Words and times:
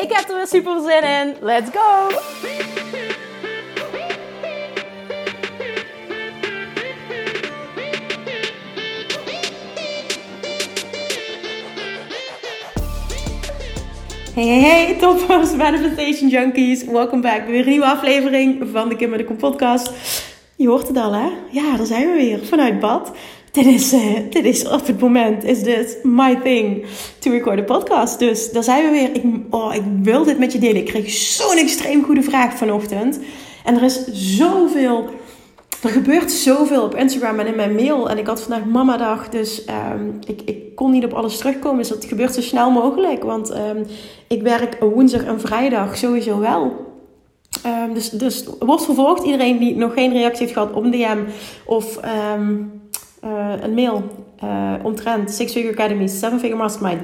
Ik 0.00 0.12
heb 0.12 0.28
er 0.28 0.36
weer 0.36 0.46
super 0.46 0.80
zin 0.80 1.02
in. 1.02 1.36
Let's 1.40 1.70
go! 1.72 2.08
Hey, 14.34 14.46
hey, 14.46 14.60
hey, 14.60 14.96
toppers, 14.98 15.54
manifestation 15.56 16.28
junkies. 16.28 16.84
Welkom 16.84 17.20
back 17.20 17.44
bij 17.44 17.50
weer 17.50 17.60
een 17.60 17.68
nieuwe 17.68 17.86
aflevering 17.86 18.68
van 18.72 18.88
de 18.88 18.96
Kim 18.96 19.16
de 19.16 19.24
Kom 19.24 19.36
podcast. 19.36 19.92
Je 20.56 20.68
hoort 20.68 20.88
het 20.88 20.96
al, 20.96 21.12
hè? 21.12 21.28
Ja, 21.50 21.76
daar 21.76 21.86
zijn 21.86 22.06
we 22.06 22.12
weer, 22.12 22.46
vanuit 22.46 22.80
bad. 22.80 23.12
Dit 23.52 23.66
is, 23.66 23.92
uh, 23.92 24.16
dit 24.30 24.44
is 24.44 24.68
op 24.68 24.86
het 24.86 25.00
moment, 25.00 25.44
is 25.44 25.62
dit 25.62 25.98
my 26.02 26.36
thing 26.42 26.84
to 27.18 27.30
record 27.30 27.58
a 27.58 27.62
podcast. 27.62 28.18
Dus 28.18 28.52
daar 28.52 28.62
zijn 28.62 28.84
we 28.84 28.90
weer. 28.90 29.14
Ik, 29.14 29.22
oh, 29.50 29.74
ik 29.74 29.82
wil 30.02 30.24
dit 30.24 30.38
met 30.38 30.52
je 30.52 30.58
delen. 30.58 30.76
Ik 30.76 30.84
kreeg 30.84 31.10
zo'n 31.10 31.56
extreem 31.56 32.04
goede 32.04 32.22
vraag 32.22 32.56
vanochtend. 32.56 33.20
En 33.64 33.76
er 33.76 33.82
is 33.82 34.04
zoveel 34.12 35.08
er 35.82 35.90
gebeurt 35.90 36.32
zoveel 36.32 36.82
op 36.82 36.94
Instagram 36.94 37.38
en 37.38 37.46
in 37.46 37.56
mijn 37.56 37.74
mail. 37.74 38.10
En 38.10 38.18
ik 38.18 38.26
had 38.26 38.42
vandaag 38.42 38.64
mama-dag, 38.64 39.28
dus 39.28 39.64
um, 39.92 40.18
ik, 40.26 40.42
ik 40.44 40.74
kon 40.74 40.90
niet 40.90 41.04
op 41.04 41.12
alles 41.12 41.38
terugkomen. 41.38 41.78
Dus 41.78 41.88
dat 41.88 42.04
gebeurt 42.04 42.34
zo 42.34 42.40
snel 42.40 42.70
mogelijk. 42.70 43.22
Want 43.22 43.50
um, 43.50 43.86
ik 44.28 44.42
werk 44.42 44.76
woensdag 44.80 45.24
en 45.24 45.40
vrijdag 45.40 45.96
sowieso 45.96 46.38
wel. 46.38 46.88
Um, 47.66 47.94
dus, 47.94 48.10
dus 48.10 48.44
wordt 48.58 48.84
vervolgd. 48.84 49.24
Iedereen 49.24 49.58
die 49.58 49.76
nog 49.76 49.92
geen 49.94 50.12
reactie 50.12 50.40
heeft 50.40 50.52
gehad 50.52 50.72
op 50.72 50.84
een 50.84 50.90
DM 50.90 51.18
of 51.64 52.00
uh, 53.24 53.52
een 53.60 53.74
mail 53.74 54.02
uh, 54.44 54.72
omtrent 54.82 55.30
Six 55.30 55.52
Figure 55.52 55.72
Academy, 55.72 56.06
Seven 56.06 56.38
Figure 56.38 56.58
Mastermind. 56.58 57.02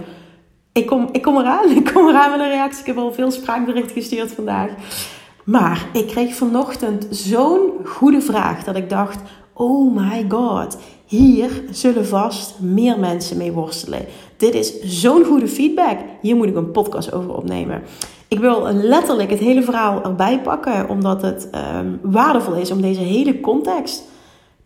Ik 0.72 0.86
kom, 0.86 1.08
ik 1.12 1.22
kom 1.22 1.38
eraan. 1.38 1.70
Ik 1.76 1.92
kom 1.92 2.08
eraan 2.08 2.30
met 2.30 2.40
een 2.40 2.48
reactie. 2.48 2.80
Ik 2.80 2.86
heb 2.86 2.96
al 2.96 3.12
veel 3.12 3.30
spraakbericht 3.30 3.92
gestuurd 3.92 4.32
vandaag. 4.32 4.70
Maar 5.44 5.86
ik 5.92 6.06
kreeg 6.06 6.34
vanochtend 6.34 7.06
zo'n 7.10 7.70
goede 7.84 8.20
vraag 8.20 8.64
dat 8.64 8.76
ik 8.76 8.90
dacht: 8.90 9.18
oh 9.52 9.96
my 9.96 10.24
god, 10.28 10.78
hier 11.04 11.50
zullen 11.70 12.06
vast 12.06 12.60
meer 12.60 12.98
mensen 12.98 13.36
mee 13.36 13.52
worstelen. 13.52 14.04
Dit 14.36 14.54
is 14.54 14.80
zo'n 14.80 15.24
goede 15.24 15.48
feedback. 15.48 15.98
Hier 16.20 16.36
moet 16.36 16.48
ik 16.48 16.56
een 16.56 16.70
podcast 16.70 17.12
over 17.12 17.36
opnemen. 17.36 17.82
Ik 18.28 18.38
wil 18.38 18.72
letterlijk 18.72 19.30
het 19.30 19.38
hele 19.38 19.62
verhaal 19.62 20.02
erbij 20.02 20.40
pakken, 20.40 20.88
omdat 20.88 21.22
het 21.22 21.48
um, 21.76 22.00
waardevol 22.02 22.54
is 22.54 22.70
om 22.70 22.80
deze 22.80 23.00
hele 23.00 23.40
context 23.40 24.02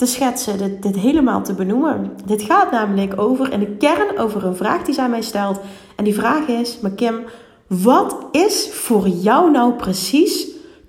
te 0.01 0.07
schetsen, 0.07 0.59
dit, 0.59 0.83
dit 0.83 0.97
helemaal 0.97 1.43
te 1.43 1.55
benoemen. 1.55 2.13
Dit 2.27 2.43
gaat 2.43 2.71
namelijk 2.71 3.21
over, 3.21 3.53
in 3.53 3.61
de 3.61 3.77
kern, 3.77 4.19
over 4.19 4.45
een 4.45 4.57
vraag 4.57 4.83
die 4.83 4.95
zij 4.95 5.09
mij 5.09 5.23
stelt. 5.23 5.61
En 5.97 6.05
die 6.05 6.15
vraag 6.15 6.47
is, 6.47 6.79
maar 6.81 6.91
Kim, 6.91 7.21
wat 7.67 8.17
is 8.33 8.69
voor 8.73 9.09
jou 9.09 9.51
nou 9.51 9.73
precies 9.73 10.47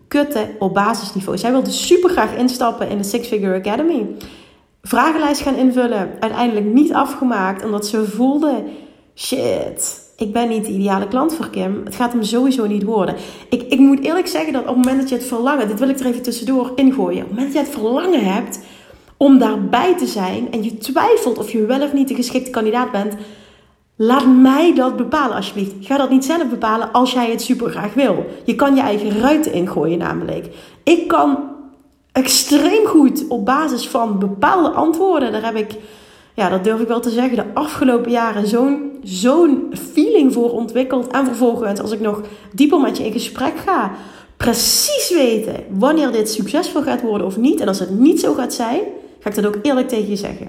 kutten 0.07 0.49
op 0.59 0.73
basisniveau. 0.73 1.37
Zij 1.37 1.51
wilde 1.51 1.71
super 1.71 2.09
graag 2.09 2.35
instappen 2.35 2.89
in 2.89 2.97
de 2.97 3.03
Six 3.03 3.27
Figure 3.27 3.55
Academy. 3.55 4.05
Vragenlijst 4.81 5.41
gaan 5.41 5.55
invullen. 5.55 6.09
Uiteindelijk 6.19 6.65
niet 6.65 6.93
afgemaakt, 6.93 7.65
omdat 7.65 7.87
ze 7.87 8.05
voelde: 8.05 8.63
shit, 9.15 10.11
ik 10.17 10.33
ben 10.33 10.49
niet 10.49 10.65
de 10.65 10.71
ideale 10.71 11.07
klant 11.07 11.33
voor 11.33 11.49
Kim. 11.49 11.81
Het 11.83 11.95
gaat 11.95 12.11
hem 12.11 12.23
sowieso 12.23 12.67
niet 12.67 12.83
worden. 12.83 13.15
Ik, 13.49 13.61
ik 13.61 13.79
moet 13.79 14.03
eerlijk 14.03 14.27
zeggen 14.27 14.53
dat 14.53 14.61
op 14.61 14.67
het 14.67 14.75
moment 14.75 14.99
dat 14.99 15.09
je 15.09 15.15
het 15.15 15.25
verlangen, 15.25 15.67
dit 15.67 15.79
wil 15.79 15.89
ik 15.89 15.99
er 15.99 16.05
even 16.05 16.21
tussendoor 16.21 16.71
ingooien. 16.75 17.23
Op 17.23 17.29
het 17.29 17.37
moment 17.37 17.53
dat 17.53 17.65
je 17.65 17.71
het 17.71 17.79
verlangen 17.79 18.23
hebt 18.33 18.59
om 19.21 19.37
daarbij 19.37 19.97
te 19.97 20.05
zijn 20.05 20.51
en 20.51 20.63
je 20.63 20.77
twijfelt 20.77 21.37
of 21.37 21.51
je 21.51 21.65
wel 21.65 21.81
of 21.81 21.93
niet 21.93 22.07
de 22.07 22.15
geschikte 22.15 22.49
kandidaat 22.49 22.91
bent, 22.91 23.15
Laat 23.95 24.25
mij 24.27 24.75
dat 24.75 24.95
bepalen 24.95 25.35
alsjeblieft. 25.35 25.73
Ga 25.79 25.97
dat 25.97 26.09
niet 26.09 26.25
zelf 26.25 26.49
bepalen 26.49 26.91
als 26.91 27.11
jij 27.11 27.31
het 27.31 27.41
super 27.41 27.69
graag 27.69 27.93
wil. 27.93 28.25
Je 28.45 28.55
kan 28.55 28.75
je 28.75 28.81
eigen 28.81 29.19
ruiten 29.19 29.53
ingooien 29.53 29.97
namelijk. 29.97 30.47
Ik 30.83 31.07
kan 31.07 31.39
extreem 32.11 32.85
goed 32.85 33.27
op 33.27 33.45
basis 33.45 33.87
van 33.87 34.19
bepaalde 34.19 34.69
antwoorden, 34.69 35.31
daar 35.31 35.45
heb 35.45 35.55
ik, 35.55 35.75
ja, 36.33 36.49
dat 36.49 36.63
durf 36.63 36.79
ik 36.79 36.87
wel 36.87 36.99
te 36.99 37.09
zeggen, 37.09 37.35
de 37.35 37.53
afgelopen 37.53 38.11
jaren 38.11 38.47
zo'n 38.47 38.91
zo'n 39.03 39.73
feeling 39.93 40.33
voor 40.33 40.51
ontwikkeld. 40.51 41.07
En 41.07 41.25
vervolgens, 41.25 41.81
als 41.81 41.91
ik 41.91 41.99
nog 41.99 42.21
dieper 42.53 42.79
met 42.79 42.97
je 42.97 43.05
in 43.05 43.11
gesprek 43.11 43.57
ga, 43.65 43.91
precies 44.37 45.11
weten 45.13 45.55
wanneer 45.69 46.11
dit 46.11 46.29
succesvol 46.29 46.81
gaat 46.81 47.01
worden 47.01 47.27
of 47.27 47.37
niet. 47.37 47.59
En 47.59 47.67
als 47.67 47.79
het 47.79 47.99
niet 47.99 48.19
zo 48.19 48.33
gaat 48.33 48.53
zijn, 48.53 48.81
ga 49.21 49.29
ik 49.29 49.35
dat 49.35 49.45
ook 49.45 49.59
eerlijk 49.61 49.87
tegen 49.87 50.09
je 50.09 50.15
zeggen. 50.15 50.47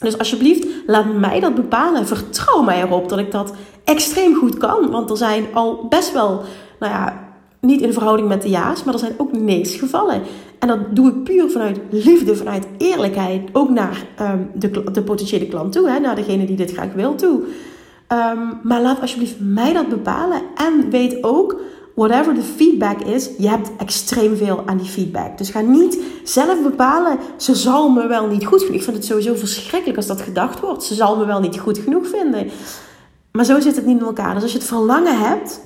Dus 0.00 0.18
alsjeblieft, 0.18 0.66
laat 0.86 1.14
mij 1.14 1.40
dat 1.40 1.54
bepalen. 1.54 2.06
Vertrouw 2.06 2.62
mij 2.62 2.82
erop 2.82 3.08
dat 3.08 3.18
ik 3.18 3.30
dat 3.30 3.52
extreem 3.84 4.34
goed 4.34 4.56
kan. 4.56 4.90
Want 4.90 5.10
er 5.10 5.16
zijn 5.16 5.44
al 5.52 5.86
best 5.88 6.12
wel, 6.12 6.42
nou 6.80 6.92
ja, 6.92 7.30
niet 7.60 7.80
in 7.80 7.92
verhouding 7.92 8.28
met 8.28 8.42
de 8.42 8.48
ja's, 8.48 8.84
maar 8.84 8.94
er 8.94 9.00
zijn 9.00 9.14
ook 9.16 9.32
nee's 9.32 9.74
gevallen. 9.74 10.22
En 10.58 10.68
dat 10.68 10.78
doe 10.90 11.08
ik 11.08 11.24
puur 11.24 11.50
vanuit 11.50 11.80
liefde, 11.90 12.36
vanuit 12.36 12.66
eerlijkheid. 12.78 13.48
Ook 13.52 13.70
naar 13.70 14.06
um, 14.20 14.50
de, 14.54 14.84
de 14.92 15.02
potentiële 15.02 15.46
klant 15.46 15.72
toe, 15.72 15.88
hè, 15.90 15.98
naar 15.98 16.16
degene 16.16 16.44
die 16.44 16.56
dit 16.56 16.72
graag 16.72 16.92
wil 16.92 17.14
toe. 17.14 17.40
Um, 18.08 18.58
maar 18.62 18.82
laat 18.82 19.00
alsjeblieft 19.00 19.36
mij 19.38 19.72
dat 19.72 19.88
bepalen. 19.88 20.42
En 20.54 20.90
weet 20.90 21.24
ook 21.24 21.60
whatever 21.94 22.34
de 22.34 22.42
feedback 22.42 23.00
is, 23.00 23.30
je 23.38 23.48
hebt 23.48 23.70
extreem 23.78 24.36
veel 24.36 24.62
aan 24.66 24.76
die 24.76 24.88
feedback. 24.88 25.38
Dus 25.38 25.50
ga 25.50 25.60
niet 25.60 25.98
zelf 26.24 26.62
bepalen, 26.62 27.18
ze 27.36 27.54
zal 27.54 27.90
me 27.90 28.06
wel 28.06 28.26
niet 28.26 28.46
goed 28.46 28.58
vinden. 28.58 28.76
Ik 28.76 28.82
vind 28.82 28.96
het 28.96 29.06
sowieso 29.06 29.34
verschrikkelijk 29.34 29.96
als 29.96 30.06
dat 30.06 30.20
gedacht 30.20 30.60
wordt. 30.60 30.84
Ze 30.84 30.94
zal 30.94 31.16
me 31.16 31.26
wel 31.26 31.40
niet 31.40 31.58
goed 31.58 31.78
genoeg 31.78 32.08
vinden. 32.08 32.50
Maar 33.32 33.44
zo 33.44 33.60
zit 33.60 33.76
het 33.76 33.86
niet 33.86 33.98
in 33.98 34.06
elkaar. 34.06 34.34
Dus 34.34 34.42
als 34.42 34.52
je 34.52 34.58
het 34.58 34.66
verlangen 34.66 35.18
hebt 35.18 35.60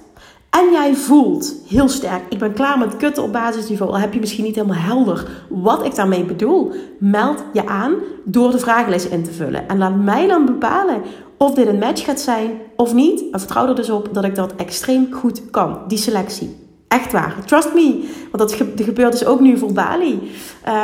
en 0.51 0.71
jij 0.73 0.95
voelt 0.95 1.55
heel 1.69 1.89
sterk, 1.89 2.23
ik 2.29 2.39
ben 2.39 2.53
klaar 2.53 2.79
met 2.79 2.97
kutten 2.97 3.23
op 3.23 3.33
basisniveau, 3.33 3.91
al 3.91 3.99
heb 3.99 4.13
je 4.13 4.21
misschien 4.21 4.45
niet 4.45 4.55
helemaal 4.55 4.77
helder 4.77 5.45
wat 5.49 5.85
ik 5.85 5.95
daarmee 5.95 6.25
bedoel, 6.25 6.73
meld 6.99 7.45
je 7.53 7.67
aan 7.67 7.95
door 8.25 8.51
de 8.51 8.59
vragenlijst 8.59 9.07
in 9.07 9.23
te 9.23 9.33
vullen. 9.33 9.69
En 9.69 9.79
laat 9.79 9.97
mij 9.97 10.27
dan 10.27 10.47
bepalen 10.47 11.03
of 11.37 11.55
dit 11.55 11.67
een 11.67 11.79
match 11.79 12.05
gaat 12.05 12.21
zijn 12.21 12.51
of 12.77 12.95
niet. 12.95 13.25
En 13.33 13.39
vertrouw 13.39 13.69
er 13.69 13.75
dus 13.75 13.91
op 13.91 14.09
dat 14.13 14.25
ik 14.25 14.35
dat 14.35 14.55
extreem 14.57 15.09
goed 15.13 15.51
kan, 15.51 15.79
die 15.89 15.99
selectie. 15.99 16.57
Echt 16.89 17.13
waar. 17.13 17.37
Trust 17.47 17.75
me. 17.75 18.09
Want 18.33 18.51
dat 18.51 18.69
gebeurt 18.77 19.13
dus 19.13 19.25
ook 19.25 19.41
nu 19.41 19.59
voor 19.59 19.73
Bali. 19.73 20.21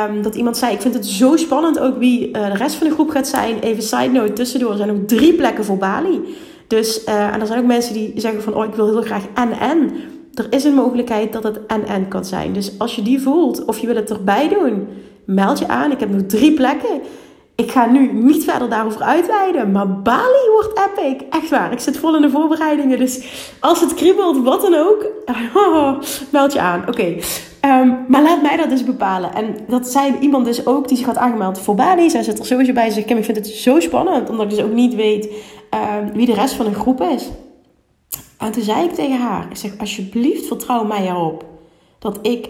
Um, 0.09 0.21
dat 0.21 0.35
iemand 0.35 0.57
zei, 0.57 0.73
ik 0.73 0.81
vind 0.81 0.93
het 0.93 1.05
zo 1.05 1.35
spannend 1.35 1.79
ook 1.79 1.97
wie 1.97 2.27
uh, 2.27 2.33
de 2.33 2.57
rest 2.57 2.75
van 2.75 2.87
de 2.87 2.93
groep 2.93 3.09
gaat 3.09 3.27
zijn. 3.27 3.59
Even 3.59 3.83
side 3.83 4.11
note 4.11 4.33
tussendoor. 4.33 4.71
Er 4.71 4.77
zijn 4.77 4.91
ook 4.91 5.07
drie 5.07 5.33
plekken 5.33 5.65
voor 5.65 5.77
Bali. 5.77 6.21
Dus, 6.67 7.03
uh, 7.05 7.33
en 7.33 7.41
er 7.41 7.47
zijn 7.47 7.59
ook 7.59 7.65
mensen 7.65 7.93
die 7.93 8.13
zeggen 8.15 8.41
van, 8.41 8.55
oh 8.55 8.65
ik 8.65 8.75
wil 8.75 8.89
heel 8.89 9.01
graag 9.01 9.23
en-en. 9.33 9.91
Er 10.33 10.47
is 10.49 10.63
een 10.63 10.73
mogelijkheid 10.73 11.33
dat 11.33 11.43
het 11.43 11.65
en-en 11.67 12.07
kan 12.07 12.25
zijn. 12.25 12.53
Dus 12.53 12.71
als 12.77 12.95
je 12.95 13.01
die 13.01 13.21
voelt 13.21 13.65
of 13.65 13.77
je 13.77 13.87
wil 13.87 13.95
het 13.95 14.09
erbij 14.09 14.49
doen, 14.49 14.87
meld 15.25 15.59
je 15.59 15.67
aan. 15.67 15.91
Ik 15.91 15.99
heb 15.99 16.09
nog 16.09 16.21
drie 16.27 16.53
plekken 16.53 17.01
ik 17.63 17.71
ga 17.71 17.85
nu 17.85 18.13
niet 18.13 18.43
verder 18.43 18.69
daarover 18.69 19.01
uitweiden, 19.01 19.71
maar 19.71 20.01
Bali 20.01 20.49
wordt 20.51 20.79
epic. 20.79 21.25
Echt 21.29 21.49
waar. 21.49 21.71
Ik 21.71 21.79
zit 21.79 21.97
vol 21.97 22.15
in 22.15 22.21
de 22.21 22.29
voorbereidingen. 22.29 22.99
Dus 22.99 23.23
als 23.59 23.81
het 23.81 23.93
kriebelt, 23.93 24.43
wat 24.43 24.61
dan 24.61 24.75
ook, 24.75 25.05
meld 26.31 26.53
je 26.53 26.59
aan. 26.59 26.87
Oké. 26.87 27.15
Ehm, 27.59 27.91
maar 28.07 28.21
laat 28.21 28.41
mij 28.41 28.57
dat 28.57 28.69
dus 28.69 28.83
bepalen. 28.83 29.33
En 29.33 29.55
dat 29.67 29.87
zei 29.87 30.15
iemand 30.19 30.45
dus 30.45 30.65
ook 30.65 30.87
die 30.87 30.97
zich 30.97 31.05
had 31.05 31.17
aangemeld 31.17 31.59
voor 31.59 31.75
Bali. 31.75 32.09
Zij 32.09 32.23
zit 32.23 32.39
er 32.39 32.45
sowieso 32.45 32.73
bij. 32.73 32.89
Ze 32.89 32.93
zegt, 32.93 33.09
ik 33.09 33.23
vind 33.23 33.37
het 33.37 33.47
zo 33.47 33.79
spannend. 33.79 34.29
Omdat 34.29 34.45
ik 34.45 34.55
dus 34.55 34.65
ook 34.65 34.73
niet 34.73 34.95
weet 34.95 35.25
um, 35.25 36.13
wie 36.13 36.25
de 36.25 36.33
rest 36.33 36.53
van 36.53 36.65
een 36.65 36.75
groep 36.75 37.01
is. 37.01 37.29
En 38.37 38.51
toen 38.51 38.63
zei 38.63 38.83
ik 38.83 38.93
tegen 38.93 39.19
haar. 39.19 39.47
Ik 39.49 39.57
zeg, 39.57 39.71
alsjeblieft 39.77 40.45
vertrouw 40.45 40.83
mij 40.83 41.07
erop. 41.07 41.45
Dat 41.99 42.19
ik 42.21 42.49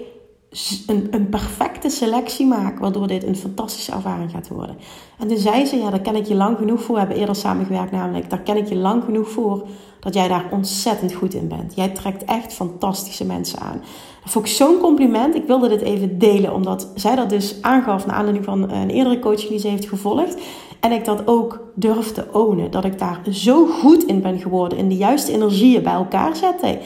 een, 0.88 1.08
een 1.12 1.30
perfecte 1.30 1.90
selectie 1.90 2.46
maak, 2.46 2.80
waardoor 2.80 3.08
dit 3.08 3.24
een 3.24 3.36
fantastische 3.36 3.92
ervaring 3.92 4.32
gaat 4.32 4.48
worden. 4.48 4.78
En 5.20 5.28
toen 5.28 5.38
zei 5.38 5.66
ze, 5.66 5.78
ja, 5.78 5.90
daar 5.90 6.00
ken 6.00 6.16
ik 6.16 6.26
je 6.26 6.36
lang 6.36 6.58
genoeg 6.58 6.82
voor. 6.82 6.94
We 6.94 7.00
hebben 7.00 7.18
eerder 7.18 7.36
samengewerkt 7.36 7.92
namelijk. 7.92 8.30
Daar 8.30 8.42
ken 8.42 8.58
ik 8.58 8.68
je 8.68 8.76
lang 8.76 9.04
genoeg 9.04 9.30
voor 9.30 9.68
dat 10.00 10.14
jij 10.14 10.28
daar 10.28 10.46
ontzettend 10.52 11.14
goed 11.14 11.34
in 11.34 11.48
bent. 11.48 11.76
Jij 11.76 11.90
trekt 11.90 12.24
echt 12.24 12.54
fantastische 12.54 13.26
mensen 13.26 13.60
aan. 13.60 13.82
Dat 14.24 14.32
vond 14.32 14.46
ik 14.46 14.52
zo'n 14.52 14.78
compliment. 14.80 15.36
Ik 15.36 15.48
wilde 15.48 15.70
dit 15.70 15.82
even 15.82 16.20
delen, 16.20 16.54
omdat 16.54 16.92
zij 16.96 17.16
dat 17.16 17.30
dus 17.30 17.56
aangaf 17.62 18.06
naar 18.06 18.16
aanleiding 18.16 18.46
van 18.46 18.72
een 18.72 18.90
eerdere 18.90 19.20
coaching 19.20 19.50
die 19.50 19.60
ze 19.60 19.68
heeft 19.68 19.88
gevolgd. 19.88 20.38
En 20.80 20.92
ik 20.92 21.06
dat 21.06 21.28
ook 21.28 21.62
durf 21.76 22.12
te 22.12 22.26
ownen. 22.32 22.72
Dat 22.72 22.86
ik 22.86 23.00
daar 23.00 23.20
zo 23.32 23.66
goed 23.66 24.04
in 24.04 24.22
ben 24.22 24.40
geworden. 24.40 24.78
In 24.78 24.90
de 24.90 24.96
juiste 24.96 25.32
energieën 25.32 25.84
bij 25.84 25.94
elkaar 25.94 26.36
zetten 26.36 26.80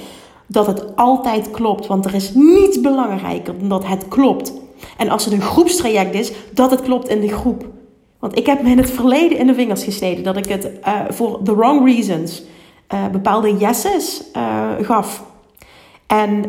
dat 0.47 0.67
het 0.67 0.95
altijd 0.95 1.51
klopt. 1.51 1.87
Want 1.87 2.05
er 2.05 2.13
is 2.13 2.33
niets 2.33 2.81
belangrijker 2.81 3.59
dan 3.59 3.69
dat 3.69 3.85
het 3.85 4.07
klopt. 4.07 4.53
En 4.97 5.09
als 5.09 5.25
het 5.25 5.33
een 5.33 5.41
groepstraject 5.41 6.15
is, 6.15 6.31
dat 6.53 6.71
het 6.71 6.81
klopt 6.81 7.07
in 7.07 7.21
de 7.21 7.27
groep. 7.27 7.65
Want 8.19 8.37
ik 8.37 8.45
heb 8.45 8.61
me 8.61 8.69
in 8.69 8.77
het 8.77 8.91
verleden 8.91 9.37
in 9.37 9.47
de 9.47 9.53
vingers 9.53 9.83
gesneden 9.83 10.23
dat 10.23 10.37
ik 10.37 10.45
het 10.45 10.71
uh, 10.87 10.99
voor 11.09 11.39
the 11.43 11.55
wrong 11.55 11.85
reasons 11.85 12.43
uh, 12.93 13.07
bepaalde 13.07 13.57
yeses 13.57 14.23
uh, 14.35 14.69
gaf. 14.81 15.23
En 16.07 16.43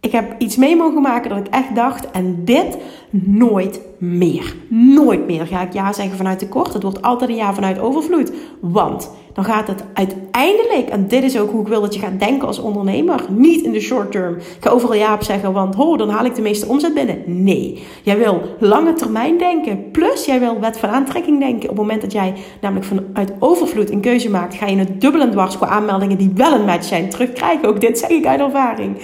ik 0.00 0.12
heb 0.12 0.34
iets 0.38 0.56
mee 0.56 0.76
mogen 0.76 1.02
maken 1.02 1.30
dat 1.30 1.38
ik 1.38 1.46
echt 1.46 1.74
dacht, 1.74 2.10
en 2.10 2.44
dit 2.44 2.76
nooit 3.10 3.80
meer. 3.98 4.54
Nooit 4.68 5.26
meer 5.26 5.46
ga 5.46 5.62
ik 5.62 5.72
ja 5.72 5.92
zeggen 5.92 6.16
vanuit 6.16 6.38
tekort. 6.38 6.72
Het 6.72 6.82
wordt 6.82 7.02
altijd 7.02 7.30
een 7.30 7.36
ja 7.36 7.54
vanuit 7.54 7.78
overvloed. 7.78 8.32
Want 8.60 9.10
dan 9.32 9.44
gaat 9.44 9.66
het 9.66 9.84
uiteindelijk, 9.94 10.88
en 10.88 11.08
dit 11.08 11.22
is 11.22 11.38
ook 11.38 11.50
hoe 11.50 11.60
ik 11.60 11.68
wil 11.68 11.80
dat 11.80 11.94
je 11.94 12.00
gaat 12.00 12.18
denken 12.18 12.46
als 12.46 12.58
ondernemer, 12.58 13.24
niet 13.28 13.64
in 13.64 13.72
de 13.72 13.80
short 13.80 14.12
term. 14.12 14.34
Ik 14.36 14.56
ga 14.60 14.70
overal 14.70 14.96
ja 14.96 15.14
op 15.14 15.22
zeggen, 15.22 15.52
want 15.52 15.74
ho, 15.74 15.96
dan 15.96 16.08
haal 16.08 16.24
ik 16.24 16.34
de 16.34 16.42
meeste 16.42 16.66
omzet 16.66 16.94
binnen. 16.94 17.22
Nee, 17.26 17.82
jij 18.02 18.18
wil 18.18 18.42
lange 18.58 18.92
termijn 18.92 19.38
denken. 19.38 19.90
Plus, 19.90 20.24
jij 20.24 20.40
wil 20.40 20.60
wet 20.60 20.78
van 20.78 20.88
aantrekking 20.88 21.40
denken. 21.40 21.62
Op 21.62 21.76
het 21.76 21.78
moment 21.78 22.00
dat 22.00 22.12
jij 22.12 22.34
namelijk 22.60 22.86
vanuit 22.86 23.32
overvloed 23.38 23.90
een 23.90 24.00
keuze 24.00 24.30
maakt, 24.30 24.54
ga 24.54 24.66
je 24.66 24.76
het 24.76 25.00
dubbel 25.00 25.20
en 25.20 25.30
dwars 25.30 25.56
qua 25.56 25.66
aanmeldingen 25.66 26.18
die 26.18 26.32
wel 26.34 26.52
een 26.52 26.64
match 26.64 26.84
zijn 26.84 27.08
terugkrijgen. 27.08 27.68
Ook 27.68 27.80
dit 27.80 27.98
zeg 27.98 28.10
ik 28.10 28.26
uit 28.26 28.40
ervaring. 28.40 28.96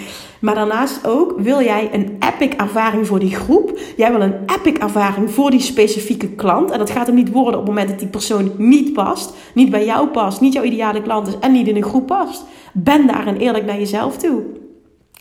Maar 0.46 0.54
daarnaast 0.54 1.06
ook 1.06 1.34
wil 1.36 1.62
jij 1.62 1.88
een 1.92 2.16
epic 2.18 2.56
ervaring 2.56 3.06
voor 3.06 3.18
die 3.18 3.34
groep. 3.34 3.78
Jij 3.96 4.10
wil 4.10 4.20
een 4.20 4.34
epic 4.46 4.78
ervaring 4.78 5.30
voor 5.30 5.50
die 5.50 5.60
specifieke 5.60 6.28
klant. 6.28 6.70
En 6.70 6.78
dat 6.78 6.90
gaat 6.90 7.06
hem 7.06 7.16
niet 7.16 7.32
worden 7.32 7.60
op 7.60 7.66
het 7.66 7.74
moment 7.74 7.88
dat 7.88 7.98
die 7.98 8.08
persoon 8.08 8.52
niet 8.56 8.92
past, 8.92 9.34
niet 9.54 9.70
bij 9.70 9.84
jou 9.84 10.08
past, 10.08 10.40
niet 10.40 10.52
jouw 10.52 10.62
ideale 10.62 11.02
klant 11.02 11.26
is 11.28 11.38
en 11.40 11.52
niet 11.52 11.68
in 11.68 11.76
een 11.76 11.82
groep 11.84 12.06
past. 12.06 12.44
Ben 12.72 13.06
daar 13.06 13.26
en 13.26 13.36
eerlijk 13.36 13.64
naar 13.64 13.78
jezelf 13.78 14.16
toe. 14.16 14.42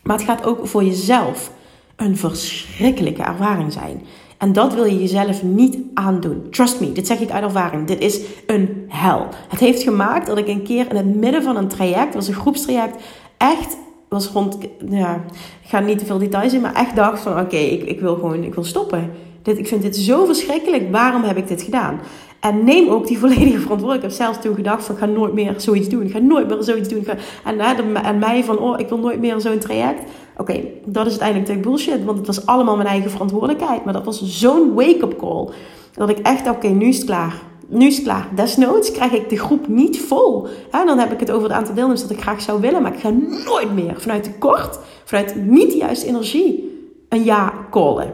Maar 0.04 0.16
het 0.16 0.25
gaat 0.25 0.45
ook 0.45 0.68
voor 0.68 0.83
jezelf 0.83 1.51
een 1.95 2.18
verschrikkelijke 2.18 3.24
ervaring 3.24 3.72
zijn. 3.72 4.01
En 4.38 4.54
dat 4.54 4.74
wil 4.74 4.86
je 4.86 5.00
jezelf 5.00 5.44
niet 5.44 5.77
aandoen. 5.94 6.48
Trust 6.50 6.80
me, 6.80 6.92
dit 6.92 7.07
zeg 7.07 7.19
ik 7.19 7.31
uit 7.31 7.44
ervaring. 7.44 7.88
Dit 7.88 8.00
is 8.00 8.22
een 8.48 8.86
hel. 8.88 9.27
Het 9.48 9.60
heeft 9.60 9.83
gemaakt 9.83 10.27
dat 10.27 10.38
ik 10.38 10.48
een 10.48 10.63
keer 10.63 10.89
in 10.89 10.95
het 10.95 11.16
midden 11.16 11.44
van 11.44 11.57
een 11.57 11.68
traject, 11.68 12.13
was 12.13 12.27
een 12.27 12.33
groepstraject, 12.33 13.04
echt 13.38 13.77
was 14.15 14.27
rond, 14.27 14.57
ja, 14.89 15.23
ik 15.63 15.69
ga 15.69 15.79
niet 15.79 16.00
te 16.00 16.06
veel 16.06 16.17
details 16.17 16.53
in, 16.53 16.62
maar 16.62 16.73
echt 16.73 16.95
dacht 16.95 17.21
van 17.21 17.39
oké, 17.39 17.57
ik, 17.57 17.83
ik 17.83 18.00
wil 18.00 18.15
gewoon, 18.15 18.44
ik 18.44 18.53
wil 18.53 18.63
stoppen. 18.63 19.12
Dit, 19.41 19.57
ik 19.57 19.67
vind 19.67 19.81
dit 19.81 19.95
zo 19.95 20.25
verschrikkelijk, 20.25 20.91
waarom 20.91 21.23
heb 21.23 21.38
ik 21.38 21.47
dit 21.47 21.62
gedaan? 21.62 22.00
En 22.39 22.63
neem 22.63 22.89
ook 22.89 23.07
die 23.07 23.17
volledige 23.23 23.59
verantwoordelijkheid. 23.59 24.13
Zelfs 24.13 24.41
toen 24.41 24.56
gedacht 24.56 24.83
van 24.83 24.95
ik 24.95 25.01
ga 25.01 25.07
nooit 25.07 25.33
meer 25.33 25.53
zoiets 25.57 25.89
doen. 25.89 26.01
Ik 26.01 26.12
ga 26.12 26.19
nooit 26.19 26.47
meer 26.47 26.63
zoiets 26.63 26.89
doen. 26.89 27.06
En, 27.45 27.59
en 28.03 28.19
mij 28.19 28.44
van 28.44 28.57
oh, 28.57 28.79
ik 28.79 28.89
wil 28.89 28.97
nooit 28.97 29.19
meer 29.19 29.39
zo'n 29.39 29.57
traject. 29.57 30.01
Oké, 30.38 30.53
dat 30.85 31.06
is 31.06 31.19
uiteindelijk 31.19 31.47
natuurlijk 31.47 31.62
bullshit. 31.62 32.06
Want 32.06 32.17
het 32.17 32.27
was 32.27 32.45
allemaal 32.45 32.75
mijn 32.75 32.88
eigen 32.88 33.12
verantwoordelijkheid. 33.12 33.83
Maar 33.83 33.94
dat 33.94 34.06
was 34.06 34.23
zo'n 34.23 34.73
wake-up 34.73 35.17
call. 35.17 35.50
Dat 35.94 36.09
ik 36.09 36.17
echt, 36.17 36.50
oké, 36.50 36.67
nu 36.67 36.88
is 36.88 36.97
het 36.97 37.06
klaar 37.06 37.41
nu 37.67 37.85
is 37.85 37.95
het 37.95 38.03
klaar. 38.03 38.29
Desnoods 38.35 38.91
krijg 38.91 39.12
ik 39.12 39.29
de 39.29 39.38
groep 39.38 39.67
niet 39.67 40.01
vol. 40.01 40.47
dan 40.71 41.00
heb 41.00 41.12
ik 41.12 41.19
het 41.19 41.31
over 41.31 41.47
het 41.47 41.57
aantal 41.57 41.73
deelnemers 41.73 42.01
dat 42.01 42.12
ik 42.12 42.21
graag 42.21 42.41
zou 42.41 42.62
willen. 42.62 42.81
Maar 42.81 42.94
ik 42.94 43.00
ga 43.00 43.09
nooit 43.45 43.73
meer 43.73 44.01
vanuit 44.01 44.23
tekort, 44.23 44.79
vanuit 45.03 45.35
niet 45.35 45.71
de 45.71 45.77
juiste 45.77 46.07
energie, 46.07 46.77
een 47.09 47.23
ja 47.23 47.53
callen. 47.71 48.13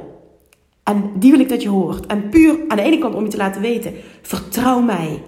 En 0.84 1.12
die 1.16 1.32
wil 1.32 1.40
ik 1.40 1.50
dat 1.50 1.62
je 1.62 1.70
hoort. 1.70 2.06
En 2.06 2.30
puur 2.30 2.60
aan 2.68 2.78
de 2.78 2.84
ene 2.84 2.98
kant 2.98 3.16
om 3.16 3.24
je 3.24 3.30
te 3.30 3.38
laten 3.38 3.62
weten, 3.62 3.94
vertrouw 4.22 4.82
mij. 4.82 5.24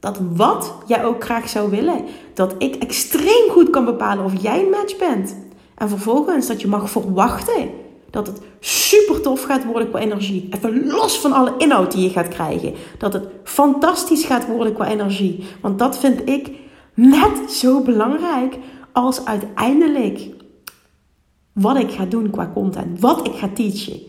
Dat 0.00 0.20
wat 0.34 0.74
jij 0.86 1.04
ook 1.04 1.24
graag 1.24 1.48
zou 1.48 1.70
willen, 1.70 2.04
dat 2.34 2.54
ik 2.58 2.74
extreem 2.74 3.50
goed 3.50 3.70
kan 3.70 3.84
bepalen 3.84 4.24
of 4.24 4.42
jij 4.42 4.60
een 4.62 4.70
match 4.70 4.96
bent. 4.96 5.36
En 5.74 5.88
vervolgens 5.88 6.46
dat 6.46 6.60
je 6.60 6.68
mag 6.68 6.90
verwachten 6.90 7.70
dat 8.10 8.26
het 8.26 8.40
super 8.60 9.20
tof 9.20 9.42
gaat 9.42 9.64
worden 9.64 9.90
qua 9.90 9.98
energie. 9.98 10.48
Even 10.50 10.86
los 10.86 11.18
van 11.18 11.32
alle 11.32 11.54
inhoud 11.58 11.92
die 11.92 12.02
je 12.02 12.10
gaat 12.10 12.28
krijgen. 12.28 12.74
Dat 12.98 13.12
het 13.12 13.24
fantastisch 13.44 14.24
gaat 14.24 14.46
worden 14.46 14.72
qua 14.72 14.88
energie. 14.88 15.44
Want 15.60 15.78
dat 15.78 15.98
vind 15.98 16.28
ik 16.28 16.50
net 16.94 17.50
zo 17.50 17.82
belangrijk 17.82 18.58
als 18.92 19.24
uiteindelijk 19.24 20.20
wat 21.52 21.76
ik 21.76 21.90
ga 21.90 22.04
doen 22.04 22.30
qua 22.30 22.50
content. 22.54 23.00
Wat 23.00 23.26
ik 23.26 23.34
ga 23.34 23.48
teachen. 23.54 24.00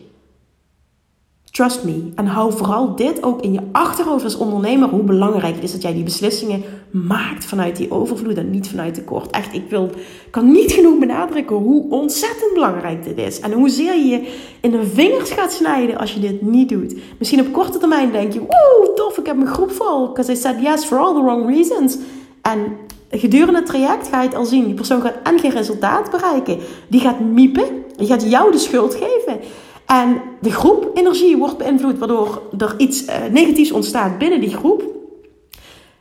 Trust 1.50 1.84
me. 1.84 2.12
En 2.14 2.26
hou 2.26 2.52
vooral 2.52 2.96
dit 2.96 3.22
ook 3.22 3.42
in 3.42 3.52
je 3.52 3.60
achterhoofd 3.72 4.24
als 4.24 4.36
ondernemer. 4.36 4.88
Hoe 4.88 5.02
belangrijk 5.02 5.54
het 5.54 5.64
is 5.64 5.72
dat 5.72 5.82
jij 5.82 5.92
die 5.92 6.04
beslissingen 6.04 6.62
maakt 6.90 7.44
vanuit 7.44 7.76
die 7.76 7.90
overvloed 7.90 8.36
en 8.36 8.50
niet 8.50 8.68
vanuit 8.68 8.94
tekort. 8.94 9.30
Echt, 9.30 9.54
ik 9.54 9.64
wil, 9.68 9.90
kan 10.30 10.52
niet 10.52 10.72
genoeg 10.72 10.98
benadrukken 10.98 11.56
hoe 11.56 11.90
ontzettend 11.90 12.54
belangrijk 12.54 13.04
dit 13.04 13.18
is. 13.18 13.40
En 13.40 13.52
hoezeer 13.52 13.94
je 13.94 14.06
je 14.06 14.34
in 14.60 14.70
de 14.70 14.86
vingers 14.86 15.30
gaat 15.30 15.52
snijden 15.52 15.98
als 15.98 16.12
je 16.12 16.20
dit 16.20 16.42
niet 16.42 16.68
doet. 16.68 16.94
Misschien 17.18 17.40
op 17.40 17.52
korte 17.52 17.78
termijn 17.78 18.12
denk 18.12 18.32
je, 18.32 18.38
woe, 18.38 18.92
tof, 18.94 19.18
ik 19.18 19.26
heb 19.26 19.36
mijn 19.36 19.48
groep 19.48 19.72
vol. 19.72 20.08
Because 20.08 20.32
I 20.32 20.36
said 20.36 20.60
yes 20.60 20.84
for 20.84 20.98
all 20.98 21.14
the 21.14 21.22
wrong 21.22 21.46
reasons. 21.46 21.98
En 22.42 22.76
gedurende 23.10 23.58
het 23.58 23.66
traject 23.66 24.08
ga 24.08 24.22
je 24.22 24.28
het 24.28 24.36
al 24.36 24.44
zien. 24.44 24.64
Die 24.64 24.74
persoon 24.74 25.00
gaat 25.00 25.16
en 25.22 25.38
geen 25.38 25.50
resultaat 25.50 26.10
bereiken. 26.10 26.58
Die 26.88 27.00
gaat 27.00 27.20
miepen. 27.20 27.64
Die 27.96 28.06
gaat 28.06 28.30
jou 28.30 28.52
de 28.52 28.58
schuld 28.58 28.94
geven. 28.94 29.40
En 29.86 30.22
de 30.40 30.50
groep 30.50 30.90
energie 30.94 31.36
wordt 31.36 31.58
beïnvloed, 31.58 31.98
waardoor 31.98 32.42
er 32.58 32.74
iets 32.76 33.04
uh, 33.04 33.14
negatiefs 33.30 33.72
ontstaat 33.72 34.18
binnen 34.18 34.40
die 34.40 34.56
groep. 34.56 34.82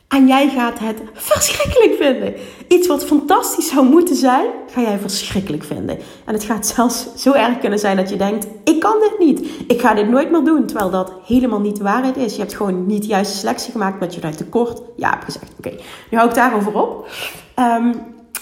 En 0.07 0.27
jij 0.27 0.49
gaat 0.49 0.79
het 0.79 1.01
verschrikkelijk 1.13 1.95
vinden. 2.01 2.33
Iets 2.67 2.87
wat 2.87 3.05
fantastisch 3.05 3.69
zou 3.69 3.85
moeten 3.85 4.15
zijn, 4.15 4.45
ga 4.71 4.81
jij 4.81 4.99
verschrikkelijk 4.99 5.63
vinden. 5.63 5.97
En 6.25 6.33
het 6.33 6.43
gaat 6.43 6.67
zelfs 6.67 7.07
zo 7.15 7.31
erg 7.31 7.59
kunnen 7.59 7.79
zijn 7.79 7.97
dat 7.97 8.09
je 8.09 8.15
denkt: 8.15 8.47
ik 8.63 8.79
kan 8.79 8.95
dit 8.99 9.19
niet. 9.19 9.49
Ik 9.67 9.81
ga 9.81 9.93
dit 9.93 10.09
nooit 10.09 10.31
meer 10.31 10.43
doen. 10.43 10.65
Terwijl 10.65 10.89
dat 10.89 11.13
helemaal 11.25 11.59
niet 11.59 11.77
de 11.77 11.83
waarheid 11.83 12.17
is. 12.17 12.33
Je 12.33 12.39
hebt 12.41 12.55
gewoon 12.55 12.85
niet 12.85 13.01
de 13.01 13.07
juiste 13.07 13.37
selectie 13.37 13.71
gemaakt 13.71 13.99
met 13.99 14.15
je 14.15 14.21
uit 14.21 14.37
tekort 14.37 14.81
ja 14.95 15.09
hebt 15.09 15.23
gezegd. 15.23 15.51
Oké, 15.57 15.71
nu 16.09 16.17
hou 16.17 16.29
ik 16.29 16.35
daarover 16.35 16.73
op. 16.73 17.07
Um, 17.59 17.93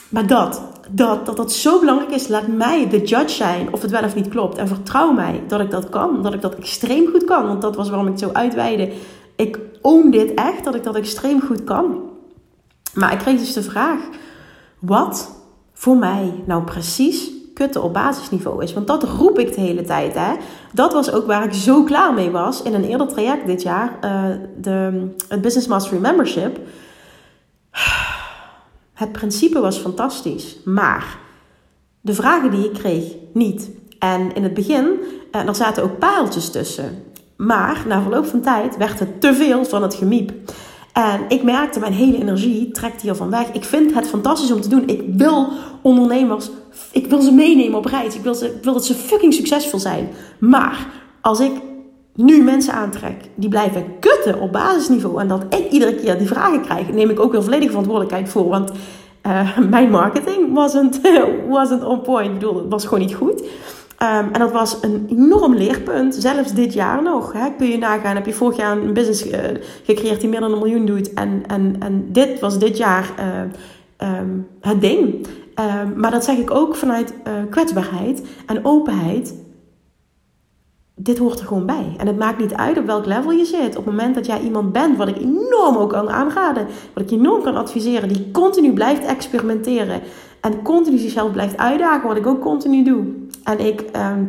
maar 0.10 0.28
dat, 0.28 0.62
dat, 0.90 1.26
dat 1.26 1.38
dat 1.38 1.54
zo 1.54 1.80
belangrijk 1.80 2.12
is, 2.12 2.28
laat 2.28 2.48
mij 2.48 2.90
de 2.90 3.02
judge 3.02 3.36
zijn 3.36 3.74
of 3.74 3.82
het 3.82 3.92
wel 3.92 4.04
of 4.04 4.16
niet 4.16 4.28
klopt. 4.28 4.58
En 4.58 4.68
vertrouw 4.68 5.12
mij 5.12 5.44
dat 5.48 5.60
ik 5.60 5.72
dat 5.72 5.90
kan, 5.90 6.24
dat 6.24 6.34
ik 6.34 6.42
dat 6.42 6.56
extreem 6.56 7.08
goed 7.08 7.24
kan. 7.24 7.48
Want 7.48 7.62
dat 7.62 7.76
was 7.76 7.90
waarom 7.90 8.08
ik 8.08 8.18
zo 8.18 8.30
uitweide. 8.34 8.92
Ik 9.36 9.60
own 9.82 10.10
dit 10.10 10.34
echt, 10.34 10.64
dat 10.64 10.76
ik 10.76 10.84
dat 10.84 10.96
extreem 10.96 11.42
goed 11.42 11.64
kan. 11.64 12.02
Maar 12.94 13.14
ik 13.14 13.20
kreeg 13.20 13.40
dus 13.40 13.54
de 13.54 13.64
vraag, 13.64 14.00
wat 14.80 15.32
voor 15.74 15.98
mij 15.98 16.34
nou 16.46 16.64
precies 16.64 17.32
kutten 17.54 17.84
op 17.84 17.94
basisniveau 17.94 18.64
is. 18.64 18.74
Want 18.74 18.88
dat 18.88 19.04
roep 19.04 19.40
ik 19.40 19.56
de 19.56 19.62
hele 19.62 19.82
tijd. 19.82 20.14
Hè? 20.14 20.34
Dat 20.74 20.94
was 20.94 21.12
ook 21.12 21.26
waar 21.26 21.44
ik 21.44 21.54
zo 21.54 21.84
klaar 21.84 22.14
mee 22.14 22.32
was 22.32 22.62
in 22.62 22.74
een 22.74 22.84
eerder 22.84 23.08
traject 23.08 23.46
dit 23.46 23.62
jaar. 23.62 23.98
Uh, 24.04 24.24
de, 24.62 25.08
het 25.28 25.42
Business 25.42 25.68
Mastery 25.68 26.02
Membership 26.02 26.60
het 28.98 29.12
principe 29.12 29.60
was 29.60 29.78
fantastisch, 29.78 30.58
maar 30.66 31.20
de 32.02 32.14
vragen 32.14 32.52
die 32.52 32.66
ik 32.66 32.74
kreeg 32.74 33.04
niet. 33.34 33.70
En 34.00 34.36
in 34.36 34.44
het 34.44 34.54
begin, 34.54 34.88
eh, 35.32 35.48
er 35.48 35.56
zaten 35.56 35.84
ook 35.84 35.98
pareltjes 36.00 36.50
tussen. 36.50 37.04
Maar 37.36 37.84
na 37.88 38.02
verloop 38.02 38.26
van 38.26 38.42
tijd 38.42 38.78
werd 38.78 39.00
het 39.00 39.22
te 39.22 39.34
veel 39.34 39.66
van 39.66 39.82
het 39.82 39.94
gemiep. 39.94 40.32
En 40.94 41.22
ik 41.28 41.44
merkte, 41.44 41.80
mijn 41.80 41.94
hele 41.94 42.18
energie 42.18 42.72
trekt 42.72 43.02
hier 43.02 43.16
van 43.16 43.30
weg. 43.30 43.52
Ik 43.52 43.64
vind 43.64 43.94
het 43.94 44.08
fantastisch 44.08 44.52
om 44.52 44.62
te 44.62 44.70
doen. 44.70 44.88
Ik 44.88 45.02
wil 45.08 45.50
ondernemers, 45.82 46.50
ik 46.92 47.08
wil 47.08 47.22
ze 47.22 47.32
meenemen 47.32 47.78
op 47.78 47.86
reis. 47.86 48.16
Ik 48.16 48.22
wil, 48.22 48.36
ze, 48.36 48.46
ik 48.46 48.64
wil 48.64 48.74
dat 48.74 48.86
ze 48.86 48.94
fucking 48.94 49.34
succesvol 49.34 49.80
zijn. 49.80 50.10
Maar 50.40 50.88
als 51.22 51.40
ik 51.40 51.52
nu 52.18 52.44
mensen 52.44 52.74
aantrek 52.74 53.16
die 53.36 53.50
blijven 53.50 53.86
kutten 54.00 54.40
op 54.40 54.52
basisniveau 54.52 55.20
en 55.20 55.28
dat 55.28 55.44
ik 55.50 55.72
iedere 55.72 55.96
keer 55.96 56.18
die 56.18 56.28
vragen 56.28 56.62
krijg, 56.62 56.92
neem 56.92 57.10
ik 57.10 57.20
ook 57.20 57.32
weer 57.32 57.44
volledige 57.44 57.70
verantwoordelijkheid 57.70 58.30
voor. 58.30 58.50
Want 58.50 58.72
uh, 59.28 59.58
mijn 59.76 59.90
marketing 59.90 60.54
wasn't, 60.54 61.02
wasn't 61.50 61.84
on 61.84 62.02
point. 62.02 62.28
Ik 62.28 62.34
bedoel, 62.34 62.56
het 62.56 62.70
was 62.70 62.84
gewoon 62.84 63.00
niet 63.00 63.16
goed. 63.16 63.42
Um, 63.42 64.30
en 64.32 64.40
dat 64.40 64.52
was 64.52 64.78
een 64.82 65.06
enorm 65.10 65.56
leerpunt, 65.56 66.16
zelfs 66.16 66.54
dit 66.54 66.74
jaar 66.74 67.04
nog. 67.04 67.34
Hè. 67.34 67.50
Kun 67.58 67.68
je 67.68 67.78
nagaan, 67.78 68.16
heb 68.16 68.26
je 68.26 68.34
vorig 68.34 68.58
jaar 68.58 68.78
een 68.78 68.94
business 68.94 69.28
uh, 69.28 69.40
gecreëerd 69.84 70.20
die 70.20 70.30
meer 70.30 70.40
dan 70.40 70.52
een 70.52 70.58
miljoen 70.58 70.86
doet. 70.86 71.14
En, 71.14 71.44
en, 71.48 71.76
en 71.80 72.12
dit 72.12 72.40
was 72.40 72.60
dit 72.60 72.78
jaar 72.78 73.10
uh, 73.20 74.20
um, 74.20 74.48
het 74.62 74.82
ding. 74.82 75.28
Um, 75.60 75.94
maar 75.96 76.12
dat 76.12 76.24
zeg 76.24 76.38
ik 76.38 76.52
ook 76.52 76.76
vanuit 76.76 77.14
kwetsbaarheid 77.50 78.22
en 78.46 78.66
openheid 78.66 79.34
dit 81.00 81.18
hoort 81.18 81.40
er 81.40 81.46
gewoon 81.46 81.66
bij. 81.66 81.94
En 81.98 82.08
het 82.08 82.18
maakt 82.18 82.40
niet 82.40 82.54
uit 82.54 82.78
op 82.78 82.86
welk 82.86 83.06
level 83.06 83.32
je 83.32 83.46
zit. 83.46 83.78
Op 83.78 83.86
het 83.86 83.96
moment 83.96 84.16
dat 84.16 84.26
jij 84.26 84.42
iemand 84.42 84.72
bent, 84.72 84.98
wat 84.98 85.08
ik 85.08 85.18
enorm 85.18 85.78
ook 85.78 85.90
kan 85.90 86.10
aanraden, 86.10 86.68
wat 86.94 87.04
ik 87.04 87.12
enorm 87.12 87.44
kan 87.44 87.56
adviseren, 87.56 88.08
die 88.08 88.32
continu 88.32 88.74
blijft 88.74 89.06
experimenteren 89.06 90.02
en 90.42 90.62
continu 90.62 90.98
zichzelf 90.98 91.32
blijft 91.32 91.58
uitdagen, 91.58 92.08
wat 92.08 92.18
ik 92.18 92.28
ook 92.28 92.42
continu 92.42 92.84
doe. 92.84 93.06
En 93.44 93.60
ik 93.60 93.82
ehm, 93.82 94.24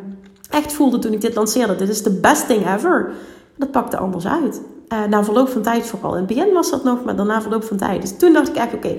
echt 0.50 0.72
voelde 0.72 0.98
toen 0.98 1.12
ik 1.12 1.20
dit 1.20 1.34
lanceerde, 1.34 1.76
dit 1.76 1.88
is 1.88 2.02
de 2.02 2.18
best 2.20 2.46
thing 2.46 2.74
ever. 2.74 3.12
Dat 3.56 3.70
pakte 3.70 3.96
anders 3.96 4.26
uit. 4.26 4.62
Uh, 4.92 5.04
na 5.04 5.24
verloop 5.24 5.48
van 5.48 5.62
tijd 5.62 5.86
vooral. 5.86 6.12
In 6.12 6.18
het 6.18 6.26
begin 6.26 6.52
was 6.52 6.70
dat 6.70 6.84
nog, 6.84 7.04
maar 7.04 7.16
daarna 7.16 7.42
verloop 7.42 7.64
van 7.64 7.76
tijd. 7.76 8.00
Dus 8.00 8.18
toen 8.18 8.32
dacht 8.32 8.48
ik 8.48 8.56
echt, 8.56 8.74
oké, 8.74 8.96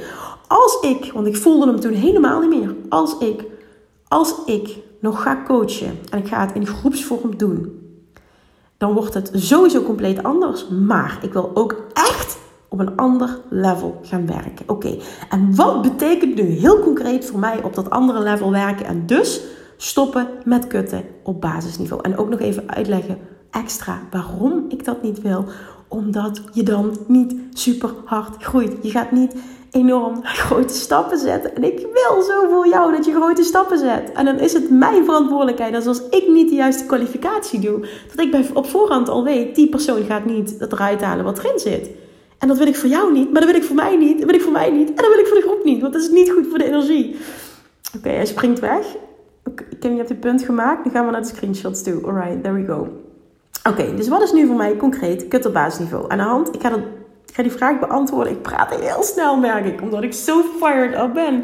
Als 0.48 0.78
ik, 0.82 1.12
want 1.14 1.28
ik 1.28 1.38
voelde 1.38 1.66
hem 1.66 1.80
toen 1.80 1.94
helemaal 1.94 2.40
niet 2.40 2.60
meer. 2.60 2.76
Als 2.90 3.18
ik, 3.18 3.46
als 4.08 4.36
ik 4.46 4.78
nog 5.00 5.22
ga 5.22 5.44
coachen 5.48 5.98
en 6.10 6.20
ik 6.20 6.27
ga 6.27 6.46
het 6.46 6.56
in 6.56 6.68
groepsvorm 6.68 7.38
doen, 7.38 7.79
dan 8.77 8.94
wordt 8.94 9.13
het 9.13 9.32
sowieso 9.34 9.84
compleet 9.84 10.24
anders. 10.24 10.68
Maar 10.68 11.20
ik 11.22 11.34
wil 11.34 11.51
ook 11.53 11.75
echt 11.94 12.38
op 12.68 12.79
een 12.79 12.96
ander 12.96 13.39
level 13.50 14.00
gaan 14.01 14.27
werken. 14.27 14.70
Oké, 14.70 14.98
en 15.29 15.56
wat 15.56 15.82
betekent 15.82 16.36
nu 16.36 16.44
heel 16.44 16.79
concreet 16.79 17.25
voor 17.25 17.39
mij 17.39 17.63
op 17.63 17.75
dat 17.75 17.89
andere 17.89 18.20
level 18.20 18.51
werken? 18.51 18.86
En 18.86 19.06
dus 19.06 19.41
stoppen 19.77 20.27
met 20.46 20.68
kutten 20.68 21.03
op 21.24 21.41
basisniveau. 21.41 22.01
En 22.01 22.18
ook 22.18 22.29
nog 22.29 22.39
even 22.39 22.70
uitleggen 22.70 23.18
extra 23.51 24.01
waarom 24.12 24.65
ik 24.70 24.86
dat 24.86 25.03
niet 25.03 25.22
wil. 25.22 25.46
Omdat 25.88 26.41
je 26.51 26.63
dan 26.63 26.98
niet 27.08 27.36
super 27.53 27.89
hard 28.06 28.44
groeit. 28.44 28.75
Je 28.82 28.89
gaat 28.89 29.12
niet 29.12 29.36
enorm 29.72 30.20
grote 30.24 30.74
stappen 30.74 31.18
zetten. 31.18 31.56
En 31.56 31.64
ik 31.64 31.78
wil 31.80 32.22
zo 32.22 32.48
voor 32.50 32.68
jou 32.68 32.92
dat 32.96 33.06
je 33.06 33.12
grote 33.12 33.44
stappen 33.44 33.78
zet. 33.78 34.12
En 34.12 34.26
dan 34.26 34.40
is 34.40 34.54
het 34.54 34.70
mijn 34.70 35.06
verantwoordelijkheid. 35.06 35.74
Dat 35.74 35.88
als 35.88 36.02
ik 36.10 36.28
niet 36.28 36.50
de 36.50 36.56
juiste 36.56 36.86
kwalificatie 36.86 37.60
doe, 37.60 37.88
dat 38.16 38.26
ik 38.26 38.50
op 38.54 38.70
voorhand 38.70 39.10
al 39.10 39.24
weet, 39.24 39.56
die 39.56 39.70
persoon 39.70 40.04
gaat 40.04 40.26
niet 40.26 40.56
het 40.60 40.72
eruit 40.72 41.02
halen 41.02 41.26
wat 41.26 41.38
erin 41.38 41.60
zit. 41.60 41.90
En 42.40 42.48
dat 42.48 42.58
wil 42.58 42.68
ik 42.68 42.76
voor 42.76 42.90
jou 42.90 43.14
niet, 43.14 43.32
maar 43.32 43.42
dat 43.42 43.52
wil 43.52 43.60
ik 43.60 43.66
voor 43.66 43.76
mij 43.76 43.96
niet, 43.96 44.18
dat 44.18 44.26
wil 44.26 44.36
ik 44.36 44.42
voor 44.42 44.52
mij 44.52 44.72
niet, 44.72 44.90
en 44.90 44.96
dat 44.96 45.08
wil 45.08 45.20
ik 45.20 45.28
voor 45.28 45.38
de 45.38 45.44
groep 45.44 45.64
niet, 45.64 45.82
want 45.82 45.94
dat 45.94 46.02
is 46.02 46.10
niet 46.10 46.32
goed 46.32 46.48
voor 46.50 46.58
de 46.58 46.64
energie. 46.66 47.16
Oké, 47.98 48.10
hij 48.10 48.26
springt 48.26 48.60
weg. 48.60 48.86
Okay, 49.44 49.92
ik 49.92 49.98
heb 49.98 50.08
het 50.08 50.20
punt 50.20 50.44
gemaakt, 50.44 50.86
nu 50.86 50.92
gaan 50.92 51.06
we 51.06 51.12
naar 51.12 51.22
de 51.22 51.28
screenshots 51.28 51.84
toe. 51.84 52.06
Alright, 52.06 52.44
there 52.44 52.56
we 52.56 52.66
go. 52.66 52.88
Oké, 53.70 53.96
dus 53.96 54.08
wat 54.08 54.22
is 54.22 54.32
nu 54.32 54.48
voor 54.48 54.56
mij 54.56 54.78
concreet 54.78 55.28
kut 55.28 55.46
op 55.46 55.54
basisniveau? 55.54 56.06
Aan 56.08 56.18
de 56.18 56.24
hand, 56.24 56.56
ik 56.56 56.62
ga, 56.62 56.70
dat, 56.70 56.80
ik 57.29 57.36
ga 57.36 57.41
die 57.43 57.51
vraag 57.51 57.79
beantwoorden. 57.79 58.33
Ik 58.33 58.41
praat 58.41 58.75
heel 58.75 59.03
snel, 59.03 59.38
merk 59.38 59.65
ik, 59.65 59.81
omdat 59.81 60.03
ik 60.03 60.13
zo 60.13 60.43
fired 60.62 60.95
up 60.95 61.13
ben. 61.13 61.43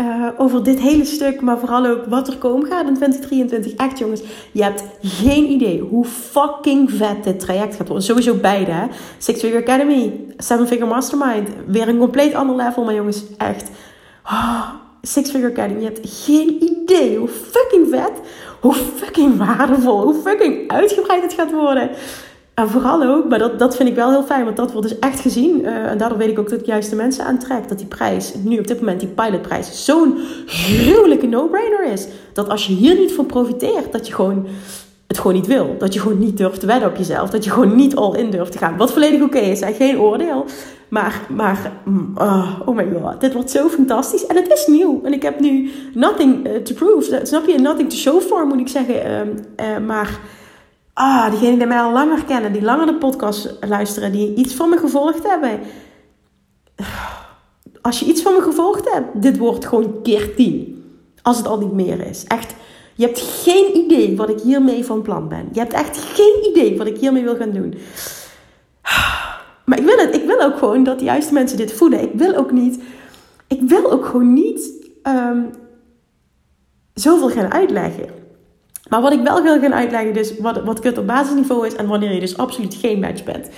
Uh, 0.00 0.26
over 0.36 0.64
dit 0.64 0.80
hele 0.80 1.04
stuk, 1.04 1.40
maar 1.40 1.58
vooral 1.58 1.86
ook 1.86 2.04
wat 2.06 2.28
er 2.28 2.38
komen 2.38 2.66
gaat 2.66 2.88
in 2.88 2.94
2023. 2.94 3.74
Echt 3.74 3.98
jongens, 3.98 4.22
je 4.52 4.62
hebt 4.62 4.84
geen 5.02 5.50
idee 5.50 5.80
hoe 5.80 6.04
fucking 6.04 6.90
vet 6.90 7.24
dit 7.24 7.40
traject 7.40 7.76
gaat 7.76 7.86
worden. 7.86 8.04
Sowieso 8.04 8.34
beide, 8.34 8.70
hè. 8.70 8.86
Six 9.18 9.40
Figure 9.40 9.62
Academy, 9.62 10.24
Seven 10.36 10.66
Figure 10.66 10.86
Mastermind. 10.86 11.48
Weer 11.66 11.88
een 11.88 11.98
compleet 11.98 12.34
ander 12.34 12.56
level, 12.56 12.84
maar 12.84 12.94
jongens, 12.94 13.22
echt. 13.36 13.70
Oh, 14.24 14.68
Six 15.02 15.30
Figure 15.30 15.52
Academy, 15.52 15.78
je 15.80 15.86
hebt 15.86 16.00
geen 16.02 16.62
idee 16.62 17.16
hoe 17.16 17.28
fucking 17.28 17.88
vet, 17.90 18.12
hoe 18.60 18.74
fucking 18.74 19.36
waardevol, 19.36 20.02
hoe 20.02 20.14
fucking 20.14 20.70
uitgebreid 20.70 21.22
het 21.22 21.32
gaat 21.32 21.52
worden. 21.52 21.90
En 22.60 22.68
vooral 22.68 23.02
ook, 23.02 23.28
maar 23.28 23.38
dat, 23.38 23.58
dat 23.58 23.76
vind 23.76 23.88
ik 23.88 23.94
wel 23.94 24.10
heel 24.10 24.22
fijn, 24.22 24.44
want 24.44 24.56
dat 24.56 24.72
wordt 24.72 24.88
dus 24.88 24.98
echt 24.98 25.20
gezien. 25.20 25.60
Uh, 25.60 25.90
en 25.90 25.98
daardoor 25.98 26.18
weet 26.18 26.30
ik 26.30 26.38
ook 26.38 26.50
dat 26.50 26.60
ik 26.60 26.66
juist 26.66 26.90
de 26.90 26.96
mensen 26.96 27.24
aantrek. 27.24 27.68
Dat 27.68 27.78
die 27.78 27.86
prijs, 27.86 28.34
nu 28.44 28.58
op 28.58 28.66
dit 28.66 28.80
moment 28.80 29.00
die 29.00 29.08
pilotprijs, 29.08 29.84
zo'n 29.84 30.18
gruwelijke 30.46 31.26
no-brainer 31.26 31.92
is. 31.92 32.06
Dat 32.32 32.48
als 32.48 32.66
je 32.66 32.72
hier 32.72 32.98
niet 32.98 33.12
van 33.12 33.26
profiteert, 33.26 33.92
dat 33.92 34.06
je 34.06 34.14
gewoon 34.14 34.46
het 35.06 35.18
gewoon 35.18 35.34
niet 35.34 35.46
wil. 35.46 35.74
Dat 35.78 35.94
je 35.94 36.00
gewoon 36.00 36.18
niet 36.18 36.36
durft 36.36 36.60
te 36.60 36.66
wedden 36.66 36.88
op 36.88 36.96
jezelf. 36.96 37.30
Dat 37.30 37.44
je 37.44 37.50
gewoon 37.50 37.76
niet 37.76 37.96
all 37.96 38.16
in 38.16 38.30
durft 38.30 38.52
te 38.52 38.58
gaan. 38.58 38.76
Wat 38.76 38.92
volledig 38.92 39.22
oké 39.22 39.38
is, 39.38 39.60
hè? 39.60 39.72
geen 39.72 40.00
oordeel. 40.00 40.44
Maar, 40.88 41.20
maar 41.28 41.72
uh, 42.18 42.60
oh 42.64 42.76
my 42.76 42.88
god, 43.02 43.20
dit 43.20 43.32
wordt 43.32 43.50
zo 43.50 43.68
fantastisch. 43.68 44.26
En 44.26 44.36
het 44.36 44.52
is 44.52 44.66
nieuw. 44.66 45.00
En 45.04 45.12
ik 45.12 45.22
heb 45.22 45.40
nu 45.40 45.70
nothing 45.94 46.46
uh, 46.46 46.56
to 46.56 46.74
prove. 46.74 47.20
Snap 47.22 47.46
je? 47.46 47.58
Nothing 47.58 47.90
to 47.90 47.96
show 47.96 48.20
for, 48.20 48.46
moet 48.46 48.60
ik 48.60 48.68
zeggen. 48.68 48.94
Uh, 49.04 49.86
maar 49.86 50.20
ah, 50.92 51.30
diegenen 51.30 51.58
die 51.58 51.66
mij 51.66 51.80
al 51.80 51.92
langer 51.92 52.24
kennen, 52.24 52.52
die 52.52 52.62
langer 52.62 52.86
de 52.86 52.94
podcast 52.94 53.56
luisteren, 53.60 54.12
die 54.12 54.34
iets 54.34 54.54
van 54.54 54.68
me 54.68 54.76
gevolgd 54.76 55.28
hebben. 55.28 55.60
Als 57.80 58.00
je 58.00 58.06
iets 58.06 58.22
van 58.22 58.32
me 58.32 58.40
gevolgd 58.40 58.92
hebt, 58.92 59.22
dit 59.22 59.38
wordt 59.38 59.66
gewoon 59.66 60.02
keer 60.02 60.34
tien. 60.34 60.84
Als 61.22 61.36
het 61.36 61.46
al 61.46 61.58
niet 61.58 61.72
meer 61.72 62.06
is. 62.06 62.24
Echt, 62.24 62.54
je 62.94 63.04
hebt 63.04 63.20
geen 63.20 63.76
idee 63.76 64.16
wat 64.16 64.28
ik 64.28 64.40
hiermee 64.40 64.84
van 64.84 65.02
plan 65.02 65.28
ben. 65.28 65.48
Je 65.52 65.58
hebt 65.58 65.72
echt 65.72 65.98
geen 65.98 66.50
idee 66.50 66.78
wat 66.78 66.86
ik 66.86 66.96
hiermee 66.96 67.22
wil 67.22 67.36
gaan 67.36 67.52
doen. 67.52 67.74
Maar 69.70 69.78
ik 69.78 69.84
wil 69.84 69.96
het. 69.96 70.14
Ik 70.14 70.26
wil 70.26 70.40
ook 70.40 70.58
gewoon 70.58 70.84
dat 70.84 70.98
de 70.98 71.04
juiste 71.04 71.32
mensen 71.32 71.56
dit 71.56 71.72
voelen. 71.72 72.02
Ik 72.02 72.12
wil 72.14 72.34
ook 72.34 72.52
niet. 72.52 72.82
Ik 73.46 73.60
wil 73.60 73.90
ook 73.90 74.06
gewoon 74.06 74.32
niet 74.32 74.70
um, 75.02 75.50
zoveel 76.94 77.28
gaan 77.28 77.52
uitleggen. 77.52 78.19
Maar 78.90 79.00
wat 79.00 79.12
ik 79.12 79.22
wel 79.22 79.42
wil 79.42 79.60
gaan 79.60 79.74
uitleggen, 79.74 80.14
dus 80.14 80.38
wat, 80.38 80.62
wat 80.64 80.80
kut 80.80 80.98
op 80.98 81.06
basisniveau 81.06 81.66
is 81.66 81.74
en 81.74 81.86
wanneer 81.86 82.12
je 82.12 82.20
dus 82.20 82.36
absoluut 82.36 82.74
geen 82.74 83.00
match 83.00 83.24
bent. 83.24 83.48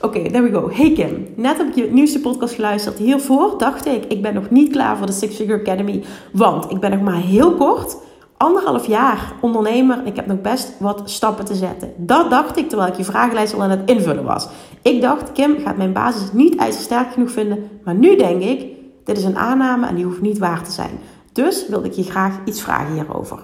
Oké, 0.00 0.22
there 0.30 0.42
we 0.42 0.52
go. 0.52 0.70
Hey 0.72 0.92
Kim, 0.92 1.26
net 1.36 1.56
heb 1.56 1.68
ik 1.68 1.74
je 1.74 1.90
nieuwste 1.90 2.20
podcast 2.20 2.54
geluisterd. 2.54 2.98
Hiervoor 2.98 3.58
dacht 3.58 3.86
ik, 3.86 4.04
ik 4.04 4.22
ben 4.22 4.34
nog 4.34 4.50
niet 4.50 4.72
klaar 4.72 4.96
voor 4.96 5.06
de 5.06 5.12
Six 5.12 5.36
Figure 5.36 5.60
Academy. 5.60 6.04
Want 6.32 6.70
ik 6.70 6.80
ben 6.80 6.90
nog 6.90 7.00
maar 7.00 7.20
heel 7.20 7.54
kort, 7.54 7.96
anderhalf 8.36 8.86
jaar 8.86 9.32
ondernemer. 9.40 10.00
Ik 10.04 10.16
heb 10.16 10.26
nog 10.26 10.40
best 10.40 10.72
wat 10.78 11.02
stappen 11.04 11.44
te 11.44 11.54
zetten. 11.54 11.92
Dat 11.96 12.30
dacht 12.30 12.56
ik 12.56 12.68
terwijl 12.68 12.90
ik 12.90 12.96
je 12.96 13.04
vragenlijst 13.04 13.54
al 13.54 13.62
aan 13.62 13.70
het 13.70 13.90
invullen 13.90 14.24
was. 14.24 14.48
Ik 14.82 15.00
dacht, 15.00 15.32
Kim 15.32 15.58
gaat 15.64 15.76
mijn 15.76 15.92
basis 15.92 16.32
niet 16.32 16.56
ijzersterk 16.56 17.12
genoeg 17.12 17.30
vinden. 17.30 17.68
Maar 17.84 17.94
nu 17.94 18.16
denk 18.16 18.42
ik, 18.42 18.66
dit 19.04 19.18
is 19.18 19.24
een 19.24 19.38
aanname 19.38 19.86
en 19.86 19.94
die 19.94 20.04
hoeft 20.04 20.20
niet 20.20 20.38
waar 20.38 20.62
te 20.62 20.70
zijn. 20.70 20.98
Dus 21.32 21.68
wilde 21.68 21.86
ik 21.86 21.94
je 21.94 22.02
graag 22.02 22.38
iets 22.44 22.62
vragen 22.62 22.94
hierover. 22.94 23.38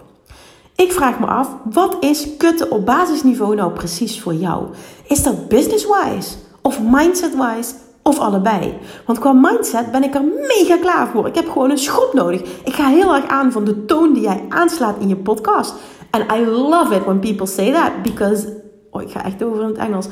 Ik 0.76 0.92
vraag 0.92 1.20
me 1.20 1.26
af, 1.26 1.48
wat 1.72 1.96
is 2.00 2.36
kutten 2.36 2.70
op 2.70 2.86
basisniveau 2.86 3.54
nou 3.54 3.72
precies 3.72 4.20
voor 4.20 4.34
jou? 4.34 4.66
Is 5.08 5.22
dat 5.22 5.48
business-wise 5.48 6.34
of 6.62 6.80
mindset-wise 6.82 7.74
of 8.02 8.18
allebei? 8.18 8.74
Want 9.06 9.18
qua 9.18 9.32
mindset 9.32 9.92
ben 9.92 10.02
ik 10.02 10.14
er 10.14 10.24
mega 10.24 10.76
klaar 10.80 11.08
voor. 11.08 11.26
Ik 11.26 11.34
heb 11.34 11.48
gewoon 11.50 11.70
een 11.70 11.78
schop 11.78 12.12
nodig. 12.12 12.40
Ik 12.40 12.72
ga 12.72 12.88
heel 12.88 13.14
erg 13.14 13.26
aan 13.26 13.52
van 13.52 13.64
de 13.64 13.84
toon 13.84 14.12
die 14.12 14.22
jij 14.22 14.44
aanslaat 14.48 14.96
in 14.98 15.08
je 15.08 15.16
podcast. 15.16 15.74
En 16.10 16.26
I 16.34 16.46
love 16.46 16.94
it 16.94 17.04
when 17.04 17.18
people 17.18 17.46
say 17.46 17.72
that 17.72 18.02
because 18.02 18.62
Oh, 18.90 19.02
ik 19.02 19.10
ga 19.10 19.24
echt 19.24 19.42
over 19.42 19.62
in 19.62 19.68
het 19.68 19.76
Engels. 19.76 20.06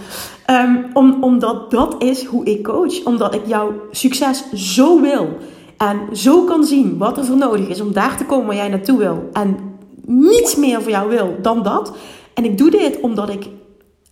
Um, 0.50 0.86
om, 0.92 1.22
omdat 1.22 1.70
dat 1.70 1.94
is 1.98 2.24
hoe 2.24 2.44
ik 2.44 2.64
coach. 2.64 3.04
Omdat 3.04 3.34
ik 3.34 3.46
jouw 3.46 3.72
succes 3.90 4.52
zo 4.52 5.00
wil. 5.00 5.28
En 5.76 6.16
zo 6.16 6.44
kan 6.44 6.64
zien 6.64 6.98
wat 6.98 7.18
er 7.18 7.24
voor 7.24 7.36
nodig 7.36 7.68
is 7.68 7.80
om 7.80 7.92
daar 7.92 8.16
te 8.16 8.24
komen 8.24 8.46
waar 8.46 8.56
jij 8.56 8.68
naartoe 8.68 8.98
wil. 8.98 9.28
En 9.32 9.71
niets 10.06 10.56
meer 10.56 10.82
voor 10.82 10.90
jou 10.90 11.08
wil 11.08 11.36
dan 11.42 11.62
dat. 11.62 11.92
En 12.34 12.44
ik 12.44 12.58
doe 12.58 12.70
dit 12.70 13.00
omdat 13.00 13.28
ik 13.28 13.48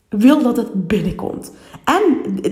wil 0.08 0.42
dat 0.42 0.56
het 0.56 0.86
binnenkomt. 0.86 1.52
En 1.84 2.02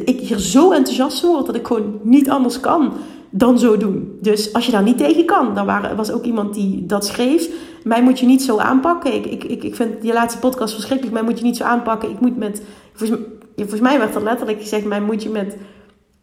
ik 0.04 0.20
hier 0.20 0.38
zo 0.38 0.72
enthousiast 0.72 1.22
word 1.22 1.46
dat 1.46 1.54
ik 1.54 1.66
gewoon 1.66 2.00
niet 2.02 2.30
anders 2.30 2.60
kan 2.60 2.92
dan 3.30 3.58
zo 3.58 3.76
doen. 3.76 4.18
Dus 4.20 4.52
als 4.52 4.66
je 4.66 4.72
daar 4.72 4.82
niet 4.82 4.98
tegen 4.98 5.24
kan, 5.24 5.54
dan 5.54 5.96
was 5.96 6.10
ook 6.10 6.24
iemand 6.24 6.54
die 6.54 6.86
dat 6.86 7.06
schreef. 7.06 7.48
Mij 7.84 8.02
moet 8.02 8.20
je 8.20 8.26
niet 8.26 8.42
zo 8.42 8.58
aanpakken. 8.58 9.14
Ik, 9.14 9.26
ik, 9.26 9.44
ik, 9.44 9.62
ik 9.62 9.74
vind 9.74 10.02
die 10.02 10.12
laatste 10.12 10.40
podcast 10.40 10.74
verschrikkelijk. 10.74 11.14
Mij 11.14 11.24
moet 11.24 11.38
je 11.38 11.44
niet 11.44 11.56
zo 11.56 11.64
aanpakken. 11.64 12.10
Ik 12.10 12.20
moet 12.20 12.36
met. 12.36 12.62
Volgens, 12.92 13.20
volgens 13.56 13.80
mij 13.80 13.98
werd 13.98 14.14
er 14.14 14.22
letterlijk 14.22 14.60
gezegd: 14.60 14.84
mij 14.84 15.00
moet 15.00 15.22
je 15.22 15.30
met. 15.30 15.56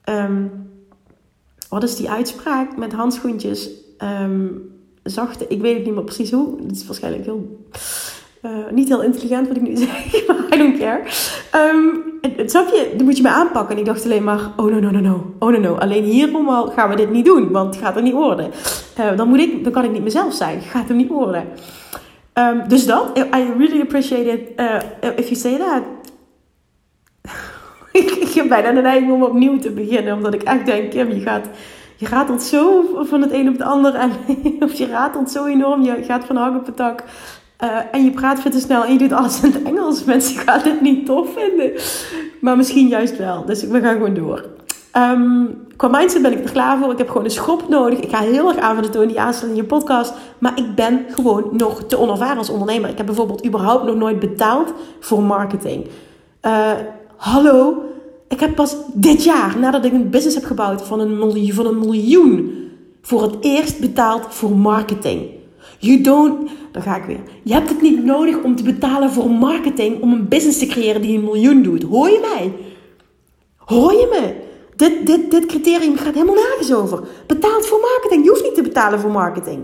Um, 0.10 0.52
wat 1.70 1.84
is 1.84 1.96
die 1.96 2.10
uitspraak? 2.10 2.78
Met 2.78 2.94
handschoentjes. 2.94 3.70
Um, 4.22 4.75
zachte, 5.10 5.46
ik 5.48 5.62
weet 5.62 5.76
het 5.76 5.86
niet 5.86 5.94
meer 5.94 6.04
precies 6.04 6.32
hoe. 6.32 6.62
Het 6.68 6.76
is 6.76 6.86
waarschijnlijk 6.86 7.26
heel, 7.26 7.66
uh, 8.42 8.52
niet 8.72 8.88
heel 8.88 9.04
intelligent 9.04 9.48
wat 9.48 9.58
ik 9.58 9.62
nu 9.62 9.76
zeg, 9.86 10.28
maar 10.28 10.38
I 10.54 10.58
don't 10.58 10.78
care. 10.78 11.02
Um, 11.74 12.04
het, 12.22 12.52
je, 12.52 12.94
dan 12.96 13.06
moet 13.06 13.18
je 13.18 13.24
me 13.24 13.30
aanpakken. 13.30 13.76
En 13.76 13.80
ik 13.80 13.86
dacht 13.86 14.06
alleen 14.06 14.24
maar, 14.24 14.40
oh 14.56 14.66
no, 14.66 14.80
no, 14.80 14.90
no, 14.90 15.00
no. 15.00 15.34
Oh 15.40 15.52
no, 15.52 15.60
no. 15.60 15.76
Alleen 15.76 16.04
hierom 16.04 16.50
gaan 16.50 16.90
we 16.90 16.96
dit 16.96 17.12
niet 17.12 17.26
doen, 17.26 17.52
want 17.52 17.76
het 17.76 17.84
gaat 17.84 17.96
er 17.96 18.02
niet 18.02 18.14
worden. 18.14 18.52
Uh, 19.00 19.18
dan, 19.18 19.28
moet 19.28 19.40
ik, 19.40 19.64
dan 19.64 19.74
kan 19.74 19.84
ik 19.84 19.92
niet 19.92 20.04
mezelf 20.04 20.34
zijn. 20.34 20.62
Gaat 20.62 20.90
er 20.90 20.96
niet 20.96 21.10
worden. 21.10 21.44
Um, 22.34 22.68
dus 22.68 22.86
dat, 22.86 23.18
I 23.18 23.54
really 23.58 23.82
appreciate 23.82 24.30
it 24.30 24.60
uh, 24.60 25.18
if 25.18 25.30
you 25.30 25.36
say 25.36 25.58
that. 25.58 25.84
ik 28.26 28.32
heb 28.36 28.48
bijna 28.48 28.72
de 28.72 28.82
neiging 28.82 29.12
om 29.12 29.24
opnieuw 29.24 29.60
te 29.60 29.72
beginnen, 29.72 30.14
omdat 30.14 30.34
ik 30.34 30.44
echt 30.44 30.66
denk, 30.66 30.92
Kim, 30.92 31.12
je 31.12 31.20
gaat 31.20 31.48
je 31.96 32.08
ratelt 32.08 32.42
zo 32.42 32.84
van 33.00 33.22
het 33.22 33.32
een 33.32 33.48
op 33.48 33.54
het 33.54 33.68
ander. 33.68 33.96
En, 33.96 34.12
of 34.66 34.74
je 34.74 34.88
ratelt 34.88 35.32
zo 35.32 35.46
enorm. 35.46 35.84
Je 35.84 36.04
gaat 36.04 36.25
van 36.25 36.36
hak 36.36 36.56
op 36.56 36.66
het 36.66 36.75
tak. 36.75 37.04
Uh, 37.64 37.70
en 37.92 38.04
je 38.04 38.12
praat 38.12 38.40
veel 38.40 38.52
te 38.52 38.60
snel 38.60 38.84
en 38.84 38.92
je 38.92 38.98
doet 38.98 39.12
alles 39.12 39.42
in 39.42 39.52
het 39.52 39.64
Engels. 39.64 40.04
Mensen 40.14 40.38
gaan 40.38 40.62
dit 40.64 40.82
niet 40.82 41.06
tof 41.06 41.28
vinden. 41.34 41.72
Maar 42.42 42.58
misschien 42.58 42.88
juist 42.88 43.18
wel. 43.18 43.46
Dus 43.46 43.64
we 43.64 43.82
gaan 43.82 43.94
gewoon 43.94 44.14
door. 44.14 44.46
Um, 44.98 45.58
qua 45.75 45.88
mindset 45.88 46.22
ben 46.22 46.32
ik 46.32 46.44
er 46.44 46.52
klaar 46.52 46.78
voor. 46.78 46.92
Ik 46.92 46.98
heb 46.98 47.08
gewoon 47.08 47.24
een 47.24 47.32
schop 47.32 47.70
nodig. 47.70 48.00
Ik 48.00 48.10
ga 48.10 48.20
heel 48.20 48.48
erg 48.48 48.58
aan 48.58 48.74
van 48.74 48.84
de 48.84 48.90
toon 48.90 49.08
die 49.08 49.20
aansluit 49.20 49.52
in 49.52 49.58
je 49.58 49.64
podcast. 49.64 50.14
Maar 50.38 50.58
ik 50.58 50.75
ben 50.75 51.06
gewoon 51.10 51.50
nog 51.52 51.84
te 51.84 51.98
onervaren 51.98 52.38
als 52.38 52.50
ondernemer. 52.50 52.90
Ik 52.90 52.98
heb 52.98 53.06
bijvoorbeeld 53.06 53.46
überhaupt 53.46 53.86
nog 53.86 53.96
nooit 53.96 54.20
betaald 54.20 54.74
voor 55.00 55.24
marketing. 55.24 55.88
Uh, 56.42 56.72
hallo, 57.16 57.84
ik 58.36 58.42
heb 58.42 58.56
pas 58.56 58.75
dit 58.94 59.24
jaar, 59.24 59.60
nadat 59.60 59.86
ik 59.86 59.92
een 59.92 60.10
business 60.10 60.36
heb 60.36 60.46
gebouwd 60.46 60.82
van 60.82 61.00
een 61.00 61.18
miljoen, 61.18 61.54
van 61.54 61.65
een 61.65 61.80
miljoen 61.80 62.70
voor 63.01 63.22
het 63.22 63.36
eerst 63.39 63.80
betaald 63.80 64.25
voor 64.30 64.51
marketing. 64.51 65.30
You 65.80 66.01
don't, 66.01 66.50
dan 66.72 66.82
ga 66.82 66.96
ik 66.96 67.04
weer. 67.04 67.20
Je 67.44 67.54
hebt 67.54 67.70
het 67.70 67.82
niet 67.82 68.04
nodig 68.04 68.44
om 68.44 68.56
te 68.56 68.63
betalen 68.63 69.12
voor 69.12 69.30
marketing 69.30 70.01
om 70.01 70.13
een 70.13 70.27
business 70.27 70.60
te 70.60 70.65
creëren 70.65 71.01
die 71.01 71.18
een 71.18 71.24
miljoen 71.24 71.63
doet. 71.63 71.84
Hoor 71.84 72.10
je 72.10 72.20
mij? 72.36 72.54
Hoor 73.58 73.94
je 73.94 74.08
me? 74.12 74.34
Dit, 74.75 75.08
dit, 75.08 75.32
dit 75.32 75.46
criterium 75.46 75.98
gaat 75.98 76.13
helemaal 76.13 76.36
nergens 76.36 76.74
over. 76.74 77.08
Betaald 77.27 77.65
voor 77.65 77.80
marketing. 77.80 78.24
Je 78.24 78.30
hoeft 78.30 78.44
niet 78.44 78.56
te 78.56 78.62
betalen 78.62 79.00
voor 79.00 79.12
marketing. 79.12 79.60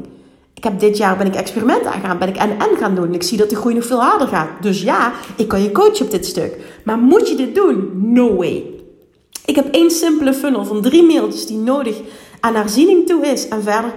Ik 0.61 0.67
heb 0.67 0.79
dit 0.79 0.97
jaar 0.97 1.17
ben 1.17 1.27
ik 1.27 1.35
experiment 1.35 1.85
aangaan, 1.85 2.17
ben 2.17 2.27
ik 2.27 2.35
NN 2.35 2.77
gaan 2.77 2.95
doen. 2.95 3.13
Ik 3.13 3.23
zie 3.23 3.37
dat 3.37 3.49
de 3.49 3.55
groei 3.55 3.75
nog 3.75 3.85
veel 3.85 4.01
harder 4.01 4.27
gaat. 4.27 4.49
Dus 4.61 4.81
ja, 4.81 5.11
ik 5.35 5.47
kan 5.47 5.63
je 5.63 5.71
coachen 5.71 6.05
op 6.05 6.11
dit 6.11 6.25
stuk. 6.25 6.57
Maar 6.83 6.97
moet 6.97 7.29
je 7.29 7.35
dit 7.35 7.55
doen? 7.55 7.91
No 8.13 8.35
way. 8.35 8.65
Ik 9.45 9.55
heb 9.55 9.73
één 9.73 9.91
simpele 9.91 10.33
funnel 10.33 10.65
van 10.65 10.81
drie 10.81 11.03
mailtjes 11.03 11.45
die 11.45 11.57
nodig 11.57 12.01
aan 12.39 12.55
herziening 12.55 13.07
toe 13.07 13.25
is. 13.25 13.47
En 13.47 13.63
verder, 13.63 13.93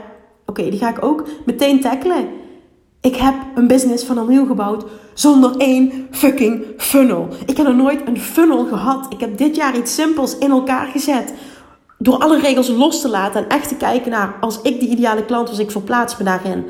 oké, 0.47 0.71
die 0.71 0.79
ga 0.79 0.91
ik 0.91 1.05
ook 1.05 1.25
meteen 1.47 1.81
tackelen. 1.81 2.29
Ik 3.01 3.17
heb 3.17 3.35
een 3.55 3.67
business 3.67 4.05
van 4.05 4.19
opnieuw 4.19 4.47
gebouwd 4.47 4.85
zonder 5.15 5.57
één 5.57 6.09
fucking 6.11 6.65
funnel. 6.77 7.29
Ik 7.47 7.57
heb 7.57 7.67
nog 7.67 7.77
nooit 7.77 8.01
een 8.07 8.21
funnel 8.21 8.67
gehad. 8.67 9.07
Ik 9.13 9.21
heb 9.21 9.39
dit 9.39 9.57
jaar 9.57 9.77
iets 9.77 9.95
simpels 9.95 10.39
in 10.39 10.51
elkaar 10.51 10.87
gezet. 10.87 11.33
Door 11.99 12.19
alle 12.19 12.41
regels 12.41 12.69
los 12.69 13.01
te 13.01 13.09
laten 13.09 13.43
en 13.43 13.49
echt 13.49 13.69
te 13.69 13.77
kijken 13.77 14.11
naar, 14.11 14.37
als 14.41 14.61
ik 14.63 14.81
de 14.81 14.87
ideale 14.87 15.25
klant 15.25 15.49
was, 15.49 15.59
ik 15.59 15.71
verplaats 15.71 16.17
me 16.17 16.25
daarin. 16.25 16.65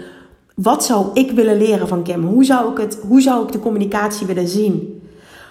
Wat 0.54 0.84
zou 0.84 1.06
ik 1.14 1.30
willen 1.30 1.58
leren 1.58 1.88
van 1.88 2.02
Kim? 2.02 2.24
Hoe 2.24 2.44
zou 2.44 2.70
ik, 2.70 2.78
het, 2.78 2.98
hoe 3.08 3.20
zou 3.20 3.44
ik 3.44 3.52
de 3.52 3.60
communicatie 3.60 4.26
willen 4.26 4.48
zien? 4.48 5.02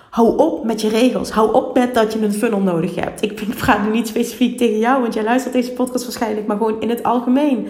Hou 0.10 0.38
op 0.38 0.64
met 0.64 0.82
je 0.82 0.90
regels. 0.90 1.30
Hou 1.30 1.54
op 1.54 1.76
met 1.76 1.94
dat 1.94 2.14
je 2.14 2.22
een 2.22 2.34
funnel 2.34 2.60
nodig 2.60 2.96
hebt. 2.96 3.24
Ik, 3.24 3.42
ik 3.42 3.56
praat 3.64 3.84
nu 3.86 3.92
niet 3.92 4.08
specifiek 4.08 4.58
tegen 4.58 4.80
jou, 4.80 5.02
want 5.02 5.14
jij 5.14 5.24
luistert 5.24 5.54
deze 5.54 5.72
podcast 5.72 6.04
waarschijnlijk, 6.04 6.48
maar 6.48 6.58
gewoon 6.58 6.82
in 6.82 6.90
het 6.90 7.04
algemeen. 7.04 7.68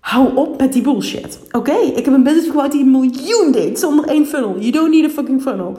Hou 0.00 0.36
op 0.36 0.58
met 0.58 0.72
die 0.72 0.82
bullshit. 0.82 1.40
Oké, 1.52 1.76
ik 1.76 2.04
heb 2.04 2.14
een 2.14 2.22
business 2.22 2.48
gebouwd 2.48 2.72
die 2.72 2.82
een 2.82 2.90
miljoen 2.90 3.52
deed 3.52 3.78
zonder 3.78 4.04
één 4.04 4.26
funnel. 4.26 4.58
You 4.58 4.70
don't 4.70 4.90
need 4.90 5.04
a 5.04 5.08
fucking 5.08 5.42
funnel. 5.42 5.76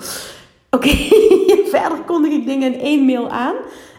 Oké, 0.71 0.89
verder 1.73 2.01
kondig 2.05 2.31
ik 2.31 2.45
dingen 2.45 2.73
in 2.73 2.79
één 2.79 3.05
mail 3.05 3.29
aan 3.29 3.55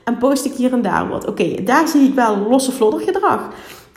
en 0.08 0.18
post 0.18 0.44
ik 0.44 0.52
hier 0.52 0.72
en 0.72 0.82
daar 0.82 1.08
wat. 1.08 1.26
Oké, 1.26 1.62
daar 1.64 1.88
zie 1.88 2.08
ik 2.08 2.14
wel 2.14 2.36
losse 2.36 2.72
vlodder 2.72 3.00
gedrag. 3.00 3.48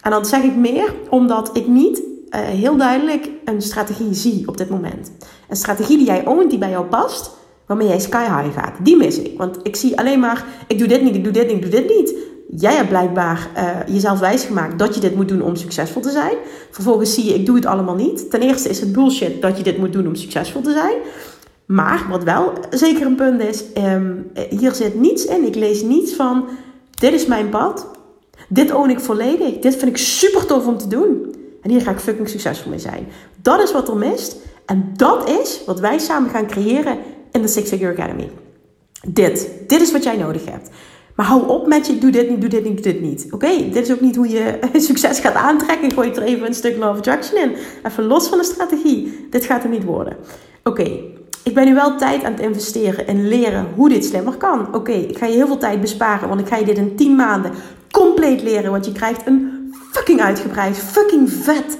En 0.01 0.11
dan 0.11 0.25
zeg 0.25 0.43
ik 0.43 0.55
meer 0.55 0.93
omdat 1.09 1.49
ik 1.53 1.67
niet 1.67 1.97
uh, 1.99 2.39
heel 2.39 2.77
duidelijk 2.77 3.29
een 3.45 3.61
strategie 3.61 4.13
zie 4.13 4.47
op 4.47 4.57
dit 4.57 4.69
moment. 4.69 5.11
Een 5.49 5.55
strategie 5.55 5.97
die 5.97 6.05
jij 6.05 6.27
oont, 6.27 6.49
die 6.49 6.59
bij 6.59 6.69
jou 6.69 6.85
past, 6.85 7.31
waarmee 7.65 7.87
jij 7.87 7.99
sky 7.99 8.23
high 8.23 8.59
gaat. 8.59 8.73
Die 8.83 8.97
mis 8.97 9.19
ik. 9.19 9.37
Want 9.37 9.57
ik 9.63 9.75
zie 9.75 9.97
alleen 9.97 10.19
maar, 10.19 10.45
ik 10.67 10.79
doe 10.79 10.87
dit 10.87 11.01
niet, 11.03 11.15
ik 11.15 11.23
doe 11.23 11.33
dit 11.33 11.47
niet, 11.47 11.55
ik 11.55 11.61
doe 11.61 11.81
dit 11.81 11.97
niet. 11.97 12.13
Jij 12.55 12.73
hebt 12.73 12.89
blijkbaar 12.89 13.49
uh, 13.57 13.93
jezelf 13.93 14.19
wijsgemaakt 14.19 14.79
dat 14.79 14.95
je 14.95 15.01
dit 15.01 15.15
moet 15.15 15.27
doen 15.27 15.41
om 15.41 15.55
succesvol 15.55 16.01
te 16.01 16.09
zijn. 16.09 16.35
Vervolgens 16.71 17.13
zie 17.13 17.25
je, 17.25 17.33
ik 17.33 17.45
doe 17.45 17.55
het 17.55 17.65
allemaal 17.65 17.95
niet. 17.95 18.29
Ten 18.29 18.41
eerste 18.41 18.69
is 18.69 18.79
het 18.79 18.91
bullshit 18.91 19.41
dat 19.41 19.57
je 19.57 19.63
dit 19.63 19.77
moet 19.77 19.93
doen 19.93 20.07
om 20.07 20.15
succesvol 20.15 20.61
te 20.61 20.71
zijn. 20.71 20.95
Maar 21.71 22.05
wat 22.09 22.23
wel 22.23 22.53
zeker 22.69 23.05
een 23.05 23.15
punt 23.15 23.41
is, 23.41 23.63
um, 23.77 24.31
hier 24.49 24.73
zit 24.73 24.95
niets 24.95 25.25
in. 25.25 25.45
Ik 25.45 25.55
lees 25.55 25.81
niets 25.81 26.13
van, 26.13 26.47
dit 26.89 27.13
is 27.13 27.25
mijn 27.25 27.49
pad. 27.49 27.87
Dit 28.47 28.73
own 28.73 28.89
ik 28.89 28.99
volledig. 28.99 29.59
Dit 29.59 29.75
vind 29.75 29.91
ik 29.91 29.97
super 29.97 30.45
tof 30.45 30.67
om 30.67 30.77
te 30.77 30.87
doen. 30.87 31.35
En 31.61 31.69
hier 31.69 31.81
ga 31.81 31.91
ik 31.91 31.99
fucking 31.99 32.29
succesvol 32.29 32.69
mee 32.69 32.79
zijn. 32.79 33.07
Dat 33.41 33.61
is 33.61 33.71
wat 33.71 33.89
er 33.89 33.97
mist. 33.97 34.35
En 34.65 34.93
dat 34.95 35.29
is 35.29 35.61
wat 35.65 35.79
wij 35.79 35.97
samen 35.97 36.29
gaan 36.29 36.47
creëren 36.47 36.97
in 37.31 37.41
de 37.41 37.47
Six 37.47 37.69
Figure 37.69 37.91
Academy. 37.91 38.29
Dit. 39.07 39.49
Dit 39.67 39.81
is 39.81 39.91
wat 39.91 40.03
jij 40.03 40.17
nodig 40.17 40.45
hebt. 40.45 40.69
Maar 41.15 41.25
hou 41.25 41.47
op 41.47 41.67
met 41.67 41.87
je, 41.87 41.97
doe 41.97 42.11
dit 42.11 42.29
niet, 42.29 42.41
doe 42.41 42.49
dit 42.49 42.63
niet, 42.63 42.83
doe 42.83 42.93
dit 42.93 43.01
niet. 43.01 43.27
Oké, 43.31 43.69
dit 43.69 43.87
is 43.87 43.91
ook 43.91 44.01
niet 44.01 44.15
hoe 44.15 44.29
je 44.29 44.59
succes 44.73 45.19
gaat 45.19 45.35
aantrekken. 45.35 45.91
Gooi 45.91 46.11
er 46.11 46.21
even 46.21 46.47
een 46.47 46.53
stuk 46.53 46.77
love 46.77 46.97
attraction 46.97 47.41
in. 47.41 47.55
Even 47.83 48.03
los 48.03 48.27
van 48.27 48.37
de 48.37 48.43
strategie. 48.43 49.27
Dit 49.29 49.45
gaat 49.45 49.63
er 49.63 49.69
niet 49.69 49.83
worden. 49.83 50.17
Oké, 50.63 50.99
ik 51.43 51.53
ben 51.53 51.65
nu 51.65 51.73
wel 51.73 51.97
tijd 51.97 52.23
aan 52.23 52.31
het 52.31 52.41
investeren 52.41 53.07
en 53.07 53.27
leren 53.27 53.67
hoe 53.75 53.89
dit 53.89 54.05
slimmer 54.05 54.37
kan. 54.37 54.75
Oké, 54.75 54.91
ik 54.91 55.17
ga 55.17 55.25
je 55.25 55.35
heel 55.35 55.47
veel 55.47 55.57
tijd 55.57 55.81
besparen, 55.81 56.27
want 56.27 56.41
ik 56.41 56.47
ga 56.47 56.55
je 56.55 56.65
dit 56.65 56.77
in 56.77 56.95
10 56.95 57.15
maanden 57.15 57.51
compleet 57.91 58.41
leren. 58.41 58.71
Want 58.71 58.85
je 58.85 58.91
krijgt 58.91 59.27
een 59.27 59.73
fucking 59.91 60.21
uitgebreid, 60.21 60.77
fucking 60.77 61.31
vet 61.31 61.77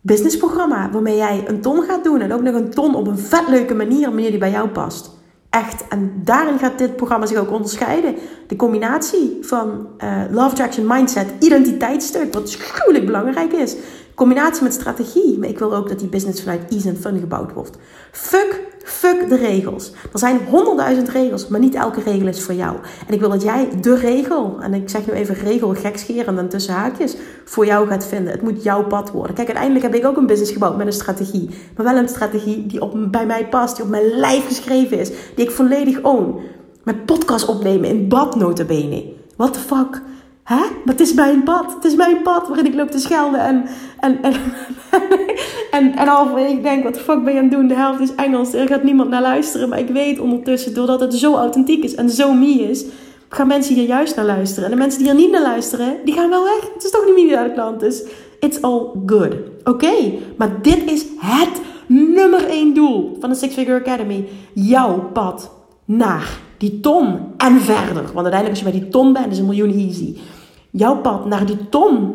businessprogramma. 0.00 0.90
Waarmee 0.90 1.16
jij 1.16 1.44
een 1.46 1.60
ton 1.60 1.82
gaat 1.82 2.04
doen. 2.04 2.20
En 2.20 2.32
ook 2.32 2.42
nog 2.42 2.54
een 2.54 2.70
ton 2.70 2.94
op 2.94 3.06
een 3.06 3.18
vet 3.18 3.48
leuke 3.48 3.74
manier, 3.74 4.06
een 4.06 4.14
manier 4.14 4.30
die 4.30 4.38
bij 4.38 4.50
jou 4.50 4.68
past. 4.68 5.10
Echt. 5.54 5.88
En 5.88 6.20
daarin 6.24 6.58
gaat 6.58 6.78
dit 6.78 6.96
programma 6.96 7.26
zich 7.26 7.38
ook 7.38 7.50
onderscheiden. 7.50 8.14
De 8.46 8.56
combinatie 8.56 9.38
van 9.40 9.88
uh, 9.98 10.22
Love 10.30 10.50
Attraction 10.50 10.86
Mindset, 10.86 11.26
identiteitsstuk, 11.40 12.34
wat 12.34 12.50
schuwelijk 12.50 13.06
belangrijk 13.06 13.52
is. 13.52 13.76
Combinatie 14.14 14.62
met 14.62 14.72
strategie. 14.72 15.38
Maar 15.38 15.48
ik 15.48 15.58
wil 15.58 15.74
ook 15.74 15.88
dat 15.88 15.98
die 15.98 16.08
business 16.08 16.42
vanuit 16.42 16.70
ease 16.70 16.88
en 16.88 16.96
fun 16.96 17.18
gebouwd 17.18 17.52
wordt. 17.52 17.78
Fuck, 18.10 18.60
fuck 18.84 19.28
de 19.28 19.36
regels. 19.36 19.92
Er 20.12 20.18
zijn 20.18 20.40
honderdduizend 20.48 21.08
regels, 21.08 21.48
maar 21.48 21.60
niet 21.60 21.74
elke 21.74 22.00
regel 22.00 22.26
is 22.26 22.42
voor 22.42 22.54
jou. 22.54 22.76
En 23.06 23.14
ik 23.14 23.20
wil 23.20 23.28
dat 23.28 23.42
jij 23.42 23.68
de 23.80 23.94
regel, 23.94 24.56
en 24.60 24.74
ik 24.74 24.88
zeg 24.88 25.06
nu 25.06 25.12
even 25.12 25.34
regel 25.34 25.74
gekscherend 25.74 26.38
en 26.38 26.48
tussen 26.48 26.74
haakjes, 26.74 27.16
voor 27.44 27.66
jou 27.66 27.88
gaat 27.88 28.06
vinden. 28.06 28.32
Het 28.32 28.42
moet 28.42 28.62
jouw 28.62 28.86
pad 28.86 29.10
worden. 29.10 29.34
Kijk, 29.34 29.48
uiteindelijk 29.48 29.84
heb 29.84 29.94
ik 29.94 30.06
ook 30.06 30.16
een 30.16 30.26
business 30.26 30.52
gebouwd 30.52 30.76
met 30.76 30.86
een 30.86 30.92
strategie. 30.92 31.50
Maar 31.76 31.86
wel 31.86 31.96
een 31.96 32.08
strategie 32.08 32.66
die 32.66 32.80
op, 32.80 33.12
bij 33.12 33.26
mij 33.26 33.48
past, 33.48 33.76
die 33.76 33.84
op 33.84 33.90
mijn 33.90 34.06
lijf 34.06 34.46
geschreven 34.46 34.98
is. 34.98 35.10
Die 35.34 35.44
ik 35.44 35.50
volledig 35.50 36.02
own. 36.02 36.40
Met 36.82 37.04
podcast 37.04 37.48
opnemen 37.48 37.88
in 37.88 38.08
bad 38.08 38.36
notabene. 38.36 39.12
What 39.36 39.52
the 39.52 39.60
fuck? 39.60 40.02
Hè? 40.44 40.56
Maar 40.56 40.94
het 40.94 41.00
is 41.00 41.14
mijn 41.14 41.42
pad. 41.42 41.74
Het 41.74 41.84
is 41.84 41.94
mijn 41.94 42.22
pad 42.22 42.48
waarin 42.48 42.66
ik 42.66 42.74
loop 42.74 42.90
te 42.90 42.98
schelden. 42.98 43.40
En, 43.40 43.64
en, 44.00 44.22
en, 44.22 44.32
en, 45.78 45.96
en 45.96 46.06
halverwege 46.06 46.52
ik 46.52 46.62
denk, 46.62 46.84
wat 46.84 46.94
de 46.94 47.00
fuck 47.00 47.24
ben 47.24 47.32
je 47.32 47.38
aan 47.38 47.44
het 47.44 47.54
doen? 47.54 47.68
De 47.68 47.74
helft 47.74 48.00
is 48.00 48.14
Engels. 48.14 48.52
Er 48.52 48.68
gaat 48.68 48.82
niemand 48.82 49.10
naar 49.10 49.22
luisteren. 49.22 49.68
Maar 49.68 49.78
ik 49.78 49.88
weet 49.88 50.20
ondertussen, 50.20 50.74
doordat 50.74 51.00
het 51.00 51.14
zo 51.14 51.34
authentiek 51.34 51.84
is 51.84 51.94
en 51.94 52.10
zo 52.10 52.32
me 52.32 52.46
is... 52.46 52.84
gaan 53.28 53.46
mensen 53.46 53.74
hier 53.74 53.86
juist 53.86 54.16
naar 54.16 54.24
luisteren. 54.24 54.64
En 54.64 54.70
de 54.70 54.76
mensen 54.76 55.00
die 55.00 55.08
er 55.08 55.14
niet 55.14 55.30
naar 55.30 55.42
luisteren, 55.42 55.96
die 56.04 56.14
gaan 56.14 56.30
wel 56.30 56.44
weg. 56.44 56.70
Het 56.74 56.84
is 56.84 56.90
toch 56.90 57.04
niet 57.04 57.26
meer 57.26 57.42
de 57.42 57.52
klant. 57.52 57.80
Dus 57.80 58.02
it's 58.40 58.60
all 58.60 58.86
good. 59.06 59.34
Oké, 59.64 59.94
maar 60.36 60.62
dit 60.62 60.90
is 60.90 61.04
het 61.18 61.60
nummer 61.86 62.48
één 62.48 62.74
doel 62.74 63.16
van 63.20 63.28
de 63.28 63.36
Six 63.36 63.54
Figure 63.54 63.80
Academy. 63.80 64.28
Jouw 64.52 65.10
pad 65.12 65.50
naar 65.84 66.38
die 66.58 66.80
ton 66.80 67.18
en 67.36 67.60
verder. 67.60 68.02
Want 68.02 68.26
uiteindelijk 68.26 68.50
als 68.50 68.58
je 68.58 68.70
bij 68.70 68.80
die 68.80 68.88
ton 68.88 69.12
bent, 69.12 69.32
is 69.32 69.38
een 69.38 69.46
miljoen 69.46 69.78
easy. 69.78 70.16
Jouw 70.76 71.00
pad 71.00 71.26
naar 71.26 71.46
die 71.46 71.68
ton 71.68 72.14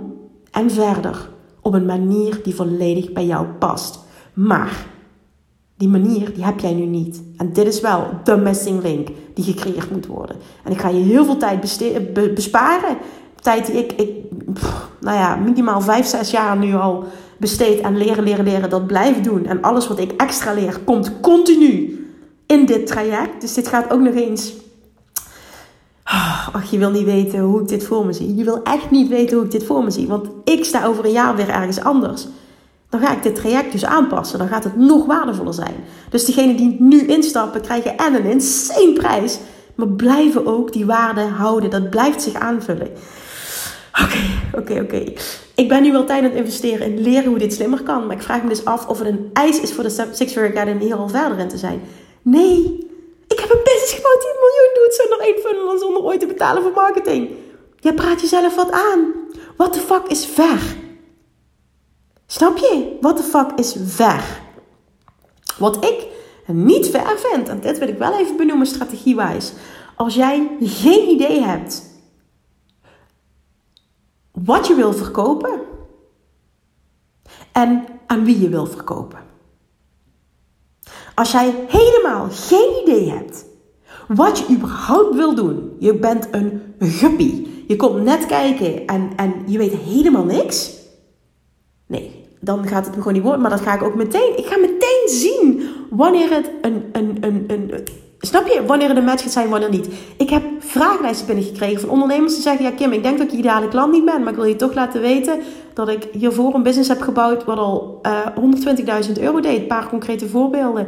en 0.52 0.72
verder. 0.72 1.30
Op 1.62 1.74
een 1.74 1.86
manier 1.86 2.40
die 2.44 2.56
volledig 2.56 3.12
bij 3.12 3.26
jou 3.26 3.48
past. 3.48 4.00
Maar 4.34 4.86
die 5.78 5.88
manier, 5.88 6.34
die 6.34 6.44
heb 6.44 6.60
jij 6.60 6.74
nu 6.74 6.86
niet. 6.86 7.24
En 7.38 7.54
dit 7.54 7.68
is 7.68 7.82
wel 7.82 8.08
de 8.24 8.38
missing 8.38 8.84
link 8.84 9.08
die 9.34 9.44
gecreëerd 9.44 9.92
moet 9.92 10.06
worden. 10.06 10.36
En 10.64 10.72
ik 10.72 10.80
ga 10.80 10.90
je 10.90 11.04
heel 11.04 11.26
veel 11.26 11.38
tijd 11.38 11.62
besparen. 12.34 12.98
Tijd 13.42 13.66
die 13.66 13.76
ik, 13.76 13.92
ik 13.92 14.10
nou 15.00 15.18
ja, 15.18 15.36
minimaal 15.36 15.82
5, 15.82 16.06
6 16.06 16.32
jaar 16.32 16.58
nu 16.58 16.76
al 16.76 17.04
besteed 17.38 17.82
aan 17.82 17.98
leren, 17.98 18.24
leren, 18.24 18.46
leren. 18.46 18.70
Dat 18.70 18.88
blijf 18.88 19.22
doen. 19.22 19.46
En 19.46 19.62
alles 19.62 19.88
wat 19.88 20.00
ik 20.00 20.12
extra 20.12 20.54
leer, 20.54 20.80
komt 20.80 21.20
continu 21.22 22.08
in 22.46 22.66
dit 22.66 22.88
traject. 22.88 23.42
Dus 23.42 23.54
dit 23.54 23.68
gaat 23.68 23.92
ook 23.92 24.02
nog 24.02 24.14
eens. 24.14 24.54
Ach, 26.52 26.72
je 26.72 26.78
wil 26.78 26.92
niet 26.92 27.06
weten 27.06 27.40
hoe 27.40 27.62
ik 27.62 27.68
dit 27.68 27.84
voor 27.84 28.06
me 28.06 28.14
zie. 28.14 28.36
Je 28.36 28.44
wil 28.44 28.64
echt 28.64 28.92
niet 28.92 29.08
weten 29.08 29.36
hoe 29.38 29.46
ik 29.46 29.52
dit 29.52 29.64
voor 29.64 29.84
me 29.84 29.92
zie. 29.92 30.08
Want 30.08 30.28
ik 30.44 30.66
sta 30.66 30.86
over 30.86 31.06
een 31.06 31.12
jaar 31.12 31.36
weer 31.36 31.50
ergens 31.50 31.80
anders. 31.80 32.28
Dan 32.90 33.00
ga 33.00 33.12
ik 33.12 33.24
dit 33.24 33.36
traject 33.36 33.72
dus 33.72 33.86
aanpassen. 33.86 34.40
Dan 34.40 34.48
gaat 34.48 34.64
het 34.64 34.78
nog 34.78 35.06
waardevoller 35.06 35.54
zijn. 35.54 35.76
Dus 36.10 36.26
degenen 36.26 36.56
die 36.56 36.76
nu 36.80 37.08
instappen, 37.08 37.62
krijgen 37.62 37.98
en 37.98 38.14
een 38.14 38.32
insane 38.32 38.94
prijs. 38.94 39.40
Maar 39.76 39.88
blijven 39.88 40.46
ook 40.46 40.74
die 40.74 40.86
waarde 40.86 41.22
houden. 41.22 41.70
Dat 41.70 41.90
blijft 41.90 42.22
zich 42.22 42.34
aanvullen. 42.34 42.90
Oké, 44.04 44.20
oké, 44.58 44.82
oké. 44.82 45.14
Ik 45.56 45.68
ben 45.68 45.82
nu 45.82 45.92
wel 45.92 46.06
tijd 46.06 46.24
aan 46.24 46.30
het 46.30 46.40
investeren 46.40 46.88
in 46.88 47.02
leren 47.02 47.30
hoe 47.30 47.40
dit 47.40 47.54
slimmer 47.54 47.84
kan. 47.84 48.08
Maar 48.08 48.16
ik 48.16 48.22
vraag 48.22 48.44
me 48.44 48.50
dus 48.50 48.66
af 48.66 48.88
of 48.88 49.00
het 49.00 49.08
een 49.08 49.30
eis 49.34 49.62
is 49.62 49.74
voor 49.74 49.84
de 49.84 49.90
Six 49.90 50.32
Figure 50.32 50.50
Academy 50.50 50.84
hier 50.84 50.96
al 50.96 51.10
verder 51.10 51.40
in 51.40 51.48
te 51.48 51.58
zijn. 51.58 51.82
Nee, 52.22 52.89
ik 53.40 53.48
heb 53.48 53.58
een 53.58 53.64
business 53.64 53.92
die 53.92 54.36
miljoen 54.40 54.72
doet 54.74 54.94
zonder 54.94 55.20
één 55.20 55.40
funnel 55.40 55.78
zonder 55.78 56.04
ooit 56.04 56.20
te 56.20 56.26
betalen 56.26 56.64
voor 56.64 56.72
marketing. 56.72 57.30
Jij 57.80 57.94
praat 57.94 58.22
jezelf 58.22 58.56
wat 58.56 58.72
aan. 58.72 59.14
What 59.56 59.74
the 59.74 59.80
fuck 59.80 60.08
is 60.08 60.26
ver? 60.26 60.76
Snap 62.26 62.58
je? 62.58 62.98
What 63.02 63.18
the 63.18 63.24
fuck 63.24 63.52
is 63.56 63.76
ver? 63.86 64.42
Wat 65.58 65.86
ik 65.86 66.08
niet 66.46 66.90
ver 66.90 67.18
vind, 67.18 67.50
en 67.50 67.60
dit 67.60 67.78
wil 67.78 67.88
ik 67.88 67.98
wel 67.98 68.18
even 68.18 68.38
benoemen 68.38 68.66
strategiewijs. 68.66 69.54
Als 69.96 70.16
jij 70.16 70.58
geen 70.60 71.10
idee 71.10 71.42
hebt 71.42 71.84
wat 74.32 74.68
je 74.68 74.76
wil 74.76 74.94
verkopen 74.94 75.62
en 77.52 77.86
aan 78.08 78.24
wie 78.24 78.42
je 78.42 78.50
wil 78.50 78.66
verkopen. 78.66 79.29
Als 81.20 81.32
jij 81.32 81.54
helemaal 81.68 82.28
geen 82.30 82.82
idee 82.82 83.10
hebt 83.10 83.46
wat 84.08 84.38
je 84.38 84.54
überhaupt 84.56 85.16
wil 85.16 85.36
doen, 85.36 85.76
je 85.80 85.94
bent 85.94 86.28
een 86.32 86.62
guppy, 86.80 87.48
je 87.68 87.76
komt 87.76 88.04
net 88.04 88.26
kijken 88.26 88.86
en, 88.86 89.10
en 89.16 89.34
je 89.46 89.58
weet 89.58 89.74
helemaal 89.74 90.24
niks. 90.24 90.74
Nee, 91.88 92.26
dan 92.40 92.68
gaat 92.68 92.86
het 92.86 92.96
me 92.96 93.02
gewoon 93.02 93.14
niet 93.14 93.24
worden. 93.24 93.42
Maar 93.42 93.50
dat 93.50 93.62
ga 93.62 93.74
ik 93.74 93.84
ook 93.84 93.96
meteen. 93.96 94.38
Ik 94.38 94.46
ga 94.46 94.58
meteen 94.58 95.04
zien 95.06 95.70
wanneer 95.90 96.30
het 96.30 96.52
een, 96.62 96.84
een, 96.92 97.18
een, 97.22 97.44
een, 97.48 97.84
Snap 98.22 98.48
je 98.48 98.66
wanneer 98.66 98.88
het 98.88 98.98
een 98.98 99.04
match 99.04 99.24
gaat 99.24 99.32
zijn, 99.32 99.50
wanneer 99.50 99.70
niet? 99.70 99.90
Ik 100.18 100.30
heb 100.30 100.44
vragenlijsten 100.60 101.26
binnengekregen 101.28 101.80
van 101.80 101.90
ondernemers 101.90 102.34
die 102.34 102.42
zeggen: 102.42 102.66
Ja, 102.66 102.72
Kim, 102.72 102.92
ik 102.92 103.04
denk 103.04 103.18
dat 103.18 103.28
ik 103.28 103.32
je 103.32 103.38
ideale 103.38 103.68
klant 103.68 103.92
niet 103.92 104.06
ben, 104.06 104.20
maar 104.20 104.30
ik 104.30 104.36
wil 104.36 104.46
je 104.46 104.56
toch 104.56 104.74
laten 104.74 105.02
weten 105.02 105.40
dat 105.74 105.90
ik 105.90 106.08
hiervoor 106.12 106.54
een 106.54 106.64
business 106.64 106.90
heb 106.90 107.02
gebouwd 107.02 107.46
wat 107.46 107.58
al 107.58 108.02
uh, 108.04 109.06
120.000 109.08 109.12
euro 109.22 109.40
deed. 109.40 109.60
Een 109.60 109.68
paar 109.68 109.90
concrete 109.90 110.28
voorbeelden. 110.28 110.88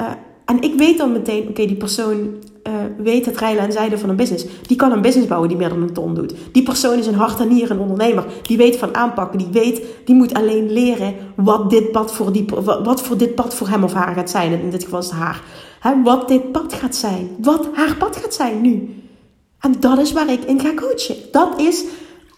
Uh, 0.00 0.06
en 0.44 0.62
ik 0.62 0.74
weet 0.74 0.98
dan 0.98 1.12
meteen: 1.12 1.48
Oké, 1.48 1.66
die 1.66 1.76
persoon 1.76 2.34
uh, 2.66 2.72
weet 2.98 3.26
het 3.26 3.38
rijlen 3.38 3.62
en 3.62 3.72
zijde 3.72 3.98
van 3.98 4.08
een 4.08 4.16
business. 4.16 4.46
Die 4.66 4.76
kan 4.76 4.92
een 4.92 5.02
business 5.02 5.28
bouwen 5.28 5.48
die 5.48 5.58
meer 5.58 5.68
dan 5.68 5.82
een 5.82 5.92
ton 5.92 6.14
doet. 6.14 6.34
Die 6.52 6.62
persoon 6.62 6.98
is 6.98 7.06
een 7.06 7.14
hart 7.14 7.40
en 7.40 7.48
nier 7.48 7.70
een 7.70 7.78
ondernemer. 7.78 8.24
Die 8.42 8.56
weet 8.56 8.76
van 8.76 8.94
aanpakken. 8.94 9.38
Die 9.38 9.48
weet, 9.52 9.82
die 10.04 10.14
moet 10.14 10.34
alleen 10.34 10.72
leren 10.72 11.14
wat 11.36 11.70
dit 11.70 11.92
pad 11.92 12.12
voor, 12.12 12.32
die, 12.32 12.44
wat 12.62 13.02
voor 13.02 13.18
dit 13.18 13.34
pad 13.34 13.54
voor 13.54 13.68
hem 13.68 13.84
of 13.84 13.92
haar 13.92 14.14
gaat 14.14 14.30
zijn. 14.30 14.60
In 14.60 14.70
dit 14.70 14.84
geval 14.84 14.98
is 14.98 15.06
het 15.06 15.14
haar. 15.14 15.42
Wat 16.04 16.28
dit 16.28 16.52
pad 16.52 16.72
gaat 16.72 16.96
zijn. 16.96 17.36
Wat 17.40 17.68
haar 17.72 17.96
pad 17.96 18.16
gaat 18.16 18.34
zijn 18.34 18.60
nu. 18.60 19.02
En 19.60 19.74
dat 19.80 19.98
is 19.98 20.12
waar 20.12 20.30
ik 20.30 20.44
in 20.44 20.60
ga 20.60 20.74
coachen. 20.74 21.16
Dat 21.32 21.60
is 21.60 21.84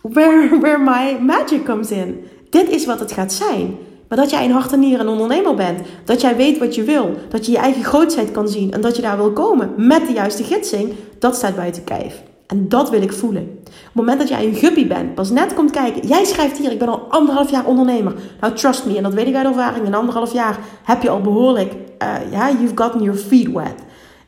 where, 0.03 0.59
where 0.61 0.79
my 0.79 1.19
magic 1.21 1.65
comes 1.65 1.91
in. 1.91 2.25
Dit 2.51 2.69
is 2.69 2.87
wat 2.87 3.01
het 3.01 3.13
gaat 3.13 3.33
zijn. 3.33 3.77
Maar 4.09 4.19
dat 4.19 4.31
jij 4.31 4.45
een 4.45 4.51
hart 4.51 4.73
en 4.73 4.79
nier 4.79 5.01
een 5.01 5.09
ondernemer 5.09 5.55
bent. 5.55 5.81
Dat 6.05 6.21
jij 6.21 6.37
weet 6.37 6.59
wat 6.59 6.75
je 6.75 6.83
wil. 6.83 7.15
Dat 7.29 7.47
je 7.47 7.53
je 7.53 7.59
eigen 7.59 7.85
grootheid 7.85 8.31
kan 8.31 8.49
zien. 8.49 8.73
En 8.73 8.81
dat 8.81 8.97
je 8.97 9.03
daar 9.03 9.17
wil 9.17 9.33
komen 9.33 9.73
met 9.77 10.07
de 10.07 10.13
juiste 10.13 10.45
gidsing. 10.45 10.93
Dat 11.19 11.37
staat 11.37 11.57
buiten 11.57 11.85
kijf. 11.85 12.23
En 12.47 12.69
dat 12.69 12.91
wil 12.91 13.03
ik 13.03 13.13
voelen. 13.13 13.43
Op 13.43 13.73
het 13.73 13.95
moment 13.95 14.19
dat 14.19 14.29
jij 14.29 14.47
een 14.47 14.55
guppy 14.55 14.87
bent, 14.87 15.15
pas 15.15 15.31
net 15.31 15.55
komt 15.55 15.71
kijken. 15.71 16.07
Jij 16.07 16.25
schrijft 16.25 16.59
hier, 16.59 16.73
ik 16.73 16.79
ben 16.79 16.89
al 16.89 17.07
anderhalf 17.09 17.51
jaar 17.51 17.67
ondernemer. 17.67 18.15
Nou, 18.41 18.55
trust 18.55 18.87
me, 18.87 18.97
en 18.97 19.03
dat 19.03 19.15
weet 19.15 19.27
ik 19.27 19.35
uit 19.35 19.47
ervaring. 19.47 19.87
In 19.87 19.95
anderhalf 19.95 20.33
jaar 20.33 20.59
heb 20.83 21.03
je 21.03 21.11
al 21.11 21.21
behoorlijk, 21.21 21.73
uh, 21.73 22.15
ja, 22.31 22.51
you've 22.51 22.77
gotten 22.77 23.03
your 23.03 23.19
feet 23.19 23.53
wet. 23.53 23.75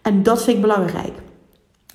En 0.02 0.22
dat 0.22 0.42
vind 0.42 0.56
ik 0.56 0.62
belangrijk. 0.62 1.12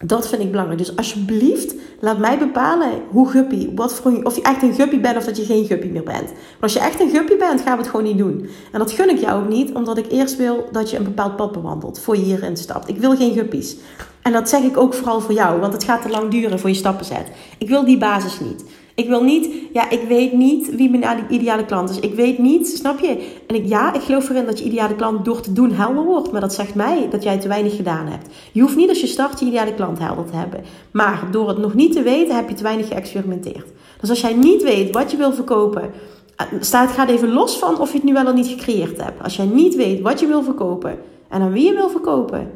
Dat 0.06 0.28
vind 0.28 0.42
ik 0.42 0.52
belangrijk. 0.52 0.80
Dus 0.80 0.96
alsjeblieft, 0.96 1.76
laat 2.00 2.18
mij 2.18 2.38
bepalen 2.38 2.90
hoe 3.10 3.30
guppy, 3.30 3.70
wat 3.76 3.94
voor, 3.94 4.24
of 4.24 4.36
je 4.36 4.42
echt 4.42 4.62
een 4.62 4.74
guppy 4.74 5.02
bent 5.02 5.18
of 5.18 5.26
dat 5.26 5.38
je 5.38 5.46
geen 5.46 5.66
guppy 5.66 5.88
meer 5.88 6.04
bent. 6.04 6.32
Maar 6.32 6.62
als 6.62 6.74
je 6.74 6.80
echt 6.80 7.00
een 7.00 7.10
guppy 7.10 7.38
bent, 7.38 7.62
gaan 7.62 7.78
we 7.78 7.82
het 7.82 7.92
gewoon 7.92 8.06
niet 8.06 8.18
doen. 8.18 8.50
En 8.72 8.80
dat 8.80 8.92
gun 8.92 9.10
ik 9.10 9.20
jou 9.20 9.44
ook 9.44 9.50
niet, 9.50 9.74
omdat 9.74 9.98
ik 9.98 10.12
eerst 10.12 10.38
wil 10.38 10.68
dat 10.72 10.90
je 10.90 10.98
een 10.98 11.04
bepaald 11.04 11.36
pad 11.36 11.52
bewandelt 11.52 12.00
voor 12.00 12.18
je 12.18 12.24
hierin 12.24 12.58
stapt. 12.58 12.90
Ik 12.90 12.98
wil 12.98 13.16
geen 13.16 13.34
guppies. 13.34 13.76
En 14.24 14.32
dat 14.32 14.50
zeg 14.50 14.62
ik 14.62 14.78
ook 14.78 14.94
vooral 14.94 15.22
voor 15.22 15.34
jou, 15.34 15.60
want 15.60 15.74
het 15.74 15.84
gaat 15.84 16.02
te 16.02 16.10
lang 16.10 16.32
duren 16.32 16.60
voor 16.60 16.70
je 16.70 16.76
stappen 16.76 17.06
zet. 17.06 17.32
Ik 17.58 17.70
wil 17.70 17.86
die 17.86 17.98
basis 17.98 18.40
niet. 18.40 18.64
Ik 18.96 19.08
wil 19.08 19.24
niet, 19.24 19.50
ja, 19.74 19.90
ik 19.90 20.02
weet 20.08 20.34
niet 20.34 20.76
wie 20.76 20.90
mijn 20.90 21.26
ideale 21.30 21.66
klant 21.66 21.90
is. 21.90 22.00
Ik 22.00 22.14
weet 22.14 22.38
niet, 22.38 22.68
snap 22.68 23.00
je? 23.00 23.30
En 23.48 23.56
ik, 23.56 23.66
ja, 23.66 23.94
ik 23.94 24.02
geloof 24.02 24.30
erin 24.30 24.46
dat 24.46 24.60
je 24.60 24.66
ideale 24.66 24.96
klant 24.96 25.26
door 25.26 25.42
te 25.42 25.54
doen 25.54 25.72
helder 25.72 26.04
wordt. 26.04 26.32
Maar 26.32 26.42
dat 26.42 26.54
zegt 26.54 26.76
mij 26.76 27.08
dat 27.10 27.24
jij 27.24 27.40
te 27.40 27.48
weinig 27.48 27.76
gedaan 27.76 28.08
hebt. 28.08 28.28
Je 28.52 28.62
hoeft 28.62 28.76
niet 28.76 28.90
als 28.90 29.02
je 29.02 29.08
start 29.08 29.40
je 29.40 29.46
ideale 29.46 29.74
klant 29.74 30.00
helder 30.00 30.26
te 30.26 30.36
hebben. 30.36 30.64
Maar 30.92 31.28
door 31.32 31.48
het 31.48 31.58
nog 31.58 31.74
niet 31.74 31.94
te 31.94 32.02
weten, 32.02 32.36
heb 32.36 32.50
je 32.50 32.56
te 32.56 32.64
weinig 32.64 32.88
geëxperimenteerd. 32.88 33.66
Dus 34.00 34.10
als 34.10 34.22
jij 34.22 34.34
niet 34.34 34.64
weet 34.64 34.94
wat 34.94 35.12
je 35.12 35.18
wil 35.18 35.34
verkopen, 35.34 35.92
eh, 36.36 36.48
staat, 36.60 36.92
gaat 36.92 37.10
even 37.10 37.34
los 37.34 37.58
van 37.58 37.80
of 37.80 37.90
je 37.90 37.96
het 37.96 38.06
nu 38.06 38.14
wel 38.14 38.26
of 38.26 38.34
niet 38.34 38.48
gecreëerd 38.48 39.04
hebt. 39.04 39.24
Als 39.24 39.36
jij 39.36 39.46
niet 39.46 39.76
weet 39.76 40.02
wat 40.02 40.20
je 40.20 40.28
wil 40.28 40.44
verkopen 40.44 40.98
en 41.30 41.42
aan 41.42 41.52
wie 41.52 41.66
je 41.66 41.74
wil 41.74 41.90
verkopen, 41.90 42.52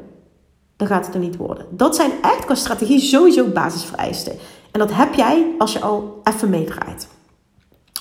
dan 0.78 0.88
gaat 0.88 1.06
het 1.06 1.16
er 1.16 1.22
niet 1.22 1.38
worden. 1.38 1.66
Dat 1.70 1.96
zijn 1.96 2.12
echt 2.22 2.46
qua 2.46 2.56
strategie 2.56 3.00
sowieso 3.00 3.46
basisvereisten. 3.46 4.34
En 4.72 4.80
dat 4.80 4.94
heb 4.94 5.14
jij 5.14 5.56
als 5.58 5.74
je 5.74 5.80
al 5.80 6.22
even 6.24 6.50
meedraait. 6.50 7.08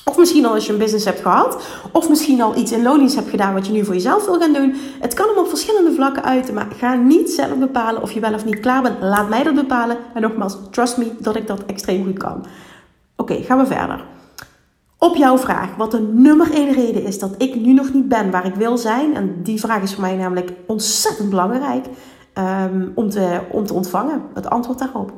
Of 0.05 0.19
misschien 0.19 0.47
al 0.47 0.55
als 0.55 0.67
je 0.67 0.73
een 0.73 0.79
business 0.79 1.05
hebt 1.05 1.21
gehad. 1.21 1.63
Of 1.93 2.09
misschien 2.09 2.43
al 2.43 2.57
iets 2.57 2.73
in 2.73 2.83
loondienst 2.83 3.15
hebt 3.15 3.31
gedaan 3.31 3.55
wat 3.55 3.67
je 3.67 3.73
nu 3.73 3.85
voor 3.85 3.95
jezelf 3.95 4.25
wil 4.25 4.39
gaan 4.39 4.53
doen. 4.53 4.75
Het 5.01 5.15
kan 5.15 5.29
hem 5.29 5.39
op 5.39 5.49
verschillende 5.49 5.93
vlakken 5.93 6.25
uiten. 6.25 6.55
Maar 6.55 6.67
ga 6.77 6.95
niet 6.95 7.31
zelf 7.31 7.59
bepalen 7.59 8.03
of 8.03 8.13
je 8.13 8.21
wel 8.21 8.35
of 8.35 8.45
niet 8.45 8.61
klaar 8.61 8.83
bent. 8.83 9.01
Laat 9.01 9.29
mij 9.29 9.43
dat 9.43 9.55
bepalen. 9.55 9.97
En 10.15 10.23
nogmaals, 10.23 10.57
trust 10.71 10.97
me 10.97 11.13
dat 11.19 11.37
ik 11.37 11.47
dat 11.47 11.65
extreem 11.67 12.05
goed 12.05 12.19
kan. 12.19 12.47
Oké, 13.17 13.43
gaan 13.43 13.59
we 13.59 13.67
verder. 13.67 14.05
Op 14.99 15.17
jouw 15.17 15.39
vraag, 15.39 15.77
wat 15.77 15.91
de 15.91 16.01
nummer 16.01 16.53
één 16.53 16.73
reden 16.73 17.05
is 17.05 17.19
dat 17.19 17.35
ik 17.39 17.55
nu 17.55 17.73
nog 17.73 17.93
niet 17.93 18.09
ben 18.09 18.31
waar 18.31 18.47
ik 18.47 18.55
wil 18.55 18.79
zijn. 18.79 19.15
En 19.15 19.43
die 19.43 19.61
vraag 19.61 19.83
is 19.83 19.93
voor 19.93 20.03
mij 20.03 20.17
namelijk 20.17 20.53
ontzettend 20.67 21.31
belangrijk 21.31 21.87
um, 22.39 22.93
om, 22.95 23.09
te, 23.09 23.41
om 23.51 23.67
te 23.67 23.75
ontvangen. 23.75 24.23
Het 24.35 24.51
antwoord 24.51 24.79
daarop 24.79 25.13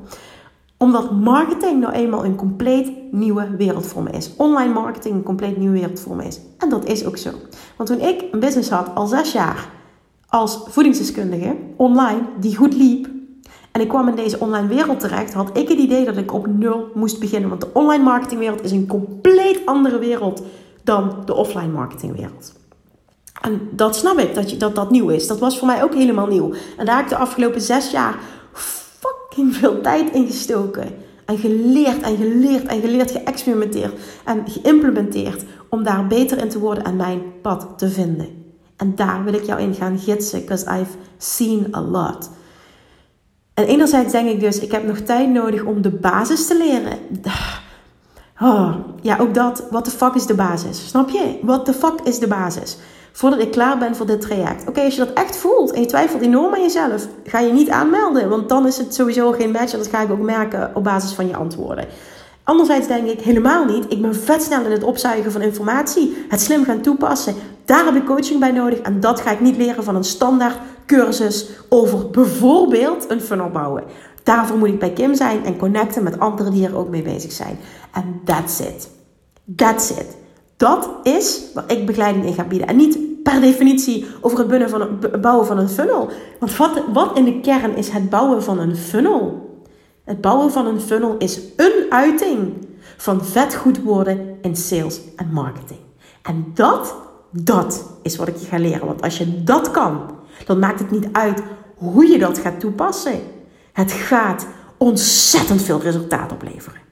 omdat 0.78 1.10
marketing 1.10 1.80
nou 1.80 1.92
eenmaal 1.92 2.24
een 2.24 2.34
compleet 2.34 2.92
nieuwe 3.10 3.56
wereld 3.56 3.86
voor 3.86 4.02
me 4.02 4.10
is. 4.10 4.30
Online 4.36 4.72
marketing 4.72 5.14
een 5.14 5.22
compleet 5.22 5.56
nieuwe 5.56 5.78
wereld 5.78 6.00
voor 6.00 6.16
me 6.16 6.24
is. 6.24 6.40
En 6.58 6.68
dat 6.68 6.84
is 6.84 7.04
ook 7.04 7.16
zo. 7.16 7.30
Want 7.76 7.88
toen 7.88 8.00
ik 8.00 8.24
een 8.32 8.40
business 8.40 8.70
had 8.70 8.94
al 8.94 9.06
zes 9.06 9.32
jaar 9.32 9.68
als 10.28 10.60
voedingsdeskundige 10.66 11.56
online, 11.76 12.22
die 12.40 12.56
goed 12.56 12.74
liep. 12.74 13.08
En 13.72 13.80
ik 13.80 13.88
kwam 13.88 14.08
in 14.08 14.14
deze 14.14 14.40
online 14.40 14.66
wereld 14.66 15.00
terecht, 15.00 15.32
had 15.32 15.56
ik 15.56 15.68
het 15.68 15.78
idee 15.78 16.04
dat 16.04 16.16
ik 16.16 16.32
op 16.32 16.46
nul 16.46 16.88
moest 16.94 17.20
beginnen. 17.20 17.48
Want 17.48 17.60
de 17.60 17.70
online 17.72 18.04
marketingwereld 18.04 18.62
is 18.62 18.70
een 18.70 18.86
compleet 18.86 19.60
andere 19.64 19.98
wereld 19.98 20.42
dan 20.84 21.22
de 21.24 21.34
offline 21.34 21.72
marketingwereld. 21.72 22.57
En 23.40 23.68
dat 23.70 23.96
snap 23.96 24.18
ik, 24.18 24.34
dat, 24.34 24.50
je, 24.50 24.56
dat 24.56 24.74
dat 24.74 24.90
nieuw 24.90 25.08
is. 25.08 25.26
Dat 25.26 25.38
was 25.38 25.58
voor 25.58 25.66
mij 25.66 25.82
ook 25.82 25.94
helemaal 25.94 26.26
nieuw. 26.26 26.52
En 26.76 26.86
daar 26.86 26.96
heb 26.96 27.04
ik 27.04 27.10
de 27.10 27.16
afgelopen 27.16 27.60
zes 27.60 27.90
jaar 27.90 28.18
fucking 28.52 29.56
veel 29.56 29.80
tijd 29.80 30.10
ingestoken. 30.12 30.94
En 31.24 31.38
geleerd 31.38 32.00
en 32.00 32.16
geleerd 32.16 32.66
en 32.66 32.80
geleerd, 32.80 33.10
geëxperimenteerd 33.10 33.92
en 34.24 34.44
geïmplementeerd 34.46 35.44
om 35.68 35.82
daar 35.82 36.06
beter 36.06 36.38
in 36.38 36.48
te 36.48 36.58
worden 36.58 36.84
en 36.84 36.96
mijn 36.96 37.22
pad 37.42 37.66
te 37.76 37.88
vinden. 37.88 38.28
En 38.76 38.94
daar 38.94 39.24
wil 39.24 39.34
ik 39.34 39.44
jou 39.44 39.60
in 39.60 39.74
gaan 39.74 39.98
gidsen, 39.98 40.40
because 40.40 40.64
I've 40.64 40.96
seen 41.16 41.66
a 41.74 41.80
lot. 41.80 42.30
En 43.54 43.64
enerzijds 43.64 44.12
denk 44.12 44.28
ik 44.28 44.40
dus, 44.40 44.58
ik 44.58 44.72
heb 44.72 44.86
nog 44.86 44.98
tijd 44.98 45.30
nodig 45.30 45.62
om 45.62 45.82
de 45.82 45.90
basis 45.90 46.46
te 46.46 46.56
leren. 46.56 46.98
Oh, 48.40 48.74
ja, 49.02 49.18
ook 49.18 49.34
dat. 49.34 49.66
What 49.70 49.84
the 49.84 49.90
fuck 49.90 50.14
is 50.14 50.26
de 50.26 50.34
basis? 50.34 50.88
Snap 50.88 51.10
je? 51.10 51.38
What 51.42 51.64
the 51.64 51.72
fuck 51.72 52.00
is 52.04 52.18
de 52.18 52.26
basis? 52.26 52.78
Voordat 53.12 53.40
ik 53.40 53.50
klaar 53.50 53.78
ben 53.78 53.96
voor 53.96 54.06
dit 54.06 54.20
traject. 54.20 54.68
Oké, 54.68 54.80
als 54.80 54.94
je 54.94 55.04
dat 55.04 55.12
echt 55.14 55.36
voelt 55.36 55.72
en 55.72 55.80
je 55.80 55.86
twijfelt 55.86 56.22
enorm 56.22 56.54
aan 56.54 56.62
jezelf, 56.62 57.06
ga 57.24 57.38
je 57.38 57.52
niet 57.52 57.70
aanmelden, 57.70 58.28
want 58.28 58.48
dan 58.48 58.66
is 58.66 58.78
het 58.78 58.94
sowieso 58.94 59.32
geen 59.32 59.50
match 59.50 59.72
en 59.72 59.78
dat 59.78 59.88
ga 59.88 60.02
ik 60.02 60.10
ook 60.10 60.20
merken 60.20 60.70
op 60.74 60.84
basis 60.84 61.12
van 61.12 61.26
je 61.26 61.36
antwoorden. 61.36 61.86
Anderzijds 62.42 62.86
denk 62.86 63.08
ik 63.08 63.20
helemaal 63.20 63.64
niet. 63.64 63.84
Ik 63.88 64.02
ben 64.02 64.14
vet 64.14 64.42
snel 64.42 64.64
in 64.64 64.70
het 64.70 64.82
opzuigen 64.82 65.32
van 65.32 65.42
informatie, 65.42 66.24
het 66.28 66.40
slim 66.40 66.64
gaan 66.64 66.80
toepassen. 66.80 67.34
Daar 67.64 67.84
heb 67.84 67.94
ik 67.94 68.04
coaching 68.04 68.40
bij 68.40 68.50
nodig 68.50 68.78
en 68.78 69.00
dat 69.00 69.20
ga 69.20 69.30
ik 69.30 69.40
niet 69.40 69.56
leren 69.56 69.84
van 69.84 69.96
een 69.96 70.04
standaard 70.04 70.56
cursus 70.86 71.48
over 71.68 72.10
bijvoorbeeld 72.10 73.10
een 73.10 73.20
funnel 73.20 73.50
bouwen. 73.50 73.84
Daarvoor 74.22 74.58
moet 74.58 74.68
ik 74.68 74.78
bij 74.78 74.92
Kim 74.92 75.14
zijn 75.14 75.44
en 75.44 75.56
connecten 75.56 76.02
met 76.02 76.18
anderen 76.18 76.52
die 76.52 76.66
er 76.66 76.76
ook 76.76 76.88
mee 76.88 77.02
bezig 77.02 77.32
zijn. 77.32 77.58
En 77.92 78.20
that's 78.24 78.60
it. 78.60 78.90
That's 79.56 79.90
it. 79.90 80.17
Dat 80.58 80.90
is 81.02 81.42
waar 81.54 81.70
ik 81.70 81.86
begeleiding 81.86 82.26
in 82.26 82.34
ga 82.34 82.44
bieden. 82.44 82.68
En 82.68 82.76
niet 82.76 83.22
per 83.22 83.40
definitie 83.40 84.06
over 84.20 84.38
het, 84.38 84.70
van 84.70 84.80
een, 84.80 85.20
bouwen 85.20 85.46
van 85.46 85.58
een 85.58 85.68
funnel. 85.68 86.10
Want 86.38 86.56
wat, 86.56 86.82
wat 86.92 87.16
in 87.16 87.24
de 87.24 87.40
kern 87.40 87.76
is 87.76 87.88
het 87.88 88.10
bouwen 88.10 88.42
van 88.42 88.58
een 88.58 88.76
funnel? 88.76 89.46
Het 90.04 90.20
bouwen 90.20 90.52
van 90.52 90.66
een 90.66 90.80
funnel 90.80 91.16
is 91.18 91.40
een 91.56 91.86
uiting 91.90 92.52
van 92.96 93.24
vet 93.24 93.54
goed 93.54 93.82
worden 93.82 94.38
in 94.42 94.56
sales 94.56 95.00
en 95.16 95.32
marketing. 95.32 95.78
En 96.22 96.50
dat, 96.54 96.94
dat 97.30 97.84
is 98.02 98.16
wat 98.16 98.28
ik 98.28 98.36
je 98.36 98.46
ga 98.46 98.58
leren. 98.58 98.86
Want 98.86 99.02
als 99.02 99.18
je 99.18 99.44
dat 99.44 99.70
kan, 99.70 100.00
dan 100.46 100.58
maakt 100.58 100.78
het 100.78 100.90
niet 100.90 101.08
uit 101.12 101.42
hoe 101.74 102.06
je 102.06 102.18
dat 102.18 102.38
gaat 102.38 102.60
toepassen. 102.60 103.20
Het 103.72 103.92
gaat 103.92 104.46
ontzettend 104.76 105.62
veel 105.62 105.80
resultaat 105.80 106.32
opleveren. 106.32 106.87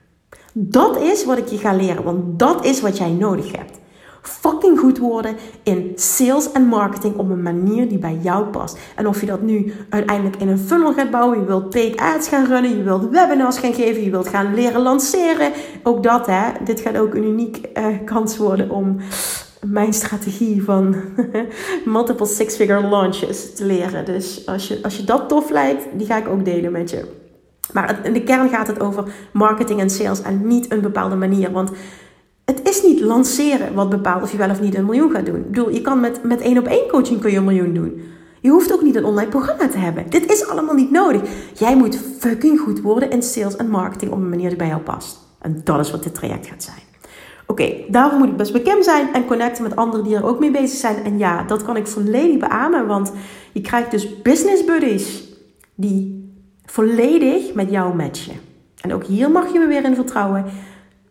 Dat 0.58 1.00
is 1.00 1.24
wat 1.24 1.38
ik 1.38 1.46
je 1.46 1.58
ga 1.58 1.72
leren, 1.74 2.04
want 2.04 2.38
dat 2.38 2.64
is 2.64 2.80
wat 2.80 2.98
jij 2.98 3.10
nodig 3.10 3.52
hebt. 3.56 3.78
Fucking 4.22 4.78
goed 4.78 4.98
worden 4.98 5.36
in 5.62 5.92
sales 5.94 6.52
en 6.52 6.66
marketing 6.66 7.16
op 7.16 7.30
een 7.30 7.42
manier 7.42 7.88
die 7.88 7.98
bij 7.98 8.18
jou 8.22 8.44
past. 8.44 8.78
En 8.94 9.06
of 9.06 9.20
je 9.20 9.26
dat 9.26 9.42
nu 9.42 9.72
uiteindelijk 9.88 10.36
in 10.36 10.48
een 10.48 10.58
funnel 10.58 10.92
gaat 10.92 11.10
bouwen, 11.10 11.38
je 11.38 11.44
wilt 11.44 11.70
paid 11.70 11.96
ads 11.96 12.28
gaan 12.28 12.46
runnen, 12.46 12.76
je 12.76 12.82
wilt 12.82 13.10
webinars 13.10 13.58
gaan 13.58 13.74
geven, 13.74 14.04
je 14.04 14.10
wilt 14.10 14.28
gaan 14.28 14.54
leren 14.54 14.82
lanceren. 14.82 15.52
Ook 15.82 16.02
dat, 16.02 16.26
hè. 16.26 16.64
Dit 16.64 16.80
gaat 16.80 16.96
ook 16.96 17.14
een 17.14 17.24
uniek 17.24 17.68
uh, 17.74 17.86
kans 18.04 18.36
worden 18.36 18.70
om 18.70 18.96
mijn 19.66 19.92
strategie 19.92 20.62
van 20.62 20.94
multiple 21.84 22.26
six-figure 22.26 22.88
launches 22.88 23.54
te 23.54 23.64
leren. 23.64 24.04
Dus 24.04 24.46
als 24.46 24.68
je, 24.68 24.78
als 24.82 24.96
je 24.96 25.04
dat 25.04 25.28
tof 25.28 25.50
lijkt, 25.50 25.86
die 25.92 26.06
ga 26.06 26.16
ik 26.16 26.28
ook 26.28 26.44
delen 26.44 26.72
met 26.72 26.90
je. 26.90 27.24
Maar 27.72 28.00
in 28.02 28.12
de 28.12 28.22
kern 28.22 28.48
gaat 28.48 28.66
het 28.66 28.80
over 28.80 29.04
marketing 29.32 29.80
en 29.80 29.90
sales 29.90 30.22
en 30.22 30.46
niet 30.46 30.72
een 30.72 30.80
bepaalde 30.80 31.16
manier. 31.16 31.52
Want 31.52 31.70
het 32.44 32.68
is 32.68 32.82
niet 32.82 33.00
lanceren 33.00 33.74
wat 33.74 33.90
bepaalt 33.90 34.22
of 34.22 34.32
je 34.32 34.38
wel 34.38 34.50
of 34.50 34.60
niet 34.60 34.74
een 34.74 34.84
miljoen 34.84 35.10
gaat 35.10 35.26
doen. 35.26 35.36
Ik 35.36 35.50
bedoel, 35.50 35.70
je 35.70 35.80
kan 35.80 36.00
met, 36.00 36.22
met 36.22 36.40
één 36.40 36.58
op 36.58 36.66
één 36.66 36.88
coaching 36.88 37.20
kun 37.20 37.30
je 37.30 37.36
een 37.36 37.44
miljoen 37.44 37.74
doen. 37.74 38.02
Je 38.40 38.50
hoeft 38.50 38.72
ook 38.72 38.82
niet 38.82 38.96
een 38.96 39.04
online 39.04 39.30
programma 39.30 39.68
te 39.68 39.78
hebben. 39.78 40.10
Dit 40.10 40.32
is 40.32 40.48
allemaal 40.48 40.74
niet 40.74 40.90
nodig. 40.90 41.20
Jij 41.54 41.76
moet 41.76 41.98
fucking 42.18 42.60
goed 42.60 42.80
worden 42.80 43.10
in 43.10 43.22
sales 43.22 43.56
en 43.56 43.68
marketing 43.68 44.12
op 44.12 44.18
een 44.18 44.28
manier 44.28 44.48
die 44.48 44.58
bij 44.58 44.66
jou 44.66 44.80
past. 44.80 45.18
En 45.40 45.60
dat 45.64 45.80
is 45.80 45.90
wat 45.90 46.02
dit 46.02 46.14
traject 46.14 46.46
gaat 46.46 46.62
zijn. 46.62 46.84
Oké, 47.46 47.72
daarvoor 47.88 48.18
moet 48.18 48.28
ik 48.28 48.36
best 48.36 48.52
bekend 48.52 48.84
zijn 48.84 49.12
en 49.12 49.26
connecten 49.26 49.62
met 49.62 49.76
anderen 49.76 50.06
die 50.06 50.16
er 50.16 50.24
ook 50.24 50.38
mee 50.38 50.50
bezig 50.50 50.78
zijn. 50.78 51.04
En 51.04 51.18
ja, 51.18 51.42
dat 51.42 51.62
kan 51.62 51.76
ik 51.76 51.86
volledig 51.86 52.38
beamen, 52.38 52.86
want 52.86 53.12
je 53.52 53.60
krijgt 53.60 53.90
dus 53.90 54.22
business 54.22 54.64
buddies 54.64 55.24
die 55.74 56.15
volledig 56.76 57.54
met 57.54 57.70
jou 57.70 57.94
matchen. 57.94 58.40
En 58.80 58.94
ook 58.94 59.04
hier 59.04 59.30
mag 59.30 59.52
je 59.52 59.58
me 59.58 59.66
weer 59.66 59.84
in 59.84 59.94
vertrouwen 59.94 60.44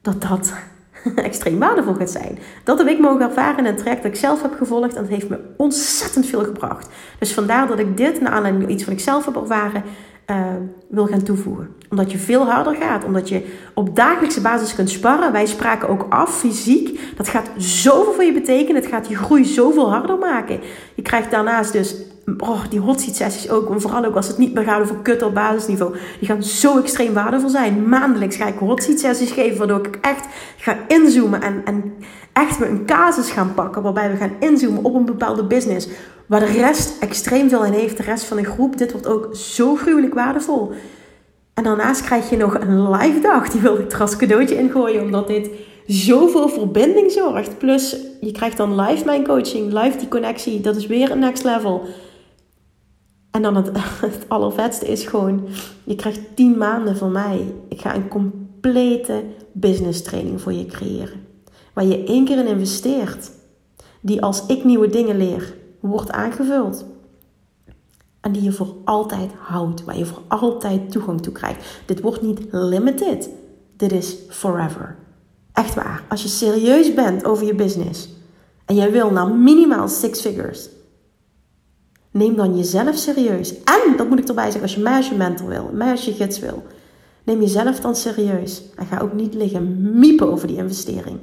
dat 0.01 0.21
dat 0.21 0.53
extreem 1.15 1.59
waardevol 1.59 1.93
gaat 1.93 2.09
zijn. 2.09 2.37
Dat 2.63 2.77
heb 2.77 2.87
ik 2.87 2.99
mogen 2.99 3.21
ervaren 3.21 3.57
in 3.57 3.65
het 3.65 3.77
traject 3.77 4.03
dat 4.03 4.11
ik 4.11 4.17
zelf 4.17 4.41
heb 4.41 4.53
gevolgd. 4.57 4.95
En 4.95 5.01
dat 5.01 5.11
heeft 5.11 5.29
me 5.29 5.39
ontzettend 5.57 6.25
veel 6.25 6.43
gebracht. 6.43 6.89
Dus 7.19 7.33
vandaar 7.33 7.67
dat 7.67 7.79
ik 7.79 7.97
dit, 7.97 8.21
naar 8.21 8.31
aanleiding 8.31 8.63
van 8.63 8.73
iets 8.73 8.85
wat 8.85 8.93
ik 8.93 8.99
zelf 8.99 9.25
heb 9.25 9.35
ervaren, 9.35 9.83
uh, 10.31 10.45
wil 10.87 11.07
gaan 11.07 11.23
toevoegen. 11.23 11.69
Omdat 11.89 12.11
je 12.11 12.17
veel 12.17 12.45
harder 12.45 12.75
gaat. 12.75 13.05
Omdat 13.05 13.29
je 13.29 13.55
op 13.73 13.95
dagelijkse 13.95 14.41
basis 14.41 14.75
kunt 14.75 14.89
sparren. 14.89 15.31
Wij 15.31 15.45
spraken 15.45 15.89
ook 15.89 16.05
af, 16.09 16.37
fysiek. 16.37 16.99
Dat 17.17 17.27
gaat 17.27 17.49
zoveel 17.57 18.13
voor 18.13 18.23
je 18.23 18.33
betekenen. 18.33 18.81
Het 18.81 18.91
gaat 18.91 19.07
je 19.07 19.15
groei 19.15 19.45
zoveel 19.45 19.91
harder 19.91 20.17
maken. 20.17 20.59
Je 20.95 21.01
krijgt 21.01 21.31
daarnaast 21.31 21.73
dus 21.73 21.95
oh, 22.37 22.61
die 22.69 22.79
hot 22.79 23.01
seat 23.01 23.15
sessies 23.15 23.49
ook. 23.49 23.69
En 23.69 23.81
vooral 23.81 24.05
ook 24.05 24.15
als 24.15 24.27
het 24.27 24.37
niet 24.37 24.53
meer 24.53 24.63
gaat 24.63 24.81
over 24.81 24.95
kut 24.95 25.23
op 25.23 25.33
basisniveau. 25.33 25.95
Die 26.19 26.27
gaan 26.27 26.43
zo 26.43 26.79
extreem 26.79 27.13
waardevol 27.13 27.49
zijn. 27.49 27.89
Maandelijks 27.89 28.35
ga 28.35 28.45
ik 28.45 28.57
hot 28.57 28.83
seat 28.83 28.99
sessies 28.99 29.31
geven. 29.31 29.57
Waardoor 29.57 29.85
ik 29.85 29.97
echt 30.01 30.25
ga 30.57 30.77
inzoomen. 30.87 31.41
En, 31.41 31.61
en 31.65 31.93
echt 32.35 32.57
we 32.57 32.67
een 32.67 32.85
casus 32.85 33.29
gaan 33.29 33.53
pakken. 33.53 33.81
Waarbij 33.81 34.11
we 34.11 34.17
gaan 34.17 34.35
inzoomen 34.39 34.83
op 34.83 34.95
een 34.95 35.05
bepaalde 35.05 35.43
business. 35.43 35.87
Waar 36.25 36.39
de 36.39 36.45
rest 36.45 37.01
extreem 37.01 37.49
veel 37.49 37.65
in 37.65 37.73
heeft. 37.73 37.97
De 37.97 38.03
rest 38.03 38.23
van 38.23 38.37
de 38.37 38.43
groep. 38.43 38.77
Dit 38.77 38.91
wordt 38.91 39.07
ook 39.07 39.35
zo 39.35 39.75
gruwelijk 39.75 40.13
waardevol. 40.13 40.71
En 41.53 41.63
daarnaast 41.63 42.01
krijg 42.01 42.29
je 42.29 42.37
nog 42.37 42.59
een 42.59 42.91
live 42.91 43.19
dag. 43.19 43.49
Die 43.49 43.61
wil 43.61 43.77
ik 43.77 43.93
als 43.93 44.15
cadeautje 44.15 44.57
ingooien. 44.57 45.01
Omdat 45.01 45.27
dit 45.27 45.49
zoveel 45.87 46.49
verbinding 46.49 47.11
zorgt. 47.11 47.57
Plus 47.57 47.97
je 48.21 48.31
krijgt 48.31 48.57
dan 48.57 48.81
live 48.81 49.05
mijn 49.05 49.23
coaching. 49.23 49.73
Live 49.73 49.97
die 49.97 50.07
connectie. 50.07 50.61
Dat 50.61 50.75
is 50.75 50.87
weer 50.87 51.11
een 51.11 51.19
next 51.19 51.43
level. 51.43 51.87
En 53.31 53.41
dan 53.41 53.55
het, 53.55 53.69
het 54.01 54.25
allervetste 54.27 54.87
is 54.87 55.05
gewoon, 55.05 55.47
je 55.83 55.95
krijgt 55.95 56.35
10 56.35 56.57
maanden 56.57 56.97
van 56.97 57.11
mij. 57.11 57.53
Ik 57.69 57.81
ga 57.81 57.95
een 57.95 58.07
complete 58.07 59.23
business 59.51 60.01
training 60.01 60.41
voor 60.41 60.53
je 60.53 60.65
creëren. 60.65 61.24
Waar 61.75 61.85
je 61.85 62.03
één 62.03 62.25
keer 62.25 62.37
in 62.37 62.47
investeert. 62.47 63.31
Die 64.01 64.21
als 64.21 64.45
ik 64.45 64.63
nieuwe 64.63 64.89
dingen 64.89 65.17
leer, 65.17 65.55
wordt 65.79 66.11
aangevuld. 66.11 66.85
En 68.21 68.31
die 68.31 68.43
je 68.43 68.51
voor 68.51 68.75
altijd 68.83 69.31
houdt. 69.37 69.83
Waar 69.83 69.97
je 69.97 70.05
voor 70.05 70.21
altijd 70.27 70.91
toegang 70.91 71.21
toe 71.21 71.33
krijgt. 71.33 71.81
Dit 71.85 72.01
wordt 72.01 72.21
niet 72.21 72.39
limited. 72.51 73.29
Dit 73.77 73.91
is 73.91 74.15
forever. 74.29 74.95
Echt 75.53 75.73
waar. 75.73 76.03
Als 76.09 76.21
je 76.21 76.27
serieus 76.27 76.93
bent 76.93 77.25
over 77.25 77.45
je 77.45 77.55
business. 77.55 78.09
En 78.65 78.75
jij 78.75 78.91
wil 78.91 79.11
naar 79.11 79.29
minimaal 79.29 79.87
six 79.87 80.21
figures 80.21 80.69
Neem 82.15 82.35
dan 82.35 82.57
jezelf 82.57 82.97
serieus. 82.97 83.53
En, 83.63 83.97
dat 83.97 84.09
moet 84.09 84.19
ik 84.19 84.27
erbij 84.27 84.51
zeggen, 84.51 84.61
als 84.61 84.75
je 84.75 85.09
je 85.09 85.17
mentor 85.17 85.47
wil, 85.47 85.69
mij 85.73 85.91
als 85.91 86.05
je 86.05 86.13
gids 86.13 86.39
wil. 86.39 86.63
Neem 87.23 87.41
jezelf 87.41 87.79
dan 87.79 87.95
serieus. 87.95 88.61
En 88.75 88.85
ga 88.85 88.99
ook 88.99 89.13
niet 89.13 89.33
liggen 89.33 89.91
miepen 89.99 90.31
over 90.31 90.47
die 90.47 90.57
investering. 90.57 91.19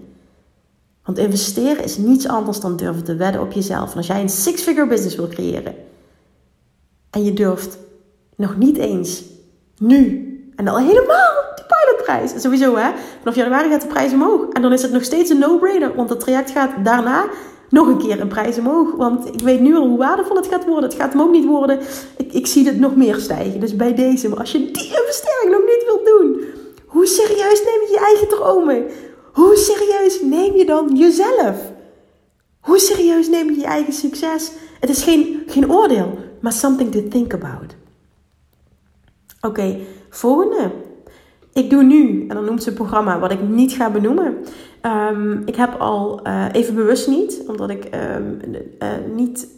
Want 1.04 1.18
investeren 1.18 1.84
is 1.84 1.96
niets 1.96 2.28
anders 2.28 2.60
dan 2.60 2.76
durven 2.76 3.04
te 3.04 3.16
wedden 3.16 3.40
op 3.40 3.52
jezelf. 3.52 3.90
En 3.90 3.96
als 3.96 4.06
jij 4.06 4.20
een 4.20 4.28
six-figure 4.28 4.86
business 4.86 5.16
wil 5.16 5.28
creëren. 5.28 5.74
En 7.10 7.24
je 7.24 7.32
durft 7.32 7.78
nog 8.36 8.56
niet 8.56 8.76
eens 8.76 9.22
nu. 9.78 10.26
En 10.56 10.68
al 10.68 10.78
helemaal 10.78 11.32
die 11.54 11.64
pilotprijs. 11.64 12.42
Sowieso 12.42 12.76
hè. 12.76 12.90
Vanaf 13.18 13.34
januari 13.34 13.68
gaat 13.68 13.80
de 13.80 13.86
prijs 13.86 14.12
omhoog. 14.12 14.48
En 14.48 14.62
dan 14.62 14.72
is 14.72 14.82
het 14.82 14.92
nog 14.92 15.04
steeds 15.04 15.30
een 15.30 15.38
no-brainer. 15.38 15.94
Want 15.94 16.10
het 16.10 16.20
traject 16.20 16.50
gaat 16.50 16.70
daarna 16.84 17.24
nog 17.68 17.86
een 17.86 17.98
keer 17.98 18.20
een 18.20 18.28
prijs 18.28 18.58
omhoog. 18.58 18.94
Want 18.96 19.26
ik 19.26 19.40
weet 19.40 19.60
nu 19.60 19.76
al 19.76 19.86
hoe 19.86 19.98
waardevol 19.98 20.36
het 20.36 20.46
gaat 20.46 20.64
worden. 20.64 20.90
Het 20.90 20.98
gaat 20.98 21.12
hem 21.12 21.22
ook 21.22 21.30
niet 21.30 21.46
worden. 21.46 21.78
Ik, 22.16 22.32
ik 22.32 22.46
zie 22.46 22.66
het 22.66 22.78
nog 22.78 22.96
meer 22.96 23.16
stijgen. 23.16 23.60
Dus 23.60 23.76
bij 23.76 23.94
deze, 23.94 24.28
maar 24.28 24.38
als 24.38 24.52
je 24.52 24.58
die 24.58 24.86
investering 25.00 25.50
nog 25.50 25.60
niet 25.60 25.84
wilt 25.86 26.06
doen, 26.06 26.44
hoe 26.86 27.06
serieus 27.06 27.62
neem 27.64 27.80
je 27.80 27.88
je 27.90 28.04
eigen 28.04 28.28
dromen? 28.28 28.86
Hoe 29.32 29.56
serieus 29.56 30.22
neem 30.22 30.56
je 30.56 30.64
dan 30.64 30.96
jezelf? 30.96 31.72
Hoe 32.60 32.78
serieus 32.78 33.28
neem 33.28 33.50
je 33.50 33.58
je 33.58 33.64
eigen 33.64 33.92
succes? 33.92 34.52
Het 34.80 34.90
is 34.90 35.02
geen, 35.02 35.42
geen 35.46 35.72
oordeel, 35.72 36.18
maar 36.40 36.52
something 36.52 36.92
to 36.92 37.08
think 37.08 37.34
about. 37.34 37.74
Oké, 39.40 39.78
volgende. 40.10 40.70
Ik 41.52 41.70
doe 41.70 41.82
nu, 41.82 42.26
en 42.28 42.34
dan 42.34 42.44
noemt 42.44 42.62
ze 42.62 42.68
een 42.68 42.74
programma 42.74 43.18
wat 43.18 43.32
ik 43.32 43.48
niet 43.48 43.72
ga 43.72 43.90
benoemen. 43.90 44.36
Ehm, 44.80 45.42
ik 45.44 45.56
heb 45.56 45.74
al 45.80 46.20
uh, 46.26 46.46
even 46.52 46.74
bewust 46.74 47.08
niet, 47.08 47.42
omdat 47.46 47.70
ik 47.70 47.88
um, 47.94 48.40
uh, 48.82 48.88
niet 49.14 49.48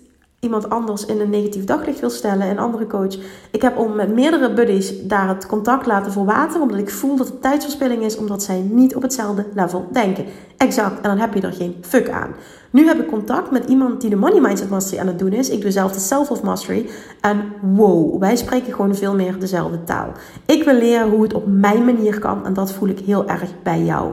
iemand 0.44 0.70
anders 0.70 1.07
in 1.07 1.20
een 1.20 1.30
negatief 1.30 1.64
daglicht 1.64 2.00
wil 2.00 2.11
stellen, 2.11 2.48
een 2.50 2.59
andere 2.59 2.87
coach. 2.87 3.16
Ik 3.50 3.62
heb 3.62 3.78
om 3.78 3.94
met 3.94 4.14
meerdere 4.14 4.52
buddies 4.52 5.02
daar 5.02 5.28
het 5.28 5.46
contact 5.46 5.87
laten 5.87 6.12
verwateren, 6.12 6.62
omdat 6.62 6.78
ik 6.78 6.90
voel 6.90 7.16
dat 7.16 7.26
het 7.26 7.42
tijdsverspilling 7.42 8.02
is, 8.02 8.16
omdat 8.16 8.42
zij 8.42 8.61
niet 8.61 8.96
op 8.96 9.02
hetzelfde 9.02 9.46
level 9.54 9.88
denken. 9.92 10.24
Exact, 10.57 10.96
en 10.96 11.09
dan 11.09 11.18
heb 11.18 11.35
je 11.35 11.40
er 11.40 11.52
geen 11.52 11.76
fuck 11.80 12.11
aan. 12.11 12.35
Nu 12.70 12.87
heb 12.87 13.00
ik 13.00 13.07
contact 13.07 13.50
met 13.50 13.68
iemand 13.68 14.00
die 14.00 14.11
de 14.11 14.16
Money 14.16 14.40
Mindset 14.40 14.70
Mastery 14.70 15.00
aan 15.00 15.07
het 15.07 15.18
doen 15.18 15.33
is. 15.33 15.50
Ik 15.50 15.61
doe 15.61 15.70
zelf 15.70 15.92
de 15.92 16.00
Self 16.00 16.30
of 16.30 16.42
Mastery. 16.42 16.88
En 17.20 17.52
wow, 17.61 18.20
wij 18.20 18.37
spreken 18.37 18.72
gewoon 18.72 18.94
veel 18.94 19.14
meer 19.14 19.38
dezelfde 19.38 19.85
taal. 19.85 20.12
Ik 20.46 20.64
wil 20.64 20.74
leren 20.74 21.11
hoe 21.11 21.22
het 21.22 21.35
op 21.35 21.46
mijn 21.46 21.85
manier 21.85 22.18
kan 22.18 22.46
en 22.46 22.52
dat 22.52 22.72
voel 22.72 22.88
ik 22.88 22.98
heel 22.98 23.28
erg 23.28 23.62
bij 23.62 23.83
jou. 23.83 24.12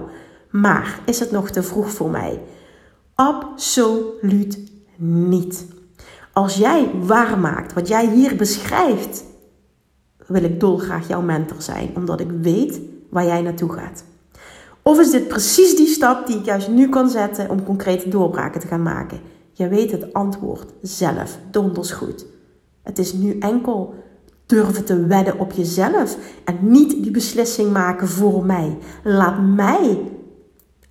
Maar 0.49 0.99
is 1.05 1.19
het 1.19 1.31
nog 1.31 1.49
te 1.49 1.63
vroeg 1.63 1.89
voor 1.89 2.09
mij? 2.09 2.39
Absoluut 3.15 4.71
niet. 4.97 5.65
Als 6.33 6.55
jij 6.55 6.91
waarmaakt 7.03 7.73
wat 7.73 7.87
jij 7.87 8.07
hier 8.07 8.35
beschrijft, 8.35 9.23
wil 10.27 10.43
ik 10.43 10.59
dolgraag 10.59 11.07
jouw 11.07 11.21
mentor 11.21 11.61
zijn, 11.61 11.91
omdat 11.95 12.19
ik 12.19 12.29
weet 12.41 12.79
waar 13.09 13.25
jij 13.25 13.41
naartoe 13.41 13.73
gaat. 13.73 14.03
Of 14.81 14.99
is 14.99 15.11
dit 15.11 15.27
precies 15.27 15.75
die 15.75 15.87
stap 15.87 16.27
die 16.27 16.37
ik 16.37 16.45
juist 16.45 16.69
nu 16.69 16.89
kan 16.89 17.09
zetten 17.09 17.49
om 17.49 17.63
concrete 17.63 18.09
doorbraken 18.09 18.61
te 18.61 18.67
gaan 18.67 18.83
maken? 18.83 19.19
Je 19.53 19.67
weet 19.67 19.91
het 19.91 20.13
antwoord 20.13 20.73
zelf, 20.81 21.37
donders 21.51 21.91
goed. 21.91 22.25
Het 22.83 22.99
is 22.99 23.13
nu 23.13 23.37
enkel 23.37 23.93
durven 24.45 24.85
te 24.85 25.05
wedden 25.05 25.39
op 25.39 25.51
jezelf 25.51 26.17
en 26.45 26.57
niet 26.61 27.03
die 27.03 27.11
beslissing 27.11 27.71
maken 27.71 28.07
voor 28.07 28.45
mij. 28.45 28.77
Laat 29.03 29.41
mij, 29.55 30.11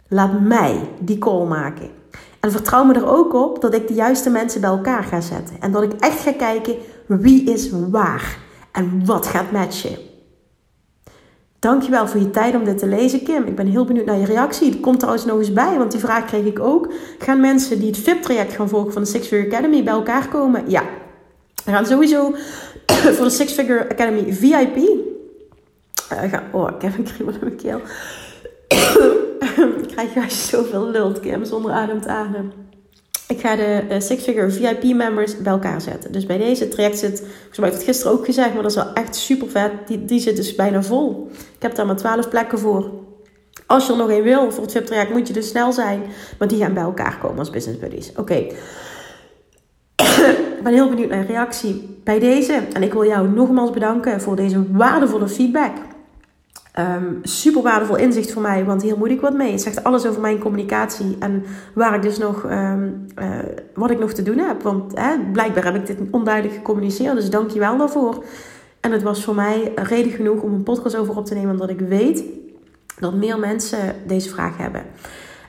laat 0.09 0.40
mij 0.40 0.90
die 1.00 1.18
call 1.18 1.46
maken. 1.46 1.90
En 2.40 2.50
vertrouw 2.53 2.85
me 2.85 2.94
er 2.94 3.09
ook 3.09 3.35
op 3.35 3.61
dat 3.61 3.74
ik 3.74 3.88
de 3.88 3.94
juiste 3.94 4.31
mensen 4.31 4.61
bij 4.61 4.70
elkaar 4.70 5.05
ga 5.05 5.20
zetten. 5.20 5.57
En 5.61 5.72
dat 5.72 5.83
ik 5.83 5.92
echt 5.92 6.20
ga 6.20 6.33
kijken 6.33 6.76
wie 7.07 7.50
is 7.50 7.70
waar 7.90 8.38
en 8.72 9.03
wat 9.05 9.26
gaat 9.26 9.53
matchen. 9.53 9.96
Dankjewel 11.59 12.09
voor 12.09 12.20
je 12.20 12.31
tijd 12.31 12.55
om 12.55 12.64
dit 12.64 12.79
te 12.79 12.87
lezen, 12.87 13.22
Kim. 13.22 13.44
Ik 13.44 13.55
ben 13.55 13.66
heel 13.66 13.85
benieuwd 13.85 14.07
naar 14.07 14.18
je 14.18 14.24
reactie. 14.24 14.70
Het 14.70 14.81
komt 14.81 14.98
trouwens 14.98 15.24
nog 15.24 15.38
eens 15.38 15.53
bij, 15.53 15.79
want 15.79 15.90
die 15.90 16.00
vraag 16.00 16.24
kreeg 16.24 16.44
ik 16.44 16.59
ook. 16.59 16.92
Gaan 17.18 17.40
mensen 17.40 17.79
die 17.79 17.88
het 17.88 17.98
VIP-traject 17.98 18.53
gaan 18.53 18.68
volgen 18.68 18.92
van 18.92 19.03
de 19.03 19.09
Six 19.09 19.26
Figure 19.26 19.48
Academy 19.48 19.85
bij 19.85 19.92
elkaar 19.92 20.29
komen? 20.29 20.70
Ja. 20.70 20.83
We 21.64 21.70
gaan 21.70 21.87
sowieso 21.87 22.35
voor 23.16 23.24
de 23.24 23.31
Six 23.31 23.53
Figure 23.53 23.88
Academy 23.90 24.33
VIP. 24.33 24.76
Uh, 26.12 26.35
oh, 26.53 26.68
ik 26.76 26.83
heb 26.83 26.98
een 26.98 27.05
kriebel 27.05 27.35
in 27.35 27.40
mijn 27.40 27.57
keel. 27.57 27.81
ik 29.90 29.96
krijg 29.96 30.14
juist 30.14 30.48
zoveel 30.48 30.90
lult, 30.90 31.20
Kim, 31.20 31.44
zonder 31.44 31.72
adem 31.72 32.00
te 32.00 32.09
ademen. 32.09 32.53
Ik 33.29 33.40
ga 33.40 33.57
de 33.57 33.85
uh, 33.90 34.00
Six 34.00 34.22
Figure 34.22 34.50
VIP 34.50 34.94
members 34.94 35.42
bij 35.42 35.53
elkaar 35.53 35.81
zetten. 35.81 36.12
Dus 36.12 36.26
bij 36.26 36.38
deze 36.38 36.68
traject 36.68 36.98
zit, 36.98 37.20
mij 37.57 37.68
heb 37.68 37.79
het 37.79 37.83
gisteren 37.83 38.12
ook 38.12 38.24
gezegd, 38.24 38.53
maar 38.53 38.62
dat 38.62 38.70
is 38.70 38.76
wel 38.76 38.92
echt 38.92 39.16
super 39.16 39.48
vet. 39.48 39.70
Die, 39.87 40.05
die 40.05 40.20
zit 40.20 40.37
dus 40.37 40.55
bijna 40.55 40.83
vol. 40.83 41.31
Ik 41.55 41.62
heb 41.62 41.74
daar 41.74 41.87
maar 41.87 41.96
12 41.96 42.29
plekken 42.29 42.59
voor. 42.59 42.90
Als 43.66 43.87
je 43.87 43.92
er 43.92 43.98
nog 43.98 44.11
één 44.11 44.22
wil 44.22 44.53
voor 44.53 44.62
het 44.62 44.72
VIP 44.72 44.87
traject, 44.87 45.11
moet 45.11 45.26
je 45.26 45.33
dus 45.33 45.48
snel 45.48 45.72
zijn. 45.72 46.03
Maar 46.38 46.48
die 46.48 46.59
gaan 46.59 46.74
bij 46.74 46.83
elkaar 46.83 47.18
komen 47.18 47.38
als 47.38 47.50
business 47.50 47.79
buddies. 47.79 48.12
Oké. 48.16 48.35
ik 50.57 50.62
ben 50.62 50.72
heel 50.72 50.88
benieuwd 50.88 51.11
naar 51.11 51.18
je 51.18 51.26
reactie 51.26 51.98
bij 52.05 52.18
deze. 52.18 52.62
En 52.72 52.83
ik 52.83 52.92
wil 52.92 53.07
jou 53.07 53.29
nogmaals 53.29 53.70
bedanken 53.70 54.20
voor 54.20 54.37
deze 54.37 54.72
waardevolle 54.72 55.29
feedback. 55.29 55.72
Um, 56.78 57.18
super 57.22 57.62
waardevol 57.62 57.96
inzicht 57.96 58.33
voor 58.33 58.42
mij, 58.42 58.64
want 58.64 58.83
hier 58.83 58.98
moet 58.98 59.11
ik 59.11 59.20
wat 59.20 59.35
mee. 59.35 59.50
Het 59.50 59.61
zegt 59.61 59.85
alles 59.85 60.06
over 60.06 60.20
mijn 60.20 60.38
communicatie 60.38 61.16
en 61.18 61.44
waar 61.74 61.94
ik 61.94 62.02
dus 62.02 62.18
nog, 62.18 62.44
um, 62.44 63.06
uh, 63.18 63.38
wat 63.74 63.90
ik 63.90 63.98
nog 63.98 64.12
te 64.12 64.22
doen 64.22 64.38
heb. 64.38 64.62
Want 64.62 64.94
blijkbaar 65.33 65.64
heb 65.64 65.74
ik 65.74 65.87
dit 65.87 65.98
onduidelijk 66.11 66.54
gecommuniceerd, 66.54 67.14
dus 67.14 67.30
dank 67.30 67.50
je 67.50 67.59
wel 67.59 67.78
daarvoor. 67.78 68.24
En 68.80 68.92
het 68.92 69.02
was 69.02 69.24
voor 69.24 69.35
mij 69.35 69.72
reden 69.74 70.12
genoeg 70.12 70.40
om 70.40 70.52
een 70.52 70.62
podcast 70.62 70.96
over 70.96 71.16
op 71.16 71.26
te 71.26 71.35
nemen, 71.35 71.50
omdat 71.50 71.70
ik 71.70 71.80
weet 71.80 72.24
dat 72.98 73.14
meer 73.14 73.38
mensen 73.38 73.94
deze 74.06 74.28
vraag 74.28 74.56
hebben. 74.56 74.83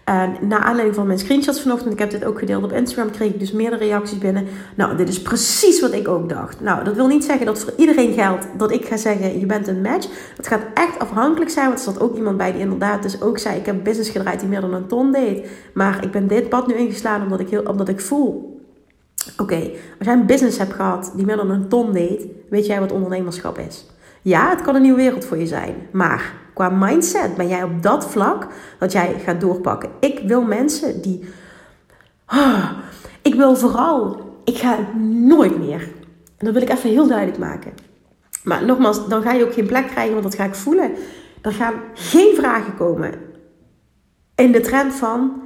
En 0.03 0.35
na 0.41 0.59
aanleiding 0.59 0.95
van 0.95 1.07
mijn 1.07 1.19
screenshots 1.19 1.61
vanochtend, 1.61 1.93
ik 1.93 1.99
heb 1.99 2.09
dit 2.09 2.25
ook 2.25 2.39
gedeeld 2.39 2.63
op 2.63 2.71
Instagram, 2.71 3.11
kreeg 3.11 3.33
ik 3.33 3.39
dus 3.39 3.51
meerdere 3.51 3.83
reacties 3.83 4.17
binnen. 4.17 4.47
Nou, 4.75 4.97
dit 4.97 5.09
is 5.09 5.21
precies 5.21 5.81
wat 5.81 5.93
ik 5.93 6.07
ook 6.07 6.29
dacht. 6.29 6.61
Nou, 6.61 6.83
dat 6.83 6.95
wil 6.95 7.07
niet 7.07 7.23
zeggen 7.23 7.45
dat 7.45 7.59
voor 7.59 7.73
iedereen 7.77 8.13
geldt 8.13 8.47
dat 8.57 8.71
ik 8.71 8.85
ga 8.85 8.97
zeggen, 8.97 9.39
je 9.39 9.45
bent 9.45 9.67
een 9.67 9.81
match. 9.81 10.07
Het 10.37 10.47
gaat 10.47 10.63
echt 10.73 10.99
afhankelijk 10.99 11.51
zijn, 11.51 11.67
want 11.67 11.77
er 11.77 11.85
zat 11.85 12.01
ook 12.01 12.15
iemand 12.15 12.37
bij 12.37 12.51
die 12.51 12.61
inderdaad 12.61 13.03
dus 13.03 13.21
ook 13.21 13.37
zei, 13.37 13.57
ik 13.57 13.65
heb 13.65 13.83
business 13.83 14.09
gedraaid 14.09 14.39
die 14.39 14.49
meer 14.49 14.61
dan 14.61 14.73
een 14.73 14.87
ton 14.87 15.11
deed. 15.11 15.47
Maar 15.73 16.03
ik 16.03 16.11
ben 16.11 16.27
dit 16.27 16.49
pad 16.49 16.67
nu 16.67 16.73
ingeslaan 16.73 17.21
omdat 17.21 17.39
ik, 17.39 17.49
heel, 17.49 17.63
omdat 17.63 17.89
ik 17.89 17.99
voel 17.99 18.59
Oké, 19.37 19.55
als 19.97 20.07
jij 20.07 20.13
een 20.13 20.25
business 20.25 20.57
hebt 20.57 20.73
gehad 20.73 21.11
die 21.15 21.25
meer 21.25 21.35
dan 21.35 21.49
een 21.49 21.67
ton 21.67 21.91
deed, 21.91 22.25
weet 22.49 22.65
jij 22.65 22.79
wat 22.79 22.91
ondernemerschap 22.91 23.57
is. 23.57 23.85
Ja, 24.21 24.49
het 24.49 24.61
kan 24.61 24.75
een 24.75 24.81
nieuwe 24.81 24.97
wereld 24.97 25.25
voor 25.25 25.37
je 25.37 25.47
zijn. 25.47 25.75
Maar 25.91 26.33
qua 26.53 26.69
mindset 26.69 27.35
ben 27.35 27.47
jij 27.47 27.63
op 27.63 27.83
dat 27.83 28.05
vlak 28.05 28.47
dat 28.79 28.91
jij 28.91 29.15
gaat 29.25 29.41
doorpakken. 29.41 29.89
Ik 29.99 30.19
wil 30.25 30.41
mensen 30.41 31.01
die. 31.01 31.29
Ah, 32.25 32.71
ik 33.21 33.35
wil 33.35 33.55
vooral. 33.55 34.29
Ik 34.43 34.57
ga 34.57 34.77
nooit 34.99 35.59
meer. 35.59 35.81
En 36.37 36.45
dat 36.45 36.53
wil 36.53 36.61
ik 36.61 36.69
even 36.69 36.89
heel 36.89 37.07
duidelijk 37.07 37.37
maken. 37.37 37.71
Maar 38.43 38.65
nogmaals, 38.65 39.07
dan 39.07 39.21
ga 39.21 39.31
je 39.31 39.45
ook 39.45 39.53
geen 39.53 39.65
plek 39.65 39.87
krijgen, 39.87 40.11
want 40.11 40.23
dat 40.23 40.35
ga 40.35 40.43
ik 40.43 40.55
voelen. 40.55 40.91
Er 41.41 41.53
gaan 41.53 41.73
geen 41.93 42.35
vragen 42.35 42.75
komen. 42.75 43.13
In 44.35 44.51
de 44.51 44.61
trend 44.61 44.93
van. 44.93 45.41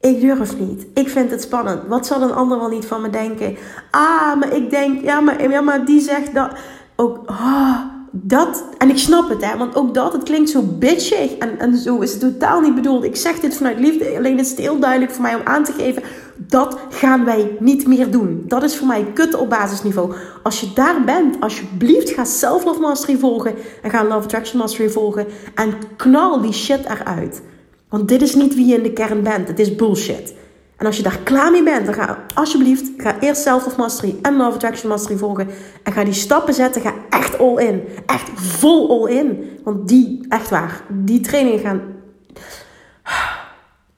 Ik 0.00 0.20
durf 0.20 0.58
niet. 0.58 0.86
Ik 0.94 1.08
vind 1.08 1.30
het 1.30 1.42
spannend. 1.42 1.86
Wat 1.86 2.06
zal 2.06 2.22
een 2.22 2.32
ander 2.32 2.58
wel 2.58 2.68
niet 2.68 2.86
van 2.86 3.00
me 3.00 3.10
denken? 3.10 3.56
Ah, 3.90 4.36
maar 4.38 4.52
ik 4.52 4.70
denk, 4.70 5.02
ja, 5.02 5.20
maar, 5.20 5.50
ja, 5.50 5.60
maar 5.60 5.84
die 5.84 6.00
zegt 6.00 6.34
dat. 6.34 6.58
Ook, 6.96 7.22
ah, 7.26 7.80
dat, 8.22 8.64
en 8.78 8.90
ik 8.90 8.98
snap 8.98 9.28
het, 9.28 9.44
hè, 9.44 9.56
want 9.56 9.76
ook 9.76 9.94
dat, 9.94 10.12
het 10.12 10.22
klinkt 10.22 10.50
zo 10.50 10.62
bitchig 10.62 11.32
en, 11.32 11.58
en 11.58 11.76
zo 11.76 11.98
is 11.98 12.10
het 12.10 12.20
totaal 12.20 12.60
niet 12.60 12.74
bedoeld. 12.74 13.04
Ik 13.04 13.16
zeg 13.16 13.40
dit 13.40 13.56
vanuit 13.56 13.78
liefde, 13.78 14.16
alleen 14.16 14.38
is 14.38 14.50
het 14.50 14.58
heel 14.58 14.78
duidelijk 14.78 15.12
voor 15.12 15.22
mij 15.22 15.34
om 15.34 15.40
aan 15.44 15.64
te 15.64 15.72
geven, 15.72 16.02
dat 16.36 16.78
gaan 16.90 17.24
wij 17.24 17.56
niet 17.58 17.86
meer 17.86 18.10
doen. 18.10 18.44
Dat 18.46 18.62
is 18.62 18.76
voor 18.76 18.86
mij 18.86 19.06
kut 19.14 19.34
op 19.34 19.48
basisniveau. 19.48 20.14
Als 20.42 20.60
je 20.60 20.70
daar 20.74 21.04
bent, 21.04 21.40
alsjeblieft 21.40 22.10
ga 22.10 22.24
Self-Love 22.24 22.80
Mastery 22.80 23.18
volgen 23.18 23.54
en 23.82 23.90
ga 23.90 24.04
Love 24.04 24.24
Attraction 24.24 24.58
Mastery 24.58 24.90
volgen 24.90 25.26
en 25.54 25.74
knal 25.96 26.40
die 26.40 26.52
shit 26.52 26.84
eruit. 26.84 27.42
Want 27.88 28.08
dit 28.08 28.22
is 28.22 28.34
niet 28.34 28.54
wie 28.54 28.66
je 28.66 28.76
in 28.76 28.82
de 28.82 28.92
kern 28.92 29.22
bent, 29.22 29.48
het 29.48 29.58
is 29.58 29.74
bullshit. 29.74 30.34
En 30.78 30.86
als 30.86 30.96
je 30.96 31.02
daar 31.02 31.18
klaar 31.18 31.50
mee 31.50 31.62
bent, 31.62 31.86
dan 31.86 31.94
ga 31.94 32.24
alsjeblieft 32.34 32.90
ga 32.96 33.20
eerst 33.20 33.42
Self 33.42 33.66
of 33.66 33.76
Mastery 33.76 34.18
en 34.22 34.36
Love 34.36 34.54
Attraction 34.54 34.88
Mastery 34.88 35.18
volgen. 35.18 35.48
En 35.82 35.92
ga 35.92 36.04
die 36.04 36.12
stappen 36.12 36.54
zetten. 36.54 36.82
Ga 36.82 36.94
echt 37.10 37.38
all 37.38 37.56
in. 37.56 37.82
Echt 38.06 38.30
vol 38.34 38.90
all 38.90 39.16
in. 39.16 39.58
Want 39.64 39.88
die, 39.88 40.26
echt 40.28 40.50
waar, 40.50 40.82
die 40.88 41.20
trainingen 41.20 41.60
gaan 41.60 41.80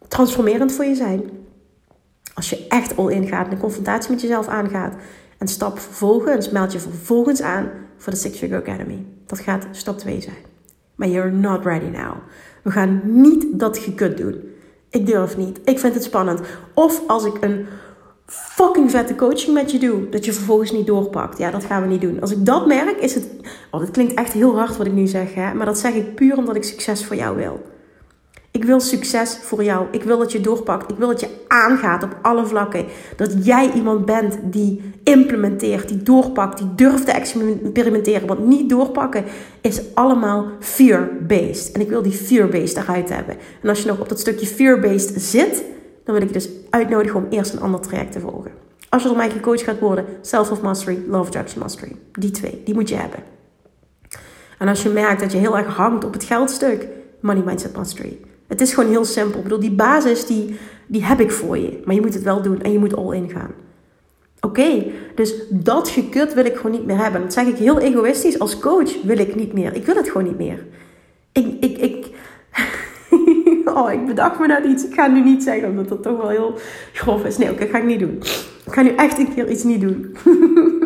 transformerend 0.09 0.73
voor 0.73 0.85
je 0.85 0.95
zijn. 0.95 1.31
Als 2.35 2.51
je 2.51 2.67
echt 2.69 2.97
all 2.97 3.13
in 3.13 3.29
gaat, 3.29 3.51
de 3.51 3.57
confrontatie 3.57 4.11
met 4.11 4.21
jezelf 4.21 4.49
aangaat. 4.49 4.95
En 5.39 5.49
stap 5.49 5.79
vervolgens, 5.79 6.51
meld 6.51 6.73
je 6.73 6.79
vervolgens 6.79 7.43
aan 7.43 7.71
voor 7.97 8.13
de 8.13 8.19
Six 8.19 8.39
Figure 8.39 8.61
Academy. 8.61 9.07
Dat 9.27 9.39
gaat 9.39 9.67
stap 9.71 9.99
2 9.99 10.21
zijn. 10.21 10.37
Maar 10.95 11.09
you're 11.09 11.31
not 11.31 11.65
ready 11.65 11.87
now. 11.87 12.15
We 12.63 12.71
gaan 12.71 13.01
niet 13.05 13.47
dat 13.59 13.79
gekut 13.79 14.17
doen. 14.17 14.50
Ik 14.91 15.07
durf 15.07 15.37
niet. 15.37 15.61
Ik 15.65 15.79
vind 15.79 15.95
het 15.95 16.05
spannend. 16.05 16.41
Of 16.75 17.03
als 17.07 17.25
ik 17.25 17.35
een 17.41 17.67
fucking 18.27 18.91
vette 18.91 19.15
coaching 19.15 19.55
met 19.55 19.71
je 19.71 19.79
doe, 19.79 20.09
dat 20.09 20.25
je 20.25 20.33
vervolgens 20.33 20.73
niet 20.73 20.87
doorpakt. 20.87 21.39
Ja, 21.39 21.51
dat 21.51 21.65
gaan 21.65 21.83
we 21.83 21.89
niet 21.89 22.01
doen. 22.01 22.21
Als 22.21 22.31
ik 22.31 22.47
dat 22.47 22.67
merk, 22.67 22.97
is 22.97 23.15
het. 23.15 23.29
Oh, 23.71 23.81
dat 23.81 23.91
klinkt 23.91 24.15
echt 24.15 24.33
heel 24.33 24.57
hard 24.57 24.77
wat 24.77 24.87
ik 24.87 24.93
nu 24.93 25.07
zeg, 25.07 25.35
hè? 25.35 25.55
maar 25.55 25.67
dat 25.67 25.79
zeg 25.79 25.95
ik 25.95 26.15
puur 26.15 26.37
omdat 26.37 26.57
ik 26.57 26.65
succes 26.65 27.05
voor 27.05 27.17
jou 27.17 27.37
wil. 27.37 27.61
Ik 28.51 28.65
wil 28.65 28.81
succes 28.81 29.39
voor 29.43 29.65
jou. 29.65 29.87
Ik 29.91 30.03
wil 30.03 30.19
dat 30.19 30.33
je 30.33 30.41
doorpakt. 30.41 30.91
Ik 30.91 30.97
wil 30.97 31.09
dat 31.09 31.21
je 31.21 31.29
aangaat 31.49 32.03
op 32.03 32.17
alle 32.23 32.47
vlakken. 32.47 32.85
Dat 33.17 33.47
jij 33.47 33.73
iemand 33.73 34.05
bent 34.05 34.39
die 34.43 34.93
implementeert, 35.05 35.89
die 35.89 36.03
doorpakt, 36.03 36.59
die 36.59 36.75
durft 36.75 37.07
te 37.07 37.13
experimenteren. 37.13 38.27
Want 38.27 38.47
niet 38.47 38.69
doorpakken 38.69 39.25
is 39.61 39.81
allemaal 39.95 40.47
fear-based. 40.61 41.73
En 41.73 41.81
ik 41.81 41.89
wil 41.89 42.03
die 42.03 42.13
fear-based 42.13 42.77
eruit 42.77 43.09
hebben. 43.09 43.37
En 43.63 43.69
als 43.69 43.83
je 43.83 43.89
nog 43.89 44.01
op 44.01 44.09
dat 44.09 44.21
stukje 44.21 44.47
fear-based 44.47 45.23
zit, 45.23 45.65
dan 46.05 46.15
wil 46.15 46.23
ik 46.23 46.29
je 46.29 46.35
dus 46.35 46.49
uitnodigen 46.71 47.17
om 47.21 47.27
eerst 47.31 47.53
een 47.53 47.61
ander 47.61 47.81
traject 47.81 48.13
te 48.13 48.21
volgen. 48.21 48.51
Als 48.89 49.03
je 49.03 49.09
door 49.09 49.17
mij 49.17 49.31
gecoacht 49.31 49.63
gaat 49.63 49.79
worden, 49.79 50.05
Self 50.21 50.51
of 50.51 50.63
Mastery, 50.63 51.03
Love 51.09 51.27
Attraction 51.27 51.61
Mastery. 51.61 51.97
Die 52.13 52.31
twee, 52.31 52.63
die 52.65 52.75
moet 52.75 52.89
je 52.89 52.95
hebben. 52.95 53.21
En 54.59 54.69
als 54.69 54.83
je 54.83 54.89
merkt 54.89 55.21
dat 55.21 55.33
je 55.33 55.39
heel 55.39 55.59
erg 55.59 55.77
hangt 55.77 56.05
op 56.05 56.13
het 56.13 56.25
geldstuk, 56.25 56.87
Money 57.21 57.43
Mindset 57.43 57.77
Mastery. 57.77 58.19
Het 58.51 58.61
is 58.61 58.73
gewoon 58.75 58.91
heel 58.91 59.05
simpel. 59.05 59.37
Ik 59.37 59.43
bedoel, 59.43 59.61
die 59.61 59.71
basis 59.71 60.27
die, 60.27 60.57
die 60.87 61.05
heb 61.05 61.21
ik 61.21 61.31
voor 61.31 61.59
je. 61.59 61.81
Maar 61.85 61.95
je 61.95 62.01
moet 62.01 62.15
het 62.15 62.23
wel 62.23 62.43
doen 62.43 62.63
en 62.63 62.73
je 62.73 62.79
moet 62.79 62.97
all 62.97 63.17
in 63.17 63.31
gaan. 63.31 63.51
Oké, 64.41 64.85
dus 65.15 65.35
dat 65.51 65.89
gekut 65.89 66.35
wil 66.35 66.45
ik 66.45 66.57
gewoon 66.57 66.71
niet 66.71 66.87
meer 66.87 66.99
hebben. 66.99 67.21
Dat 67.21 67.33
zeg 67.33 67.47
ik 67.47 67.57
heel 67.57 67.79
egoïstisch. 67.79 68.39
Als 68.39 68.59
coach 68.59 69.03
wil 69.03 69.19
ik 69.19 69.35
niet 69.35 69.53
meer. 69.53 69.75
Ik 69.75 69.87
wil 69.87 69.95
het 69.95 70.07
gewoon 70.07 70.27
niet 70.27 70.39
meer. 70.39 70.67
Ik, 71.33 71.47
ik, 71.61 71.79
ik, 71.79 72.07
oh, 73.75 73.93
ik 73.93 74.07
bedacht 74.07 74.39
me 74.39 74.47
net 74.47 74.65
iets. 74.65 74.85
Ik 74.85 74.95
ga 74.95 75.07
nu 75.07 75.21
niet 75.21 75.43
zeggen, 75.43 75.69
omdat 75.69 75.89
dat 75.89 76.03
toch 76.03 76.17
wel 76.17 76.29
heel 76.29 76.59
grof 76.93 77.25
is. 77.25 77.39
Nee, 77.39 77.51
oké, 77.51 77.59
dat 77.59 77.71
ga 77.71 77.79
ik 77.79 77.85
niet 77.85 78.01
doen. 78.01 78.17
Ik 78.67 78.73
ga 78.73 78.83
nu 78.83 78.95
echt 78.95 79.19
een 79.19 79.35
keer 79.35 79.51
iets 79.51 79.65
niet 79.65 79.81
doen. 79.81 80.17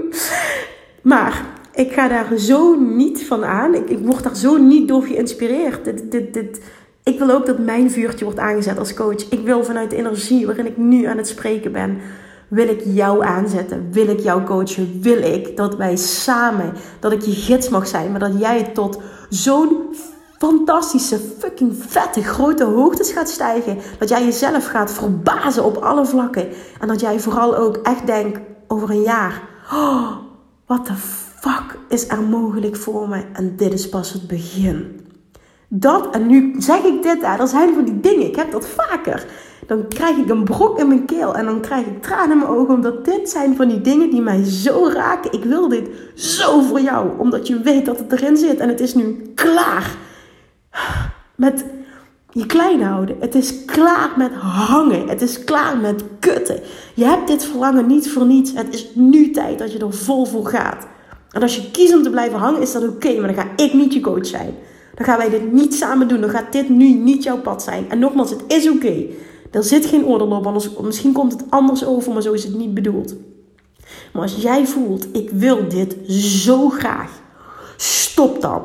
maar 1.13 1.45
ik 1.75 1.93
ga 1.93 2.09
daar 2.09 2.37
zo 2.37 2.81
niet 2.81 3.27
van 3.27 3.45
aan. 3.45 3.75
Ik, 3.75 3.91
ik 3.91 3.99
word 3.99 4.23
daar 4.23 4.37
zo 4.37 4.57
niet 4.57 4.89
door 4.89 5.03
geïnspireerd. 5.03 5.85
Dit, 5.85 6.11
dit, 6.11 6.35
dit, 6.35 6.61
ik 7.05 7.19
wil 7.19 7.31
ook 7.31 7.47
dat 7.47 7.59
mijn 7.59 7.91
vuurtje 7.91 8.25
wordt 8.25 8.39
aangezet 8.39 8.79
als 8.79 8.95
coach. 8.95 9.29
Ik 9.29 9.41
wil 9.45 9.65
vanuit 9.65 9.91
de 9.91 9.97
energie 9.97 10.47
waarin 10.47 10.67
ik 10.67 10.77
nu 10.77 11.05
aan 11.05 11.17
het 11.17 11.29
spreken 11.29 11.73
ben, 11.73 12.01
wil 12.49 12.69
ik 12.69 12.83
jou 12.85 13.25
aanzetten? 13.25 13.89
Wil 13.93 14.09
ik 14.09 14.21
jou 14.21 14.43
coachen? 14.43 15.01
Wil 15.01 15.23
ik 15.23 15.57
dat 15.57 15.77
wij 15.77 15.97
samen, 15.97 16.73
dat 17.01 17.13
ik 17.13 17.23
je 17.23 17.33
gids 17.33 17.69
mag 17.69 17.87
zijn, 17.87 18.11
maar 18.11 18.21
dat 18.21 18.39
jij 18.39 18.63
tot 18.65 19.01
zo'n 19.29 19.95
fantastische, 20.39 21.21
fucking 21.39 21.77
vette, 21.87 22.23
grote 22.23 22.65
hoogtes 22.65 23.13
gaat 23.13 23.29
stijgen. 23.29 23.79
Dat 23.99 24.09
jij 24.09 24.25
jezelf 24.25 24.67
gaat 24.67 24.93
verbazen 24.93 25.65
op 25.65 25.77
alle 25.77 26.07
vlakken. 26.07 26.49
En 26.81 26.89
dat 26.89 27.01
jij 27.01 27.21
vooral 27.21 27.57
ook 27.57 27.77
echt 27.77 28.07
denkt 28.07 28.41
over 28.69 28.91
een 28.91 29.03
jaar: 29.03 29.43
oh, 29.73 30.11
wat 30.67 30.87
de 30.87 30.95
fuck 31.41 31.79
is 31.89 32.09
er 32.09 32.23
mogelijk 32.23 32.77
voor 32.77 33.09
me? 33.09 33.25
En 33.33 33.57
dit 33.57 33.73
is 33.73 33.89
pas 33.89 34.13
het 34.13 34.27
begin. 34.27 35.04
Dat, 35.77 36.15
en 36.15 36.27
nu 36.27 36.55
zeg 36.59 36.83
ik 36.83 37.03
dit, 37.03 37.27
hè, 37.27 37.37
dat 37.37 37.49
zijn 37.49 37.75
van 37.75 37.85
die 37.85 38.01
dingen, 38.01 38.27
ik 38.27 38.37
heb 38.37 38.51
dat 38.53 38.67
vaker. 38.67 39.27
Dan 39.67 39.89
krijg 39.89 40.17
ik 40.17 40.29
een 40.29 40.45
brok 40.45 40.79
in 40.79 40.89
mijn 40.89 41.05
keel 41.05 41.35
en 41.35 41.45
dan 41.45 41.61
krijg 41.61 41.87
ik 41.87 42.03
tranen 42.03 42.31
in 42.31 42.39
mijn 42.39 42.51
ogen, 42.51 42.75
omdat 42.75 43.05
dit 43.05 43.31
zijn 43.31 43.57
van 43.57 43.69
die 43.69 43.81
dingen 43.81 44.11
die 44.11 44.21
mij 44.21 44.45
zo 44.45 44.91
raken. 44.93 45.33
Ik 45.33 45.45
wil 45.45 45.69
dit 45.69 45.89
zo 46.15 46.61
voor 46.61 46.81
jou, 46.81 47.19
omdat 47.19 47.47
je 47.47 47.61
weet 47.61 47.87
dat 47.87 47.99
het 47.99 48.13
erin 48.13 48.37
zit 48.37 48.59
en 48.59 48.69
het 48.69 48.81
is 48.81 48.95
nu 48.95 49.33
klaar 49.35 49.97
met 51.35 51.65
je 52.31 52.47
klein 52.47 52.83
houden. 52.83 53.17
Het 53.21 53.35
is 53.35 53.65
klaar 53.65 54.11
met 54.17 54.33
hangen. 54.33 55.09
Het 55.09 55.23
is 55.23 55.45
klaar 55.45 55.77
met 55.77 56.05
kutten. 56.19 56.61
Je 56.95 57.05
hebt 57.05 57.29
dit 57.29 57.45
verlangen 57.45 57.87
niet 57.87 58.11
voor 58.11 58.27
niets. 58.27 58.53
Het 58.55 58.75
is 58.75 58.91
nu 58.95 59.31
tijd 59.31 59.59
dat 59.59 59.73
je 59.73 59.79
er 59.79 59.93
vol 59.93 60.27
voor 60.27 60.47
gaat. 60.47 60.87
En 61.31 61.43
als 61.43 61.57
je 61.57 61.71
kiest 61.71 61.95
om 61.95 62.03
te 62.03 62.11
blijven 62.11 62.39
hangen, 62.39 62.61
is 62.61 62.73
dat 62.73 62.89
oké, 62.89 63.19
maar 63.19 63.35
dan 63.35 63.45
ga 63.45 63.65
ik 63.65 63.73
niet 63.73 63.93
je 63.93 64.01
coach 64.01 64.27
zijn. 64.27 64.55
Dan 64.95 65.05
gaan 65.05 65.19
wij 65.19 65.31
dit 65.31 65.53
niet 65.53 65.75
samen 65.75 66.09
doen. 66.09 66.21
Dan 66.21 66.31
gaat 66.31 66.53
dit 66.53 66.69
nu 66.69 66.89
niet 66.93 67.23
jouw 67.23 67.41
pad 67.41 67.63
zijn. 67.63 67.91
En 67.91 67.99
nogmaals, 67.99 68.31
het 68.31 68.45
is 68.47 68.71
oké. 68.71 69.05
Er 69.51 69.65
zit 69.65 69.87
geen 69.87 70.05
oordeel 70.05 70.31
op, 70.31 70.85
misschien 70.85 71.13
komt 71.13 71.33
het 71.33 71.45
anders 71.49 71.85
over, 71.85 72.13
maar 72.13 72.23
zo 72.23 72.33
is 72.33 72.45
het 72.45 72.57
niet 72.57 72.75
bedoeld. 72.75 73.15
Maar 74.13 74.23
als 74.23 74.35
jij 74.35 74.67
voelt, 74.67 75.07
ik 75.13 75.31
wil 75.31 75.69
dit 75.69 75.97
zo 76.13 76.69
graag, 76.69 77.11
stop 77.77 78.41
dan 78.41 78.63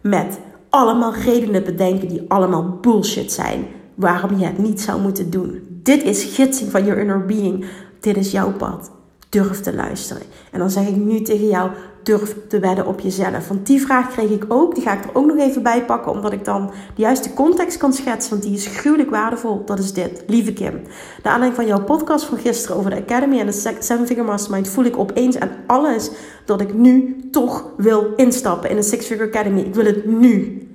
met 0.00 0.38
allemaal 0.68 1.14
redenen 1.14 1.64
bedenken 1.64 2.08
die 2.08 2.24
allemaal 2.28 2.78
bullshit 2.80 3.32
zijn. 3.32 3.66
Waarom 3.94 4.38
je 4.38 4.46
het 4.46 4.58
niet 4.58 4.80
zou 4.80 5.00
moeten 5.00 5.30
doen. 5.30 5.62
Dit 5.82 6.02
is 6.02 6.24
gidsing 6.24 6.70
van 6.70 6.84
your 6.84 7.00
inner 7.00 7.26
being. 7.26 7.64
Dit 8.00 8.16
is 8.16 8.30
jouw 8.30 8.52
pad. 8.52 8.90
Durf 9.28 9.60
te 9.60 9.74
luisteren. 9.74 10.22
En 10.50 10.58
dan 10.58 10.70
zeg 10.70 10.86
ik 10.86 10.96
nu 10.96 11.20
tegen 11.22 11.48
jou: 11.48 11.70
durf 12.02 12.36
te 12.48 12.58
wedden 12.58 12.86
op 12.86 13.00
jezelf? 13.00 13.48
Want 13.48 13.66
die 13.66 13.80
vraag 13.80 14.10
kreeg 14.10 14.30
ik 14.30 14.44
ook. 14.48 14.74
Die 14.74 14.84
ga 14.84 14.92
ik 14.92 15.04
er 15.04 15.10
ook 15.12 15.26
nog 15.26 15.38
even 15.38 15.62
bij 15.62 15.84
pakken, 15.84 16.12
omdat 16.12 16.32
ik 16.32 16.44
dan 16.44 16.66
de 16.66 17.02
juiste 17.02 17.34
context 17.34 17.78
kan 17.78 17.92
schetsen. 17.92 18.30
Want 18.30 18.42
die 18.42 18.54
is 18.54 18.66
gruwelijk 18.66 19.10
waardevol. 19.10 19.64
Dat 19.64 19.78
is 19.78 19.92
dit. 19.92 20.22
Lieve 20.26 20.52
Kim, 20.52 20.82
de 21.22 21.28
aanleiding 21.28 21.54
van 21.54 21.66
jouw 21.66 21.84
podcast 21.84 22.24
van 22.24 22.38
gisteren 22.38 22.76
over 22.76 22.90
de 22.90 22.96
Academy 22.96 23.38
en 23.38 23.46
de 23.46 23.52
Seven 23.78 24.06
Figure 24.06 24.26
Mastermind 24.26 24.68
voel 24.68 24.84
ik 24.84 24.98
opeens 24.98 25.38
aan 25.38 25.50
alles 25.66 26.10
dat 26.44 26.60
ik 26.60 26.74
nu 26.74 27.16
toch 27.30 27.70
wil 27.76 28.12
instappen 28.16 28.70
in 28.70 28.76
een 28.76 28.82
Six 28.82 29.06
Figure 29.06 29.28
Academy. 29.28 29.60
Ik 29.60 29.74
wil 29.74 29.84
het 29.84 30.06
nu. 30.06 30.66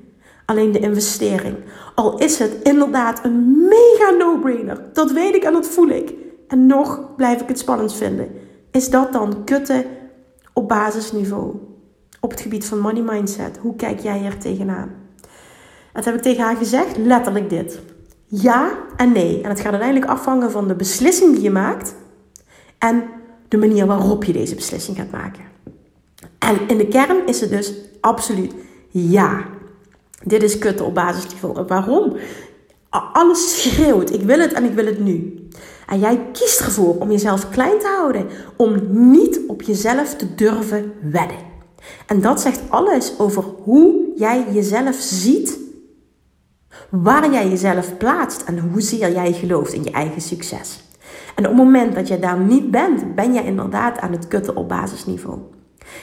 Alleen 0.46 0.72
de 0.72 0.80
investering. 0.80 1.56
Al 1.96 2.18
is 2.18 2.40
het 2.40 2.58
inderdaad 2.64 3.20
een 3.24 3.68
mega 3.70 4.10
no-brainer. 4.18 4.82
Dat 4.94 5.12
weet 5.12 5.36
ik 5.36 5.44
en 5.44 5.54
dat 5.54 5.68
voel 5.68 5.88
ik. 5.88 6.14
En 6.48 6.66
nog 6.66 7.16
blijf 7.16 7.42
ik 7.42 7.48
het 7.48 7.60
spannend 7.60 7.94
vinden. 7.94 8.28
Is 8.72 8.90
dat 8.90 9.14
dan 9.14 9.44
kutten 9.44 9.86
op 10.58 10.68
basisniveau. 10.68 11.56
Op 12.20 12.32
het 12.32 12.42
gebied 12.42 12.66
van 12.66 12.80
money 12.80 13.02
mindset. 13.02 13.58
Hoe 13.62 13.76
kijk 13.76 14.00
jij 14.00 14.26
er 14.26 14.38
tegenaan? 14.38 14.92
Dat 15.94 16.06
heb 16.06 16.16
ik 16.16 16.22
tegen 16.22 16.44
haar 16.44 16.56
gezegd, 16.56 16.98
letterlijk 16.98 17.50
dit. 17.50 17.80
Ja 18.26 18.72
en 18.96 19.12
nee. 19.12 19.42
En 19.42 19.50
het 19.50 19.60
gaat 19.60 19.72
uiteindelijk 19.72 20.12
afhangen 20.12 20.52
van 20.52 20.68
de 20.68 20.76
beslissing 20.76 21.34
die 21.34 21.44
je 21.44 21.52
maakt 21.52 21.96
en 22.78 23.04
de 23.48 23.58
manier 23.58 23.86
waarop 23.86 24.24
je 24.24 24.34
deze 24.34 24.56
beslissing 24.56 24.98
gaat 24.98 25.12
maken. 25.12 25.44
En 26.40 26.68
in 26.68 26.78
de 26.78 26.88
kern 26.88 27.28
is 27.28 27.42
het 27.42 27.50
dus 27.50 27.74
absoluut 28.02 28.54
ja. 28.90 29.46
Dit 30.24 30.44
is 30.44 30.58
kutten 30.58 30.86
op 30.86 30.94
basisniveau. 30.94 31.66
Waarom? 31.68 32.18
Alles 32.90 33.62
schreeuwt. 33.62 34.14
Ik 34.14 34.22
wil 34.22 34.40
het 34.40 34.54
en 34.54 34.64
ik 34.64 34.74
wil 34.74 34.86
het 34.86 35.00
nu. 35.00 35.48
En 35.88 36.00
jij 36.00 36.30
kiest 36.32 36.60
ervoor 36.60 36.96
om 37.00 37.12
jezelf 37.12 37.50
klein 37.50 37.80
te 37.80 37.96
houden, 37.98 38.26
om 38.56 38.80
niet 39.12 39.40
op 39.48 39.62
jezelf 39.62 40.16
te 40.16 40.36
durven 40.36 40.94
wedden. 41.02 41.38
En 42.06 42.22
dat 42.22 42.42
zegt 42.42 42.62
alles 42.70 43.20
over 43.20 43.44
hoe 43.64 44.12
jij 44.16 44.46
jezelf 44.52 44.96
ziet, 44.96 45.60
waar 46.90 47.32
jij 47.32 47.50
jezelf 47.50 47.98
plaatst 47.98 48.42
en 48.42 48.60
hoezeer 48.60 49.12
jij 49.12 49.34
gelooft 49.34 49.74
in 49.74 49.84
je 49.84 49.92
eigen 49.92 50.22
succes. 50.22 50.80
En 51.36 51.44
op 51.44 51.50
het 51.50 51.64
moment 51.64 51.96
dat 51.96 52.08
je 52.08 52.20
daar 52.20 52.40
niet 52.40 52.72
bent, 52.72 53.16
ben 53.16 53.34
je 53.34 53.44
inderdaad 53.44 54.00
aan 54.00 54.12
het 54.12 54.28
kutten 54.28 54.56
op 54.56 54.70
basisniveau. 54.70 55.40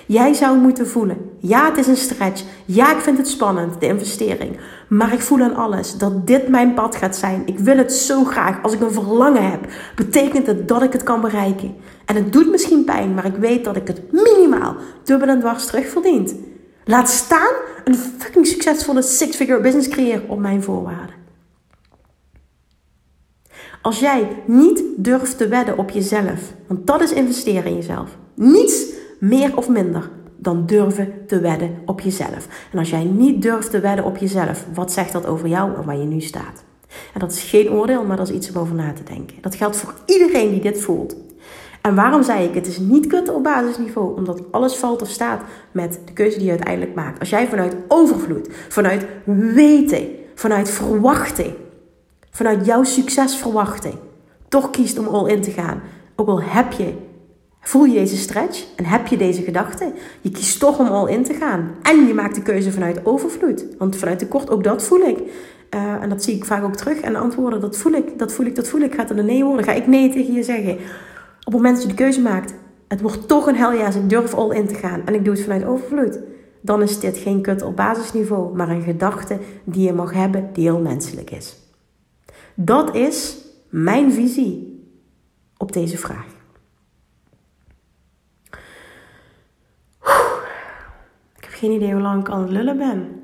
Jij 0.07 0.33
zou 0.33 0.59
moeten 0.59 0.89
voelen, 0.89 1.31
ja 1.39 1.65
het 1.69 1.77
is 1.79 1.87
een 1.87 1.97
stretch, 1.97 2.43
ja 2.65 2.95
ik 2.97 3.01
vind 3.01 3.19
het 3.19 3.29
spannend, 3.29 3.81
de 3.81 3.87
investering, 3.87 4.57
maar 4.89 5.13
ik 5.13 5.21
voel 5.21 5.43
aan 5.43 5.55
alles 5.55 5.99
dat 5.99 6.27
dit 6.27 6.49
mijn 6.49 6.75
pad 6.75 6.97
gaat 6.97 7.17
zijn. 7.17 7.43
Ik 7.47 7.59
wil 7.59 7.77
het 7.77 7.93
zo 7.93 8.25
graag. 8.25 8.63
Als 8.63 8.73
ik 8.73 8.81
een 8.81 8.93
verlangen 8.93 9.51
heb, 9.51 9.67
betekent 9.97 10.47
het 10.47 10.69
dat 10.69 10.83
ik 10.83 10.93
het 10.93 11.03
kan 11.03 11.21
bereiken. 11.21 11.75
En 12.05 12.17
het 12.17 12.33
doet 12.33 12.51
misschien 12.51 12.85
pijn, 12.85 13.15
maar 13.15 13.25
ik 13.25 13.37
weet 13.37 13.65
dat 13.65 13.77
ik 13.77 13.87
het 13.87 14.13
minimaal 14.13 14.77
dubbel 15.05 15.29
en 15.29 15.41
dwars 15.41 15.67
terug 15.67 15.89
verdient. 15.89 16.35
Laat 16.85 17.09
staan 17.09 17.53
een 17.85 17.95
fucking 17.95 18.47
succesvolle 18.47 19.03
six-figure 19.03 19.61
business 19.61 19.89
creëren 19.89 20.29
op 20.29 20.39
mijn 20.39 20.63
voorwaarden. 20.63 21.15
Als 23.83 23.99
jij 23.99 24.29
niet 24.47 24.83
durft 24.97 25.39
te 25.39 25.49
wedden 25.49 25.79
op 25.79 25.91
jezelf, 25.91 26.55
want 26.67 26.87
dat 26.87 27.01
is 27.01 27.13
investeren 27.13 27.65
in 27.65 27.75
jezelf. 27.75 28.17
Niets 28.35 28.85
meer 29.29 29.57
of 29.57 29.69
minder 29.69 30.11
dan 30.37 30.67
durven 30.67 31.13
te 31.27 31.41
wedden 31.41 31.79
op 31.87 32.01
jezelf. 32.01 32.49
En 32.73 32.79
als 32.79 32.91
jij 32.91 33.05
niet 33.05 33.43
durft 33.43 33.71
te 33.71 33.81
wedden 33.81 34.05
op 34.05 34.17
jezelf, 34.17 34.67
wat 34.75 34.93
zegt 34.93 35.13
dat 35.13 35.27
over 35.27 35.49
jou 35.49 35.75
en 35.75 35.85
waar 35.85 35.97
je 35.97 36.05
nu 36.05 36.21
staat? 36.21 36.65
En 37.13 37.21
dat 37.21 37.33
is 37.33 37.43
geen 37.43 37.71
oordeel, 37.71 38.05
maar 38.05 38.17
dat 38.17 38.29
is 38.29 38.35
iets 38.35 38.51
om 38.51 38.61
over 38.61 38.75
na 38.75 38.93
te 38.93 39.03
denken. 39.03 39.37
Dat 39.41 39.55
geldt 39.55 39.77
voor 39.77 39.95
iedereen 40.07 40.51
die 40.51 40.61
dit 40.61 40.81
voelt. 40.81 41.17
En 41.81 41.95
waarom 41.95 42.23
zei 42.23 42.49
ik, 42.49 42.55
het 42.55 42.67
is 42.67 42.79
niet 42.79 43.07
kut 43.07 43.29
op 43.29 43.43
basisniveau, 43.43 44.17
omdat 44.17 44.43
alles 44.51 44.75
valt 44.77 45.03
of 45.03 45.09
staat 45.09 45.43
met 45.73 46.01
de 46.05 46.13
keuze 46.13 46.37
die 46.37 46.45
je 46.45 46.51
uiteindelijk 46.51 46.95
maakt. 46.95 47.21
Als 47.21 47.31
jij 47.31 47.49
vanuit 47.49 47.77
overvloed, 47.89 48.49
vanuit 48.69 49.07
weten, 49.55 50.07
vanuit 50.35 50.71
verwachting, 50.71 51.55
vanuit 52.31 52.67
jouw 52.67 52.83
succesverwachting, 52.83 53.95
toch 54.49 54.71
kiest 54.71 54.99
om 54.99 55.07
all 55.07 55.29
in 55.29 55.43
te 55.43 55.51
gaan, 55.51 55.83
ook 56.17 56.29
al 56.29 56.43
heb 56.43 56.73
je 56.73 56.95
Voel 57.65 57.85
je 57.85 57.95
deze 57.95 58.17
stretch 58.17 58.65
en 58.77 58.85
heb 58.85 59.07
je 59.07 59.17
deze 59.17 59.43
gedachte? 59.43 59.93
Je 60.21 60.31
kiest 60.31 60.61
toch 60.61 60.79
om 60.79 60.87
al 60.87 61.07
in 61.07 61.25
te 61.25 61.35
gaan. 61.35 61.75
En 61.83 62.07
je 62.07 62.15
maakt 62.15 62.35
de 62.35 62.43
keuze 62.43 62.73
vanuit 62.73 63.07
overvloed. 63.07 63.67
Want 63.79 63.97
vanuit 63.97 64.19
tekort, 64.19 64.51
ook 64.51 64.65
dat 64.65 64.83
voel 64.83 65.01
ik. 65.01 65.19
Uh, 65.75 66.03
en 66.03 66.09
dat 66.09 66.23
zie 66.23 66.35
ik 66.35 66.45
vaak 66.45 66.65
ook 66.65 66.77
terug. 66.77 67.01
En 67.01 67.17
antwoorden, 67.17 67.61
dat 67.61 67.77
voel 67.77 67.93
ik, 67.93 68.19
dat 68.19 68.33
voel 68.33 68.47
ik, 68.47 68.57
dat 68.57 68.69
voel 68.69 68.81
ik. 68.81 68.95
Gaat 68.95 69.11
er 69.11 69.19
een 69.19 69.27
nee 69.27 69.45
worden? 69.45 69.65
Ga 69.65 69.73
ik 69.73 69.87
nee 69.87 70.11
tegen 70.11 70.35
je 70.35 70.43
zeggen? 70.43 70.73
Op 70.73 71.53
het 71.53 71.55
moment 71.55 71.75
dat 71.75 71.83
je 71.83 71.89
de 71.89 71.95
keuze 71.95 72.21
maakt, 72.21 72.55
het 72.89 73.01
wordt 73.01 73.29
toch 73.29 73.47
een 73.47 73.57
hel 73.57 73.73
ik 73.73 74.09
durf 74.09 74.35
al 74.35 74.53
in 74.53 74.67
te 74.67 74.75
gaan. 74.75 75.03
En 75.05 75.15
ik 75.15 75.25
doe 75.25 75.35
het 75.35 75.43
vanuit 75.43 75.65
overvloed. 75.65 76.19
Dan 76.61 76.83
is 76.83 77.01
dit 77.01 77.17
geen 77.17 77.41
kut 77.41 77.63
op 77.63 77.77
basisniveau, 77.77 78.57
maar 78.57 78.69
een 78.69 78.83
gedachte 78.83 79.39
die 79.65 79.87
je 79.87 79.93
mag 79.93 80.13
hebben, 80.13 80.51
die 80.53 80.65
heel 80.65 80.81
menselijk 80.81 81.31
is. 81.31 81.57
Dat 82.55 82.95
is 82.95 83.37
mijn 83.69 84.13
visie 84.13 84.83
op 85.57 85.73
deze 85.73 85.99
vraag. 85.99 86.34
Geen 91.65 91.73
idee 91.73 91.93
hoe 91.93 92.03
lang 92.03 92.21
ik 92.21 92.31
aan 92.31 92.51
lullen 92.51 92.79
ben. 92.79 93.23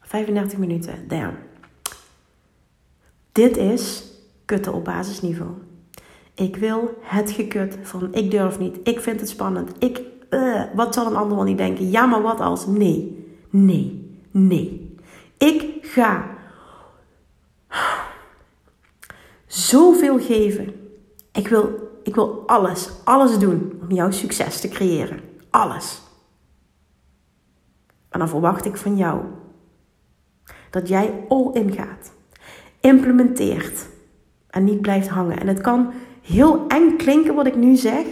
35 0.00 0.58
minuten, 0.58 1.08
damn. 1.08 1.34
Dit 3.32 3.56
is 3.56 4.04
kutten 4.44 4.72
op 4.74 4.84
basisniveau. 4.84 5.50
Ik 6.34 6.56
wil 6.56 6.98
het 7.00 7.30
gekut 7.30 7.78
van 7.82 8.14
ik 8.14 8.30
durf 8.30 8.58
niet, 8.58 8.76
ik 8.82 9.00
vind 9.00 9.20
het 9.20 9.28
spannend, 9.28 9.70
ik, 9.78 10.00
uh, 10.30 10.62
wat 10.74 10.94
zal 10.94 11.06
een 11.06 11.16
ander 11.16 11.36
wel 11.36 11.44
niet 11.44 11.58
denken? 11.58 11.90
Ja, 11.90 12.06
maar 12.06 12.22
wat 12.22 12.40
als? 12.40 12.66
Nee, 12.66 13.26
nee, 13.50 14.16
nee. 14.30 14.96
Ik 15.38 15.78
ga 15.80 16.24
zoveel 19.46 20.18
geven. 20.18 20.74
Ik 21.32 21.48
wil, 21.48 21.90
ik 22.02 22.14
wil 22.14 22.42
alles, 22.46 22.90
alles 23.04 23.38
doen 23.38 23.78
om 23.82 23.92
jouw 23.92 24.10
succes 24.10 24.60
te 24.60 24.68
creëren. 24.68 25.20
Alles. 25.50 26.04
En 28.16 28.22
dan 28.22 28.30
verwacht 28.30 28.64
ik 28.64 28.76
van 28.76 28.96
jou 28.96 29.20
dat 30.70 30.88
jij 30.88 31.24
all 31.28 31.50
in 31.52 31.72
gaat, 31.72 32.12
implementeert 32.80 33.86
en 34.50 34.64
niet 34.64 34.80
blijft 34.80 35.08
hangen. 35.08 35.40
En 35.40 35.46
het 35.46 35.60
kan 35.60 35.92
heel 36.22 36.64
eng 36.68 36.96
klinken 36.96 37.34
wat 37.34 37.46
ik 37.46 37.56
nu 37.56 37.76
zeg. 37.76 38.04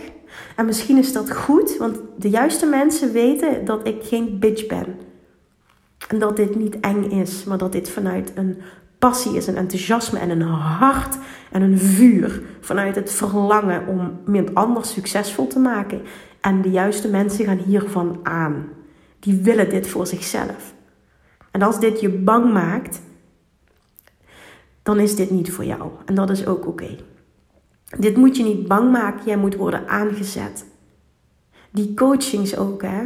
En 0.57 0.66
misschien 0.66 0.98
is 0.98 1.12
dat 1.12 1.32
goed, 1.32 1.76
want 1.76 1.98
de 2.16 2.30
juiste 2.30 2.66
mensen 2.66 3.12
weten 3.12 3.64
dat 3.64 3.86
ik 3.86 4.02
geen 4.02 4.38
bitch 4.38 4.66
ben. 4.66 4.86
En 6.09 6.18
dat 6.18 6.36
dit 6.36 6.57
niet 6.57 6.80
eng 6.80 7.05
is, 7.05 7.44
maar 7.44 7.59
dat 7.59 7.72
dit 7.72 7.90
vanuit 7.90 8.32
een 8.34 8.57
passie 8.98 9.36
is, 9.36 9.46
een 9.46 9.57
enthousiasme 9.57 10.18
en 10.18 10.30
een 10.30 10.42
hart 10.42 11.18
en 11.52 11.62
een 11.62 11.78
vuur. 11.78 12.42
Vanuit 12.61 12.94
het 12.94 13.12
verlangen 13.12 13.86
om 13.86 14.18
iemand 14.26 14.55
anders 14.55 14.92
succesvol 14.92 15.46
te 15.46 15.59
maken. 15.59 16.02
En 16.40 16.62
de 16.62 16.70
juiste 16.70 17.09
mensen 17.09 17.44
gaan 17.44 17.59
hiervan 17.59 18.18
aan 18.22 18.68
die 19.24 19.40
willen 19.42 19.68
dit 19.68 19.86
voor 19.86 20.06
zichzelf. 20.06 20.74
En 21.50 21.62
als 21.62 21.80
dit 21.80 22.00
je 22.00 22.08
bang 22.08 22.52
maakt, 22.52 23.00
dan 24.82 25.00
is 25.00 25.16
dit 25.16 25.30
niet 25.30 25.52
voor 25.52 25.64
jou. 25.64 25.90
En 26.04 26.14
dat 26.14 26.30
is 26.30 26.46
ook 26.46 26.66
oké. 26.66 26.96
Dit 27.98 28.16
moet 28.16 28.36
je 28.36 28.42
niet 28.42 28.68
bang 28.68 28.92
maken, 28.92 29.24
jij 29.24 29.36
moet 29.36 29.56
worden 29.56 29.88
aangezet. 29.88 30.64
Die 31.70 31.94
coachings 31.94 32.56
ook, 32.56 32.82
hè. 32.82 33.04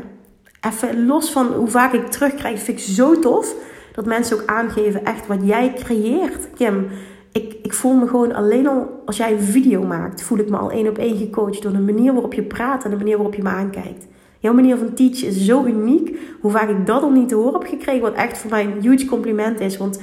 Even 0.61 1.07
los 1.07 1.31
van 1.31 1.47
hoe 1.47 1.69
vaak 1.69 1.93
ik 1.93 2.07
terugkrijg, 2.07 2.63
vind 2.63 2.79
ik 2.79 2.85
zo 2.85 3.19
tof. 3.19 3.55
Dat 3.93 4.07
mensen 4.07 4.37
ook 4.37 4.47
aangeven 4.47 5.05
echt 5.05 5.27
wat 5.27 5.41
jij 5.43 5.73
creëert. 5.75 6.49
Kim, 6.55 6.87
ik, 7.33 7.57
ik 7.63 7.75
voel 7.75 7.95
me 7.95 8.09
gewoon 8.09 8.35
alleen 8.35 8.67
al, 8.67 9.03
als 9.07 9.17
jij 9.17 9.33
een 9.33 9.43
video 9.43 9.83
maakt, 9.83 10.23
voel 10.23 10.39
ik 10.39 10.51
me 10.51 10.57
al 10.57 10.71
één 10.71 10.89
op 10.89 10.99
één 10.99 11.17
gecoacht 11.17 11.63
door 11.63 11.73
de 11.73 11.79
manier 11.79 12.13
waarop 12.13 12.35
je 12.35 12.43
praat 12.43 12.85
en 12.85 12.91
de 12.91 12.97
manier 12.97 13.17
waarop 13.17 13.35
je 13.35 13.43
me 13.43 13.49
aankijkt. 13.49 14.07
Jouw 14.39 14.53
manier 14.55 14.77
van 14.77 14.95
teachen 14.95 15.29
is 15.29 15.45
zo 15.45 15.65
uniek. 15.65 16.19
Hoe 16.41 16.51
vaak 16.51 16.69
ik 16.69 16.87
dat 16.87 17.03
al 17.03 17.11
niet 17.11 17.29
te 17.29 17.35
horen 17.35 17.61
heb 17.61 17.69
gekregen, 17.69 18.01
wat 18.01 18.15
echt 18.15 18.39
voor 18.39 18.51
mij 18.51 18.65
een 18.65 18.81
huge 18.81 19.05
compliment 19.05 19.61
is. 19.61 19.77
Want 19.77 20.01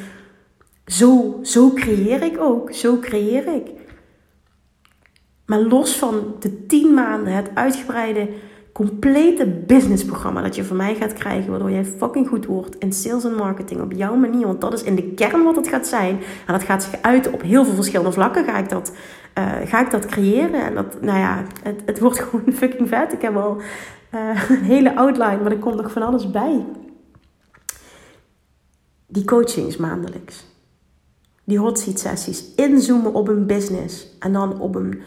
zo, 0.85 1.39
zo 1.41 1.73
creëer 1.73 2.23
ik 2.23 2.39
ook. 2.39 2.73
Zo 2.73 2.99
creëer 2.99 3.55
ik. 3.55 3.67
Maar 5.45 5.59
los 5.59 5.97
van 5.97 6.35
de 6.39 6.65
tien 6.65 6.93
maanden, 6.93 7.33
het 7.33 7.49
uitgebreide, 7.53 8.29
complete 8.75 9.45
businessprogramma 9.45 10.41
dat 10.41 10.55
je 10.55 10.63
van 10.63 10.77
mij 10.77 10.95
gaat 10.95 11.13
krijgen, 11.13 11.49
waardoor 11.49 11.71
jij 11.71 11.85
fucking 11.85 12.27
goed 12.27 12.45
wordt 12.45 12.75
in 12.75 12.93
sales 12.93 13.23
en 13.23 13.35
marketing 13.35 13.81
op 13.81 13.91
jouw 13.91 14.15
manier. 14.15 14.45
Want 14.45 14.61
dat 14.61 14.73
is 14.73 14.83
in 14.83 14.95
de 14.95 15.13
kern 15.13 15.43
wat 15.43 15.55
het 15.55 15.67
gaat 15.67 15.87
zijn. 15.87 16.19
En 16.45 16.53
dat 16.53 16.63
gaat 16.63 16.83
zich 16.83 17.01
uiten 17.01 17.33
op 17.33 17.41
heel 17.41 17.65
veel 17.65 17.73
verschillende 17.73 18.11
vlakken. 18.11 18.45
Ga 18.45 18.57
ik 18.57 18.69
dat, 18.69 18.91
uh, 19.37 19.51
ga 19.65 19.85
ik 19.85 19.91
dat 19.91 20.05
creëren? 20.05 20.65
En 20.65 20.75
dat, 20.75 21.01
nou 21.01 21.19
ja, 21.19 21.43
het, 21.63 21.81
het 21.85 21.99
wordt 21.99 22.19
gewoon 22.23 22.53
fucking 22.53 22.89
vet. 22.89 23.13
Ik 23.13 23.21
heb 23.21 23.35
al 23.35 23.57
uh, 24.13 24.49
een 24.49 24.63
hele 24.63 24.95
outline, 24.95 25.41
maar 25.41 25.51
er 25.51 25.57
komt 25.57 25.75
nog 25.75 25.91
van 25.91 26.01
alles 26.01 26.31
bij. 26.31 26.65
Die 29.07 29.25
coachings 29.25 29.77
maandelijks. 29.77 30.45
Die 31.43 31.59
hot 31.59 31.79
seat 31.79 31.99
sessies. 31.99 32.55
Inzoomen 32.55 33.13
op 33.13 33.27
een 33.27 33.45
business. 33.45 34.07
En 34.19 34.33
dan 34.33 34.59
op 34.59 34.75
een, 34.75 35.01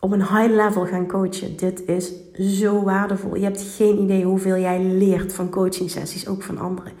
op 0.00 0.12
een 0.12 0.20
high 0.20 0.54
level 0.54 0.86
gaan 0.86 1.06
coachen. 1.06 1.56
Dit 1.56 1.82
is 1.86 2.12
zo 2.60 2.82
waardevol. 2.82 3.36
Je 3.36 3.44
hebt 3.44 3.74
geen 3.76 3.98
idee 3.98 4.24
hoeveel 4.24 4.56
jij 4.56 4.82
leert 4.82 5.32
van 5.32 5.50
coaching 5.50 5.90
sessies. 5.90 6.28
Ook 6.28 6.42
van 6.42 6.58
anderen. 6.58 6.92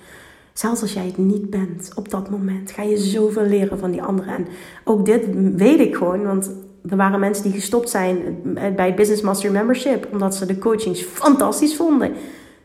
Zelfs 0.52 0.80
als 0.80 0.92
jij 0.92 1.06
het 1.06 1.18
niet 1.18 1.50
bent 1.50 1.92
op 1.94 2.10
dat 2.10 2.30
moment, 2.30 2.70
ga 2.70 2.82
je 2.82 2.96
zoveel 2.96 3.42
leren 3.42 3.78
van 3.78 3.90
die 3.90 4.02
anderen. 4.02 4.34
En 4.34 4.46
ook 4.84 5.06
dit 5.06 5.24
weet 5.56 5.80
ik 5.80 5.96
gewoon, 5.96 6.22
want 6.24 6.50
er 6.88 6.96
waren 6.96 7.20
mensen 7.20 7.44
die 7.44 7.52
gestopt 7.52 7.90
zijn 7.90 8.40
bij 8.76 8.86
het 8.86 8.94
Business 8.96 9.22
Mastery 9.22 9.52
Membership. 9.52 10.08
Omdat 10.12 10.34
ze 10.34 10.46
de 10.46 10.58
coachings 10.58 11.02
fantastisch 11.02 11.76
vonden. 11.76 12.12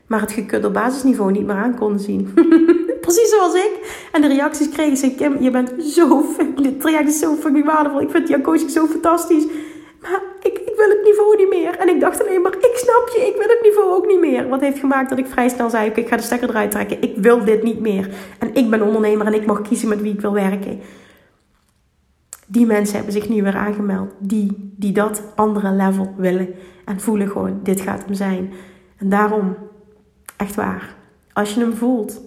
Maar 0.06 0.20
het 0.20 0.32
gekut 0.32 0.64
op 0.64 0.72
basisniveau 0.72 1.32
niet 1.32 1.46
meer 1.46 1.56
aan 1.56 1.76
konden 1.78 2.00
zien. 2.00 2.34
Precies 3.00 3.30
zoals 3.30 3.54
ik. 3.54 4.06
En 4.12 4.20
de 4.20 4.28
reacties 4.28 4.68
kregen 4.68 4.96
ze. 4.96 5.14
Kim, 5.14 5.42
je 5.42 5.50
bent 5.50 5.72
zo 5.84 6.22
fucking... 6.22 6.60
Dit 6.60 6.80
traject 6.80 7.08
is 7.08 7.18
zo 7.18 7.34
fucking 7.34 7.64
waardevol. 7.64 8.00
Ik 8.00 8.10
vind 8.10 8.28
jouw 8.28 8.40
coaching 8.40 8.70
zo 8.70 8.86
fantastisch. 8.86 9.44
Ik, 10.42 10.58
ik 10.58 10.72
wil 10.76 10.88
het 10.88 11.02
niveau 11.04 11.36
niet 11.36 11.48
meer. 11.48 11.78
En 11.78 11.88
ik 11.88 12.00
dacht 12.00 12.20
alleen 12.20 12.42
maar, 12.42 12.52
ik 12.52 12.72
snap 12.74 13.10
je. 13.14 13.26
Ik 13.26 13.36
wil 13.36 13.48
het 13.48 13.60
niveau 13.62 13.94
ook 13.94 14.06
niet 14.06 14.20
meer. 14.20 14.48
Wat 14.48 14.60
heeft 14.60 14.78
gemaakt 14.78 15.08
dat 15.08 15.18
ik 15.18 15.26
vrij 15.26 15.48
snel 15.48 15.70
zei... 15.70 15.90
Ik 15.94 16.08
ga 16.08 16.16
de 16.16 16.22
stekker 16.22 16.48
eruit 16.48 16.70
trekken. 16.70 17.02
Ik 17.02 17.16
wil 17.16 17.44
dit 17.44 17.62
niet 17.62 17.80
meer. 17.80 18.08
En 18.38 18.54
ik 18.54 18.70
ben 18.70 18.82
ondernemer 18.82 19.26
en 19.26 19.34
ik 19.34 19.46
mag 19.46 19.62
kiezen 19.62 19.88
met 19.88 20.00
wie 20.00 20.12
ik 20.12 20.20
wil 20.20 20.32
werken 20.32 20.80
die 22.46 22.66
mensen 22.66 22.94
hebben 22.94 23.12
zich 23.12 23.28
nu 23.28 23.42
weer 23.42 23.56
aangemeld. 23.56 24.10
Die, 24.18 24.72
die 24.76 24.92
dat 24.92 25.22
andere 25.34 25.72
level 25.72 26.14
willen. 26.16 26.54
En 26.84 27.00
voelen 27.00 27.28
gewoon, 27.28 27.60
dit 27.62 27.80
gaat 27.80 28.04
hem 28.04 28.14
zijn. 28.14 28.52
En 28.96 29.08
daarom, 29.08 29.56
echt 30.36 30.54
waar, 30.54 30.94
als 31.32 31.54
je 31.54 31.60
hem 31.60 31.74
voelt, 31.74 32.20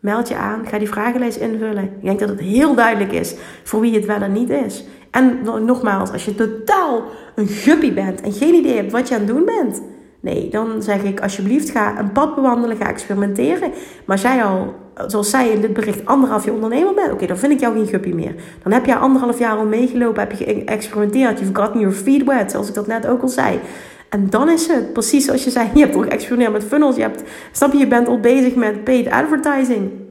meld 0.00 0.28
je 0.28 0.36
aan. 0.36 0.66
Ga 0.66 0.78
die 0.78 0.88
vragenlijst 0.88 1.36
invullen. 1.36 1.84
Ik 1.84 2.02
denk 2.02 2.18
dat 2.18 2.28
het 2.28 2.40
heel 2.40 2.74
duidelijk 2.74 3.12
is 3.12 3.34
voor 3.62 3.80
wie 3.80 3.94
het 3.94 4.06
wel 4.06 4.20
en 4.20 4.32
niet 4.32 4.50
is. 4.50 4.84
En 5.12 5.38
nogmaals, 5.64 6.12
als 6.12 6.24
je 6.24 6.34
totaal 6.34 7.02
een 7.34 7.46
guppy 7.46 7.94
bent 7.94 8.20
en 8.20 8.32
geen 8.32 8.54
idee 8.54 8.76
hebt 8.76 8.92
wat 8.92 9.08
je 9.08 9.14
aan 9.14 9.20
het 9.20 9.28
doen 9.28 9.44
bent, 9.44 9.82
nee, 10.20 10.48
dan 10.48 10.82
zeg 10.82 11.02
ik 11.02 11.20
alsjeblieft 11.20 11.70
ga 11.70 11.98
een 11.98 12.12
pad 12.12 12.34
bewandelen, 12.34 12.76
ga 12.76 12.88
experimenteren. 12.88 13.70
Maar 14.04 14.16
als 14.16 14.22
jij 14.22 14.44
al, 14.44 14.74
zoals 15.06 15.30
zij 15.30 15.48
in 15.48 15.60
dit 15.60 15.72
bericht, 15.72 16.06
anderhalf 16.06 16.44
jaar 16.44 16.54
ondernemer 16.54 16.94
bent, 16.94 17.12
oké, 17.12 17.26
dan 17.26 17.36
vind 17.36 17.52
ik 17.52 17.60
jou 17.60 17.74
geen 17.74 17.86
guppy 17.86 18.12
meer. 18.12 18.34
Dan 18.62 18.72
heb 18.72 18.86
je 18.86 18.96
anderhalf 18.96 19.38
jaar 19.38 19.56
al 19.56 19.66
meegelopen, 19.66 20.20
heb 20.20 20.32
je 20.32 20.44
geëxperimenteerd, 20.44 21.38
you've 21.38 21.54
gotten 21.54 21.80
your 21.80 21.96
feet 21.96 22.24
wet, 22.24 22.50
zoals 22.50 22.68
ik 22.68 22.74
dat 22.74 22.86
net 22.86 23.06
ook 23.06 23.22
al 23.22 23.28
zei. 23.28 23.60
En 24.08 24.30
dan 24.30 24.50
is 24.50 24.66
het 24.66 24.92
precies 24.92 25.24
zoals 25.24 25.44
je 25.44 25.50
zei, 25.50 25.68
je 25.74 25.80
hebt 25.80 25.92
toch 25.92 26.04
geëxperimenteerd 26.04 26.62
met 26.62 26.70
funnels, 26.70 26.96
je 26.96 27.02
hebt, 27.02 27.22
snap 27.52 27.72
je, 27.72 27.78
je 27.78 27.86
bent 27.86 28.08
al 28.08 28.20
bezig 28.20 28.54
met 28.54 28.84
paid 28.84 29.10
advertising. 29.10 30.01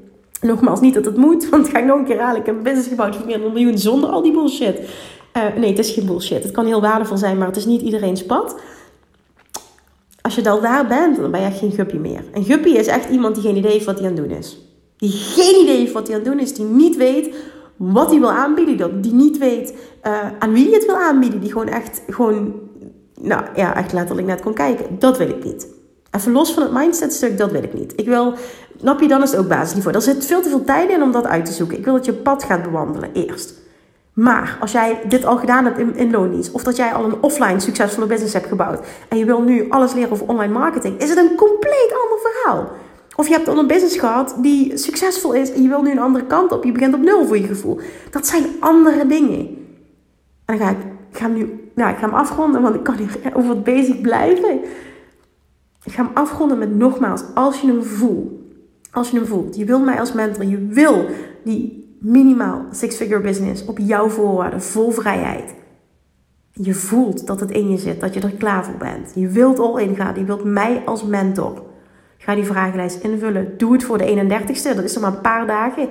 Nogmaals, 0.41 0.79
niet 0.79 0.93
dat 0.93 1.05
het 1.05 1.17
moet, 1.17 1.49
want 1.49 1.69
ga 1.69 1.79
ik 1.79 1.85
nog 1.85 1.97
een 1.97 2.05
keer 2.05 2.19
halen. 2.19 2.39
Ik 2.39 2.45
heb 2.45 2.55
een 2.55 2.63
business 2.63 2.87
gebouwd 2.87 3.15
voor 3.15 3.25
meer 3.25 3.37
dan 3.37 3.47
een 3.47 3.53
miljoen 3.53 3.77
zonder 3.77 4.09
al 4.09 4.21
die 4.21 4.31
bullshit. 4.31 4.79
Uh, 5.37 5.43
nee, 5.57 5.69
het 5.69 5.79
is 5.79 5.91
geen 5.91 6.05
bullshit. 6.05 6.43
Het 6.43 6.51
kan 6.51 6.65
heel 6.65 6.81
waardevol 6.81 7.17
zijn, 7.17 7.37
maar 7.37 7.47
het 7.47 7.55
is 7.55 7.65
niet 7.65 7.81
iedereen's 7.81 8.25
pad. 8.25 8.55
Als 10.21 10.35
je 10.35 10.49
al 10.49 10.61
daar 10.61 10.87
bent, 10.87 11.17
dan 11.17 11.31
ben 11.31 11.39
je 11.39 11.45
echt 11.45 11.59
geen 11.59 11.71
guppy 11.71 11.95
meer. 11.95 12.23
Een 12.33 12.43
guppy 12.43 12.69
is 12.69 12.87
echt 12.87 13.09
iemand 13.09 13.35
die 13.35 13.43
geen 13.43 13.55
idee 13.55 13.71
heeft 13.71 13.85
wat 13.85 13.99
hij 13.99 14.07
aan 14.07 14.15
het 14.15 14.27
doen 14.27 14.37
is. 14.37 14.57
Die 14.97 15.09
geen 15.09 15.61
idee 15.61 15.77
heeft 15.77 15.93
wat 15.93 16.07
hij 16.07 16.15
aan 16.15 16.21
het 16.21 16.31
doen 16.31 16.39
is. 16.39 16.53
Die 16.53 16.65
niet 16.65 16.97
weet 16.97 17.35
wat 17.77 18.09
hij 18.09 18.19
wil 18.19 18.31
aanbieden. 18.31 19.01
Die 19.01 19.13
niet 19.13 19.37
weet 19.37 19.73
uh, 20.03 20.19
aan 20.39 20.53
wie 20.53 20.63
hij 20.63 20.73
het 20.73 20.85
wil 20.85 20.95
aanbieden. 20.95 21.39
Die 21.39 21.51
gewoon 21.51 21.67
echt, 21.67 22.01
gewoon, 22.07 22.53
nou 23.21 23.43
ja, 23.55 23.75
echt 23.75 23.93
letterlijk 23.93 24.27
net 24.27 24.41
kon 24.41 24.53
kijken. 24.53 24.85
Dat 24.99 25.17
wil 25.17 25.29
ik 25.29 25.43
niet. 25.43 25.67
Even 26.11 26.31
los 26.31 26.53
van 26.53 26.63
het 26.63 26.71
mindset 26.71 27.13
stuk, 27.13 27.37
dat 27.37 27.51
wil 27.51 27.63
ik 27.63 27.73
niet. 27.73 27.93
Ik 27.95 28.05
wil, 28.05 28.33
snap 28.81 28.99
je, 28.99 29.07
dan 29.07 29.23
is 29.23 29.31
het 29.31 29.39
ook 29.39 29.47
basisniveau. 29.47 29.95
Er 29.95 30.01
zit 30.01 30.25
veel 30.25 30.41
te 30.41 30.49
veel 30.49 30.63
tijd 30.63 30.89
in 30.89 31.03
om 31.03 31.11
dat 31.11 31.27
uit 31.27 31.45
te 31.45 31.51
zoeken. 31.51 31.77
Ik 31.77 31.85
wil 31.85 31.93
dat 31.93 32.05
je 32.05 32.13
pad 32.13 32.43
gaat 32.43 32.63
bewandelen, 32.63 33.09
eerst. 33.13 33.53
Maar 34.13 34.57
als 34.59 34.71
jij 34.71 35.01
dit 35.07 35.25
al 35.25 35.37
gedaan 35.37 35.65
hebt 35.65 35.77
in, 35.77 35.95
in 35.95 36.11
loondienst, 36.11 36.51
of 36.51 36.63
dat 36.63 36.75
jij 36.75 36.93
al 36.93 37.03
een 37.03 37.21
offline 37.21 37.59
succesvolle 37.59 38.07
business 38.07 38.33
hebt 38.33 38.47
gebouwd 38.47 38.85
en 39.09 39.17
je 39.17 39.25
wil 39.25 39.41
nu 39.41 39.69
alles 39.69 39.93
leren 39.93 40.11
over 40.11 40.27
online 40.27 40.53
marketing, 40.53 40.99
is 40.99 41.09
het 41.09 41.17
een 41.17 41.35
compleet 41.35 41.93
ander 42.03 42.19
verhaal. 42.31 42.71
Of 43.15 43.27
je 43.27 43.33
hebt 43.33 43.47
al 43.47 43.57
een 43.57 43.67
business 43.67 43.97
gehad 43.97 44.35
die 44.37 44.77
succesvol 44.77 45.33
is 45.33 45.51
en 45.51 45.61
je 45.61 45.67
wil 45.67 45.81
nu 45.81 45.91
een 45.91 45.99
andere 45.99 46.25
kant 46.25 46.51
op. 46.51 46.63
Je 46.63 46.71
begint 46.71 46.93
op 46.93 47.01
nul 47.01 47.25
voor 47.25 47.37
je 47.37 47.47
gevoel. 47.47 47.79
Dat 48.09 48.27
zijn 48.27 48.45
andere 48.59 49.07
dingen. 49.07 49.39
En 50.45 50.57
dan 50.57 50.57
ga 50.57 50.69
ik, 50.69 50.77
ik 51.11 51.17
ga 51.17 51.25
hem 51.25 51.33
nu, 51.33 51.69
nou, 51.75 51.91
ik 51.91 51.97
ga 51.97 52.05
hem 52.05 52.15
afronden, 52.15 52.61
want 52.61 52.75
ik 52.75 52.83
kan 52.83 52.95
niet 52.99 53.17
over 53.37 53.49
het 53.49 53.63
basic 53.63 54.01
blijven. 54.01 54.59
Ik 55.83 55.91
ga 55.91 56.03
hem 56.03 56.11
afronden 56.13 56.57
met 56.57 56.75
nogmaals, 56.75 57.23
als 57.33 57.61
je 57.61 57.67
hem 57.67 57.83
voelt, 57.83 58.40
als 58.91 59.09
je 59.09 59.17
hem 59.17 59.25
voelt, 59.25 59.55
je 59.55 59.65
wil 59.65 59.79
mij 59.79 59.99
als 59.99 60.13
mentor, 60.13 60.45
je 60.45 60.67
wil 60.67 61.05
die 61.43 61.95
minimaal 61.99 62.65
six-figure 62.71 63.21
business 63.21 63.65
op 63.65 63.77
jouw 63.77 64.09
voorwaarden, 64.09 64.61
vol 64.61 64.91
vrijheid. 64.91 65.53
Je 66.53 66.73
voelt 66.73 67.27
dat 67.27 67.39
het 67.39 67.51
in 67.51 67.69
je 67.69 67.77
zit, 67.77 68.01
dat 68.01 68.13
je 68.13 68.19
er 68.19 68.31
klaar 68.31 68.65
voor 68.65 68.77
bent. 68.77 69.11
Je 69.15 69.27
wilt 69.27 69.59
all 69.59 69.81
in 69.81 69.95
gaan, 69.95 70.15
je 70.15 70.25
wilt 70.25 70.43
mij 70.43 70.81
als 70.85 71.03
mentor. 71.03 71.63
Ga 72.17 72.35
die 72.35 72.43
vragenlijst 72.43 73.03
invullen. 73.03 73.53
Doe 73.57 73.73
het 73.73 73.83
voor 73.83 73.97
de 73.97 74.05
31ste, 74.05 74.75
dat 74.75 74.83
is 74.83 74.93
nog 74.93 75.03
maar 75.03 75.13
een 75.13 75.21
paar 75.21 75.47
dagen. 75.47 75.89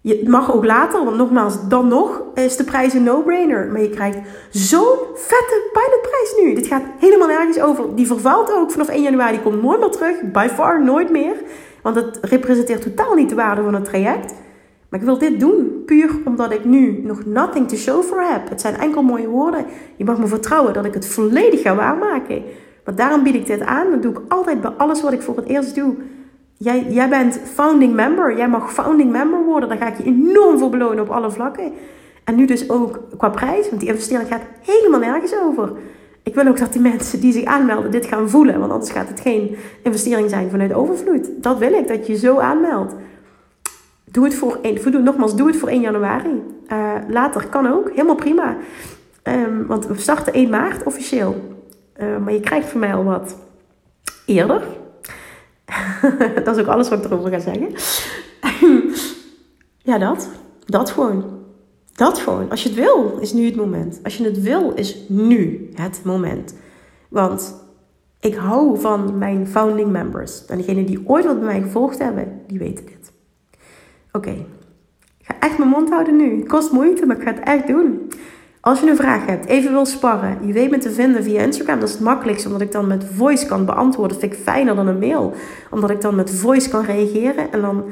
Je 0.00 0.22
mag 0.28 0.54
ook 0.54 0.64
later, 0.64 1.04
want 1.04 1.16
nogmaals, 1.16 1.68
dan 1.68 1.88
nog 1.88 2.22
is 2.34 2.56
de 2.56 2.64
prijs 2.64 2.92
een 2.92 3.02
no-brainer. 3.02 3.66
Maar 3.66 3.80
je 3.80 3.90
krijgt 3.90 4.18
zo'n 4.50 4.96
vette 5.14 5.70
pilotprijs 5.72 6.34
nu. 6.42 6.54
Dit 6.54 6.66
gaat 6.66 6.82
helemaal 6.98 7.28
nergens 7.28 7.60
over. 7.60 7.84
Die 7.94 8.06
vervalt 8.06 8.52
ook 8.52 8.70
vanaf 8.70 8.88
1 8.88 9.02
januari. 9.02 9.40
Komt 9.40 9.62
nooit 9.62 9.80
meer 9.80 9.90
terug. 9.90 10.16
By 10.32 10.48
far 10.52 10.84
nooit 10.84 11.10
meer. 11.10 11.34
Want 11.82 11.96
het 11.96 12.18
representeert 12.22 12.82
totaal 12.82 13.14
niet 13.14 13.28
de 13.28 13.34
waarde 13.34 13.62
van 13.62 13.74
het 13.74 13.84
traject. 13.84 14.34
Maar 14.88 15.00
ik 15.00 15.06
wil 15.06 15.18
dit 15.18 15.40
doen 15.40 15.82
puur 15.86 16.10
omdat 16.24 16.52
ik 16.52 16.64
nu 16.64 17.00
nog 17.04 17.24
nothing 17.24 17.68
to 17.68 17.76
show 17.76 18.02
for 18.02 18.22
heb. 18.22 18.48
Het 18.48 18.60
zijn 18.60 18.74
enkel 18.74 19.02
mooie 19.02 19.28
woorden. 19.28 19.64
Je 19.96 20.04
mag 20.04 20.18
me 20.18 20.26
vertrouwen 20.26 20.72
dat 20.72 20.84
ik 20.84 20.94
het 20.94 21.06
volledig 21.06 21.62
ga 21.62 21.74
waarmaken. 21.74 22.42
Maar 22.84 22.94
daarom 22.94 23.22
bied 23.22 23.34
ik 23.34 23.46
dit 23.46 23.60
aan. 23.60 23.90
Dat 23.90 24.02
doe 24.02 24.12
ik 24.12 24.20
altijd 24.28 24.60
bij 24.60 24.70
alles 24.70 25.02
wat 25.02 25.12
ik 25.12 25.22
voor 25.22 25.36
het 25.36 25.46
eerst 25.46 25.74
doe. 25.74 25.94
Jij, 26.56 26.86
jij 26.88 27.08
bent 27.08 27.40
founding 27.44 27.94
member. 27.94 28.36
Jij 28.36 28.48
mag 28.48 28.72
founding 28.72 29.10
member 29.10 29.44
worden. 29.44 29.68
Daar 29.68 29.78
ga 29.78 29.88
ik 29.88 29.96
je 29.96 30.04
enorm 30.04 30.58
voor 30.58 30.70
belonen 30.70 31.02
op 31.02 31.10
alle 31.10 31.30
vlakken. 31.30 31.72
En 32.24 32.34
nu 32.34 32.44
dus 32.44 32.70
ook 32.70 33.00
qua 33.16 33.28
prijs. 33.28 33.68
Want 33.68 33.80
die 33.80 33.90
investering 33.90 34.28
gaat 34.28 34.42
helemaal 34.60 35.00
nergens 35.00 35.34
over. 35.42 35.72
Ik 36.22 36.34
wil 36.34 36.46
ook 36.46 36.58
dat 36.58 36.72
die 36.72 36.80
mensen 36.82 37.20
die 37.20 37.32
zich 37.32 37.44
aanmelden 37.44 37.90
dit 37.90 38.06
gaan 38.06 38.30
voelen. 38.30 38.58
Want 38.60 38.72
anders 38.72 38.90
gaat 38.90 39.08
het 39.08 39.20
geen 39.20 39.56
investering 39.82 40.30
zijn 40.30 40.50
vanuit 40.50 40.72
overvloed. 40.72 41.28
Dat 41.36 41.58
wil 41.58 41.72
ik, 41.72 41.88
dat 41.88 42.06
je 42.06 42.16
zo 42.16 42.38
aanmeldt. 42.38 42.94
Doe 44.04 44.24
het 44.24 44.34
voor, 44.34 44.58
één, 44.62 45.04
nogmaals, 45.04 45.36
doe 45.36 45.46
het 45.46 45.56
voor 45.56 45.68
1 45.68 45.80
januari. 45.80 46.42
Uh, 46.68 46.92
later 47.08 47.46
kan 47.48 47.66
ook, 47.66 47.90
helemaal 47.90 48.14
prima. 48.14 48.56
Um, 49.22 49.66
want 49.66 49.86
we 49.86 49.98
starten 49.98 50.32
1 50.32 50.50
maart 50.50 50.82
officieel. 50.82 51.58
Uh, 52.00 52.18
maar 52.18 52.32
je 52.32 52.40
krijgt 52.40 52.68
van 52.68 52.80
mij 52.80 52.94
al 52.94 53.04
wat 53.04 53.36
eerder. 54.26 54.62
dat 56.44 56.56
is 56.56 56.62
ook 56.62 56.68
alles 56.68 56.88
wat 56.88 57.04
ik 57.04 57.10
erover 57.10 57.30
ga 57.30 57.38
zeggen. 57.38 57.72
ja, 59.90 59.98
dat. 59.98 60.28
Dat 60.66 60.90
gewoon. 60.90 61.39
Dat 62.00 62.18
gewoon. 62.18 62.50
Als 62.50 62.62
je 62.62 62.68
het 62.68 62.78
wil, 62.78 63.18
is 63.20 63.32
nu 63.32 63.44
het 63.44 63.56
moment. 63.56 64.00
Als 64.02 64.16
je 64.16 64.24
het 64.24 64.40
wil, 64.40 64.72
is 64.74 64.96
nu 65.08 65.70
het 65.74 66.00
moment. 66.04 66.54
Want 67.08 67.64
ik 68.20 68.34
hou 68.34 68.80
van 68.80 69.18
mijn 69.18 69.46
founding 69.46 69.90
members. 69.90 70.44
En 70.46 70.56
degenen 70.56 70.86
die 70.86 71.02
ooit 71.04 71.24
wat 71.24 71.38
bij 71.38 71.46
mij 71.46 71.60
gevolgd 71.60 71.98
hebben, 71.98 72.40
die 72.46 72.58
weten 72.58 72.86
dit. 72.86 73.12
Oké. 74.12 74.30
Ik 75.18 75.26
ga 75.26 75.36
echt 75.40 75.58
mijn 75.58 75.70
mond 75.70 75.90
houden 75.90 76.16
nu. 76.16 76.38
Het 76.38 76.48
kost 76.48 76.72
moeite, 76.72 77.06
maar 77.06 77.16
ik 77.16 77.22
ga 77.22 77.32
het 77.34 77.44
echt 77.44 77.66
doen. 77.66 78.10
Als 78.60 78.80
je 78.80 78.90
een 78.90 78.96
vraag 78.96 79.26
hebt, 79.26 79.46
even 79.46 79.72
wil 79.72 79.86
sparren, 79.86 80.46
je 80.46 80.52
weet 80.52 80.70
me 80.70 80.78
te 80.78 80.90
vinden 80.90 81.22
via 81.22 81.42
Instagram. 81.42 81.80
Dat 81.80 81.88
is 81.88 81.94
het 81.94 82.04
makkelijkste, 82.04 82.46
omdat 82.46 82.62
ik 82.62 82.72
dan 82.72 82.86
met 82.86 83.04
voice 83.14 83.46
kan 83.46 83.64
beantwoorden. 83.64 84.18
Dat 84.18 84.28
vind 84.28 84.32
ik 84.32 84.46
fijner 84.46 84.74
dan 84.74 84.86
een 84.86 84.98
mail. 84.98 85.34
Omdat 85.70 85.90
ik 85.90 86.00
dan 86.00 86.14
met 86.14 86.30
voice 86.30 86.68
kan 86.68 86.84
reageren 86.84 87.52
en 87.52 87.60
dan 87.60 87.84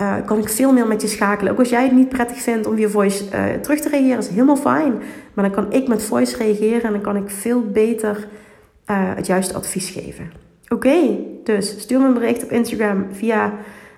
uh, 0.00 0.14
kan 0.24 0.38
ik 0.38 0.48
veel 0.48 0.72
meer 0.72 0.86
met 0.86 1.02
je 1.02 1.08
schakelen. 1.08 1.52
Ook 1.52 1.58
als 1.58 1.68
jij 1.68 1.82
het 1.82 1.92
niet 1.92 2.08
prettig 2.08 2.36
vindt 2.36 2.66
om 2.66 2.76
via 2.76 2.88
voice 2.88 3.24
uh, 3.24 3.60
terug 3.60 3.80
te 3.80 3.88
reageren, 3.88 4.18
is 4.18 4.28
helemaal 4.28 4.56
fijn. 4.56 4.92
Maar 5.34 5.44
dan 5.44 5.54
kan 5.54 5.72
ik 5.72 5.88
met 5.88 6.02
voice 6.02 6.36
reageren 6.36 6.82
en 6.82 6.92
dan 6.92 7.00
kan 7.00 7.16
ik 7.16 7.30
veel 7.30 7.60
beter 7.60 8.28
uh, 8.90 8.96
het 9.14 9.26
juiste 9.26 9.54
advies 9.54 9.90
geven. 9.90 10.32
Oké, 10.68 11.18
dus 11.44 11.80
stuur 11.80 12.00
me 12.00 12.06
een 12.06 12.14
bericht 12.14 12.44
op 12.44 12.50
Instagram 12.50 13.06
via, 13.10 13.52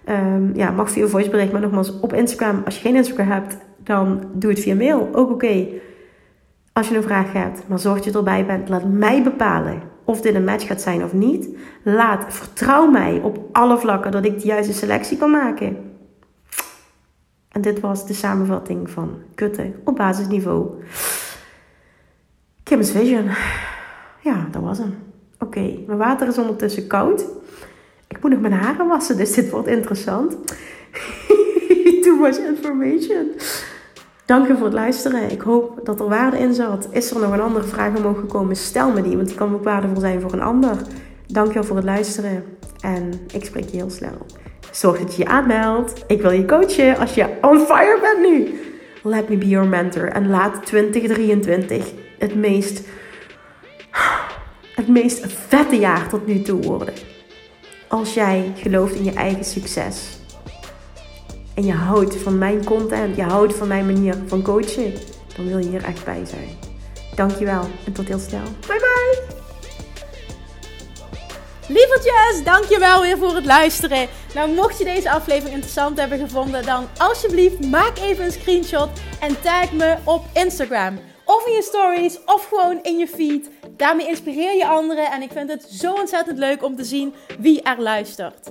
um, 0.09 0.51
ja, 0.55 0.71
mag 0.71 0.91
via 0.91 1.07
voicebericht, 1.07 1.53
maar 1.53 1.61
nogmaals 1.61 2.01
op 2.01 2.13
Instagram. 2.13 2.63
Als 2.65 2.75
je 2.75 2.81
geen 2.81 2.97
Instagram 2.97 3.31
hebt, 3.31 3.57
dan 3.79 4.25
doe 4.33 4.51
het 4.51 4.61
via 4.61 4.75
mail. 4.75 5.09
Ook 5.13 5.31
oké. 5.31 5.67
Als 6.73 6.89
je 6.89 6.97
een 6.97 7.03
vraag 7.03 7.33
hebt, 7.33 7.63
maar 7.69 7.79
zorg 7.79 7.97
dat 7.97 8.05
je 8.05 8.19
erbij 8.19 8.47
bent. 8.47 8.69
Laat 8.69 8.85
mij 8.85 9.23
bepalen 9.23 9.94
of 10.05 10.21
dit 10.21 10.35
een 10.35 10.45
match 10.45 10.67
gaat 10.67 10.81
zijn 10.81 11.05
of 11.05 11.13
niet. 11.13 11.49
Laat, 11.83 12.25
vertrouw 12.29 12.91
mij 12.91 13.21
op 13.23 13.39
alle 13.53 13.79
vlakken 13.79 14.11
dat 14.11 14.25
ik 14.25 14.41
de 14.41 14.47
juiste 14.47 14.73
selectie 14.73 15.17
kan 15.17 15.31
maken. 15.31 15.77
En 17.49 17.61
dit 17.61 17.81
was 17.81 18.07
de 18.07 18.15
samenvatting 18.15 18.91
van 18.91 19.19
kutten 19.35 19.75
op 19.85 19.97
basisniveau. 19.97 20.83
Kim's 22.63 22.91
Vision. 22.91 23.31
Ja, 24.21 24.49
dat 24.51 24.63
was 24.63 24.79
hem. 24.79 24.95
Oké, 25.39 25.79
mijn 25.87 25.99
water 25.99 26.29
is 26.29 26.39
ondertussen 26.39 26.87
koud. 26.87 27.27
Ik 28.09 28.23
moet 28.23 28.31
nog 28.31 28.41
mijn 28.41 28.53
haren 28.53 28.87
wassen, 28.87 29.17
dus 29.17 29.33
dit 29.33 29.51
wordt 29.51 29.69
interessant. 29.69 30.37
Too 32.03 32.17
much 32.17 32.39
information. 32.39 33.33
Dank 34.27 34.47
je 34.47 34.55
voor 34.57 34.65
het 34.65 34.75
luisteren. 34.75 35.31
Ik 35.31 35.41
hoop 35.41 35.81
dat 35.83 36.01
er 36.01 36.09
waarde 36.09 36.39
in 36.39 36.55
zat. 36.55 36.89
Is 36.91 37.11
er 37.11 37.21
nog 37.21 37.33
een 37.33 37.41
andere 37.41 37.65
vraag 37.65 37.97
omhoog 37.97 38.19
gekomen? 38.19 38.57
Stel 38.57 38.91
me 38.91 39.03
die, 39.03 39.17
want 39.17 39.29
die 39.29 39.37
kan 39.37 39.55
ook 39.55 39.65
waardevol 39.65 40.01
zijn 40.01 40.21
voor 40.21 40.33
een 40.33 40.43
ander. 40.43 40.77
Dank 41.27 41.53
je 41.53 41.65
voor 41.65 41.77
het 41.77 41.85
luisteren 41.85 42.45
en 42.81 43.13
ik 43.33 43.45
spreek 43.45 43.69
je 43.69 43.77
heel 43.77 43.91
snel. 43.91 44.27
Zorg 44.71 44.99
dat 44.99 45.17
je 45.17 45.23
je 45.23 45.29
aanmeldt. 45.29 46.05
Ik 46.07 46.23
wil 46.23 46.31
je 46.31 46.45
coachen 46.45 46.99
als 46.99 47.15
je 47.15 47.27
on 47.41 47.59
fire 47.59 47.99
bent 48.01 48.31
nu. 48.31 48.61
Let 49.03 49.29
me 49.29 49.37
be 49.37 49.49
your 49.49 49.69
mentor 49.69 50.09
en 50.09 50.29
laat 50.29 50.67
2023 50.67 51.93
het 52.19 52.35
meest, 52.35 52.83
het 54.75 54.89
meest 54.89 55.27
vette 55.27 55.77
jaar 55.77 56.09
tot 56.09 56.27
nu 56.27 56.43
toe 56.43 56.63
worden. 56.63 56.95
Als 57.89 58.15
jij 58.15 58.53
gelooft 58.57 58.95
in 58.95 59.05
je 59.05 59.13
eigen 59.13 59.45
succes 59.45 60.24
en 61.55 61.65
je 61.65 61.73
houdt 61.73 62.17
van 62.17 62.39
mijn 62.39 62.65
content, 62.65 63.17
je 63.17 63.23
houdt 63.23 63.55
van 63.55 63.69
mijn 63.69 63.87
manier 63.87 64.15
van 64.27 64.43
coachen, 64.43 64.93
dan 65.37 65.47
wil 65.49 65.59
je 65.59 65.69
hier 65.69 65.85
echt 65.85 66.05
bij 66.05 66.25
zijn. 66.25 66.49
Dankjewel 67.15 67.63
en 67.87 67.93
tot 67.93 68.09
heel 68.09 68.19
snel. 68.19 68.43
Bye 68.67 68.79
bye! 68.79 69.43
Lievertjes, 71.69 72.45
dankjewel 72.45 73.01
weer 73.01 73.19
voor 73.19 73.35
het 73.35 73.45
luisteren. 73.45 74.09
Nou, 74.35 74.55
mocht 74.55 74.79
je 74.79 74.85
deze 74.85 75.11
aflevering 75.11 75.55
interessant 75.55 75.99
hebben 75.99 76.19
gevonden, 76.19 76.67
dan 76.67 76.87
alsjeblieft 76.99 77.67
maak 77.67 77.99
even 77.99 78.25
een 78.25 78.33
screenshot 78.33 78.89
en 79.21 79.41
tag 79.41 79.73
me 79.73 79.97
op 80.05 80.25
Instagram. 80.33 80.99
Of 81.25 81.47
in 81.47 81.53
je 81.53 81.63
stories, 81.63 82.19
of 82.27 82.49
gewoon 82.49 82.79
in 82.83 82.99
je 82.99 83.09
feed. 83.09 83.51
Daarmee 83.77 84.09
inspireer 84.09 84.57
je 84.57 84.67
anderen 84.67 85.11
en 85.11 85.23
ik 85.23 85.31
vind 85.33 85.51
het 85.51 85.63
zo 85.71 85.93
ontzettend 85.93 86.39
leuk 86.39 86.63
om 86.63 86.77
te 86.77 86.85
zien 86.85 87.15
wie 87.39 87.63
er 87.63 87.83
luistert. 87.83 88.51